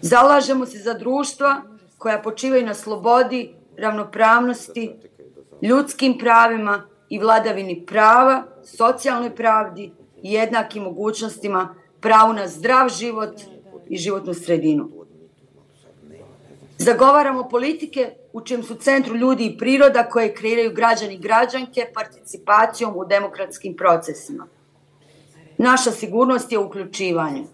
[0.00, 1.62] Zalažemo se za društva
[1.98, 4.94] koja počivaju na slobodi, ravnopravnosti,
[5.62, 9.92] ljudskim pravima i vladavini prava, socijalnoj pravdi
[10.22, 13.40] i jednakim mogućnostima, pravu na zdrav život
[13.88, 14.90] i životnu sredinu.
[16.78, 22.96] Zagovaramo politike u čijem su centru ljudi i priroda koje kreiraju građani i građanke participacijom
[22.96, 24.53] u demokratskim procesima.
[25.64, 27.44] Naša sigurnost je u uključivanju.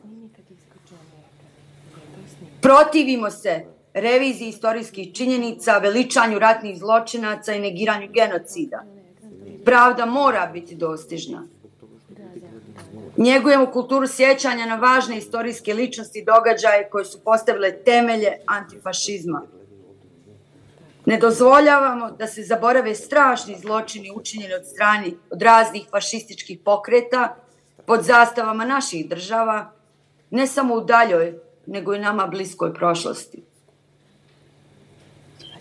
[2.60, 3.64] Protivimo se
[3.94, 8.82] reviziji istorijskih činjenica, veličanju ratnih zločinaca i negiranju genocida.
[9.64, 11.46] Pravda mora biti dostižna.
[13.16, 19.42] Njegujemo kulturu sjećanja na važne istorijske ličnosti i događaje koje su postavile temelje antifašizma.
[21.06, 27.36] Ne dozvoljavamo da se zaborave strašni zločini učinjeni od strani od raznih fašističkih pokreta
[27.90, 29.72] pod zastavama naših država,
[30.30, 31.34] ne samo u daljoj,
[31.66, 33.42] nego i nama bliskoj prošlosti.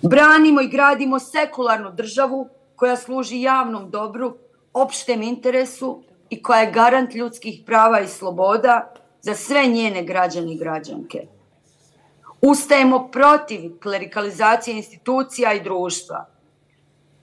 [0.01, 4.37] Branimo i gradimo sekularnu državu koja služi javnom dobru,
[4.73, 10.57] opštem interesu i koja je garant ljudskih prava i sloboda za sve njene građane i
[10.57, 11.27] građanke.
[12.41, 16.25] Ustajemo protiv klerikalizacije institucija i društva.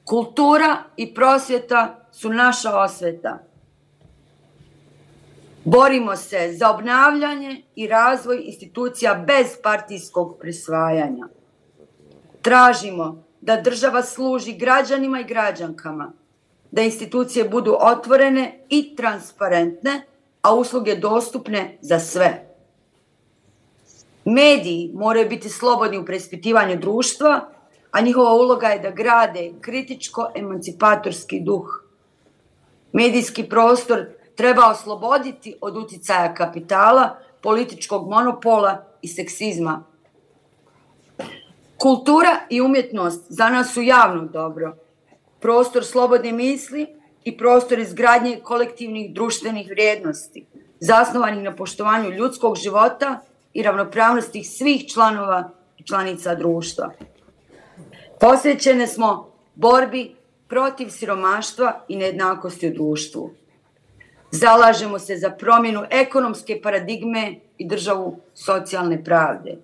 [0.05, 3.47] Kultura i prosvjeta su naša osveta.
[5.69, 11.29] Borimo se za obnavljanje i razvoj institucija bez partijskog prisvajanja.
[12.43, 16.13] Tražimo da država služi građanima i građankama,
[16.71, 20.07] da institucije budu otvorene i transparentne,
[20.43, 22.47] a usluge dostupne za sve.
[24.25, 27.49] Mediji moraju biti slobodni u preispitivanju društva,
[27.91, 31.83] a njihova uloga je da grade kritičko-emancipatorski duh.
[32.93, 39.85] Medijski prostor treba osloboditi od uticaja kapitala, političkog monopola i seksizma.
[41.79, 44.77] Kultura i umjetnost za nas su javno dobro.
[45.41, 46.87] Prostor slobodne misli
[47.25, 50.47] i prostor izgradnje kolektivnih društvenih vrijednosti,
[50.81, 53.21] zasnovanih na poštovanju ljudskog života
[53.55, 56.93] i ravnopravnosti svih članova i članica društva.
[58.21, 60.15] Posvećene smo borbi
[60.49, 63.31] protiv siromaštva i nejednakosti u društvu.
[64.31, 69.59] Zalažemo se za promjenu ekonomske paradigme i državu socijalne pravde.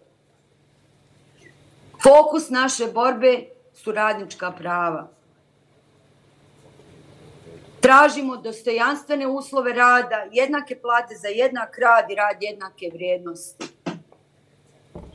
[2.02, 3.44] Fokus naše borbe
[3.74, 5.08] su radnička prava.
[7.80, 13.66] Tražimo dostojanstvene uslove rada, jednake plate za jednak rad i rad jednake vrijednosti.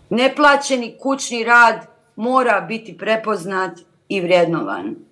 [0.09, 3.79] Neplaćeni kućni rad mora biti prepoznat
[4.09, 5.06] i vrednovan.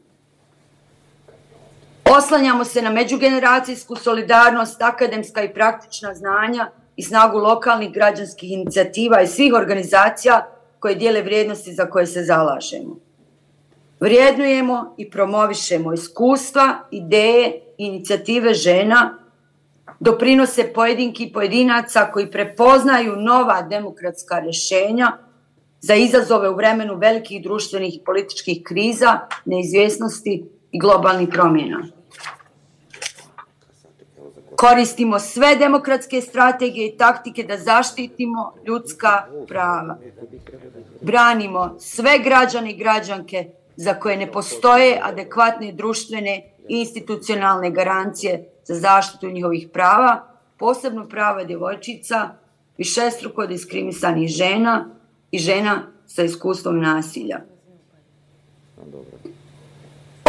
[2.09, 9.27] Oslanjamo se na međugeneracijsku solidarnost, akademska i praktična znanja i snagu lokalnih građanskih inicijativa i
[9.27, 10.47] svih organizacija
[10.79, 12.95] koje dijele vrijednosti za koje se zalažemo.
[13.99, 19.17] Vrijednujemo i promovišemo iskustva, ideje inicijative žena,
[19.99, 25.11] doprinose pojedinki i pojedinaca koji prepoznaju nova demokratska rješenja
[25.81, 30.45] za izazove u vremenu velikih društvenih i političkih kriza, neizvjesnosti
[30.75, 31.87] i globalnih promjena.
[34.55, 39.97] Koristimo sve demokratske strategije i taktike da zaštitimo ljudska prava.
[41.01, 43.45] Branimo sve građane i građanke
[43.75, 46.35] za koje ne postoje adekvatne društvene
[46.69, 50.27] i institucionalne garancije za zaštitu njihovih prava,
[50.57, 52.29] posebno prava djevojčica,
[52.77, 54.89] višestruko diskrimisanih žena
[55.31, 57.41] i žena sa iskustvom nasilja.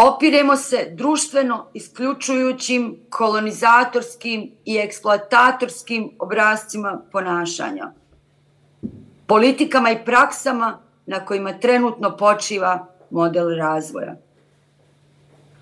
[0.02, 7.92] Opiremo se društveno isključujućim kolonizatorskim i eksploatatorskim obrazcima ponašanja.
[9.26, 14.16] Politikama i praksama na kojima trenutno počiva model razvoja.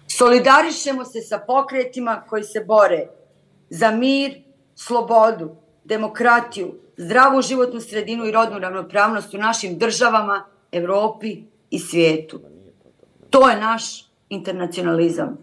[0.07, 3.07] Solidarišemo se sa pokretima koji se bore
[3.71, 4.43] za mir,
[4.75, 12.41] slobodu, demokratiju, zdravu životnu sredinu i rodnu ravnopravnost u našim državama, Evropi i svijetu.
[13.31, 15.39] To je naš internacionalizam.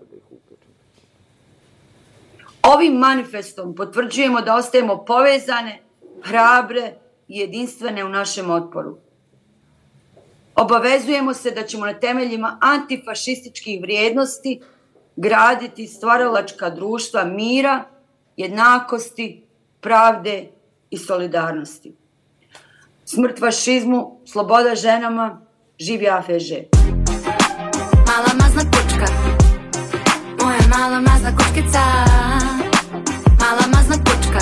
[2.64, 5.80] Ovim manifestom potvrđujemo da ostajemo povezane,
[6.24, 6.94] hrabre
[7.28, 8.98] i jedinstvene u našem otporu.
[10.56, 14.62] Obavezujemo se da ćemo na temeljima antifašističkih vrijednosti
[15.16, 17.84] graditi stvaralačka društva mira,
[18.38, 19.44] jednakosti,
[19.82, 20.48] pravde
[20.90, 21.94] i solidarnosti.
[23.06, 25.42] Smrt fašizmu, sloboda ženama,
[25.80, 26.91] živi AFŽ.
[28.22, 29.06] Mala mazna kučka
[30.42, 31.82] Moja mala mazna kučkica
[33.40, 34.42] Mala mazna kučka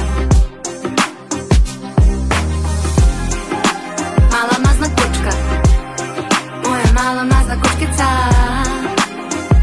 [4.31, 5.31] Mala mazna kučka
[6.63, 8.07] Moja mala mazna kučkica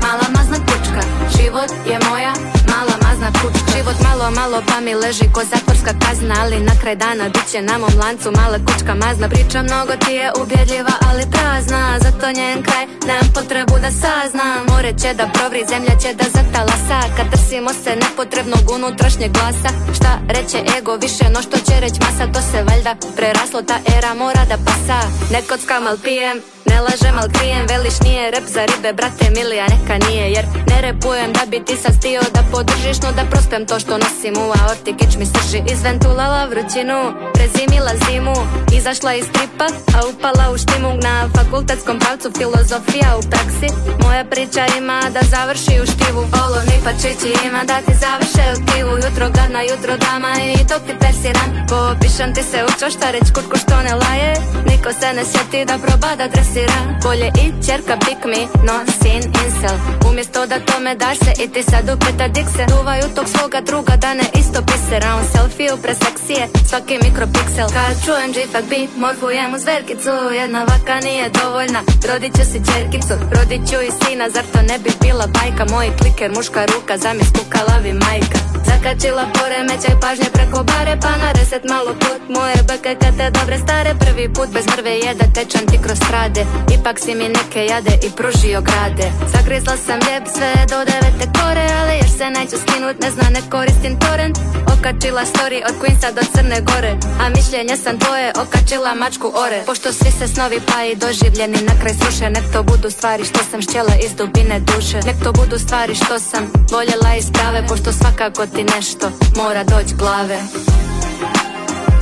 [0.02, 1.02] Mala mazna kučka
[1.36, 2.32] Život je moja
[2.68, 6.96] mala mazna kučka Život malo malo pa mi leži ko zatvorska kazna Ali na kraj
[6.96, 9.28] dana bit će na mom lancu mala kučka mazna.
[9.28, 14.60] Priča mnogo ti je ubjedljiva ali prazna Zato njen kraj nemam potrebu da saznam.
[14.68, 20.12] More će da provri, zemlja će da zatalasa Kad trsimo se nepotrebnog unutrašnjeg glasa Šta
[20.34, 24.44] reće ego više no što će reć masa To se valjda preraslo ta era mora
[24.50, 24.98] da pasa.
[25.32, 29.66] Ne kockam al pijem ne lažem al krijem, veliš nije rep za ribe Brate milija
[29.74, 33.66] neka nije jer ne repujem Da bi ti sad stio da podržiš No da prospem
[33.66, 35.60] to što nosim u aorti Kič mi srži.
[35.72, 36.98] Izventulala vrućinu
[37.34, 38.36] Prezimila zimu,
[38.78, 40.90] izašla iz tripa A upala u štimu.
[41.06, 43.68] Na fakultetskom pravcu Filozofija u praksi
[44.02, 46.22] Moja priča ima da završi u štivu.
[46.44, 50.94] Olovni pačići ima da ti završe u tivu Jutro gadna, jutro dama i dok ti
[51.00, 54.32] persiram Popišem ti se u čošta reć kurku što ne laje.
[54.68, 58.76] Niko se ne sjeti da proba da dresi interesira Bolje i čerka pick me, no
[59.00, 59.76] sin incel.
[60.08, 64.14] Umjesto da tome daš se i ti sad upeta dikse Duvaju tog svoga druga da
[64.14, 67.68] ne isto pisera On selfie preseksije, svaki mikropiksel.
[67.76, 70.12] Kad čujem džifak beat, morfujem u zverkicu.
[70.40, 74.76] Jedna vaka nije dovoljna, rodit ću si čerkicu Rodit ću i sina, zar to ne
[74.84, 75.64] bi bila bajka?
[75.72, 78.38] Moj kliker, muška ruka, zamis kukalavi majka.
[78.68, 82.20] Zakačila poremećaj pažnje preko bare Pa na reset malo put.
[82.36, 86.98] Moje beke te dobre stare Prvi put bez mrve jeda tečan ti kroz strade Ipak
[86.98, 89.12] si mi neke jade i pružio grade.
[89.34, 93.42] Zagrizla sam lijep sve do devete kore Ali još se neću skinut, ne zna ne
[93.50, 94.38] koristim torrent
[94.74, 99.62] Okačila story od Queensa do Crne Gore A mišljenje sam tvoje, okačila mačku ore.
[99.66, 102.30] Pošto svi se snovi pa i doživljeni na kraj sruše.
[102.30, 104.98] Nek to budu stvari što sam šćela iz dubine duše.
[105.06, 106.42] Nek to budu stvari što sam
[106.72, 109.06] voljela iz prave Pošto svakako ti nešto
[109.36, 110.38] mora doć glave.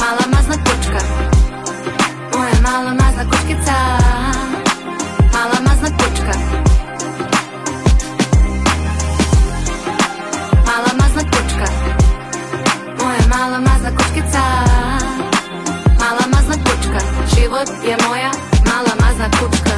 [0.00, 1.33] Mala mazna kučka
[2.36, 3.76] Moja mala mazna kučkica
[5.32, 6.34] Mala mazna kučka
[10.66, 11.66] Mala mazna kučka
[12.98, 14.42] Moja mala mazna kučkica
[16.00, 17.00] Mala mazna kučka
[17.36, 18.30] Život je moja
[18.66, 19.73] mala mazna kučka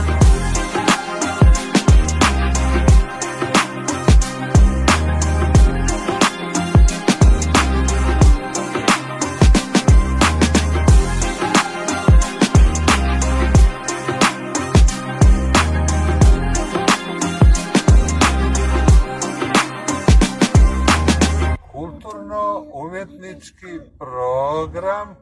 [22.97, 25.17] kulturno-umjetnički program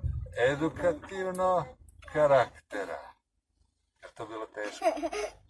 [0.50, 1.64] edukativno
[2.12, 3.14] karaktera.
[4.02, 4.84] Je to bilo teško?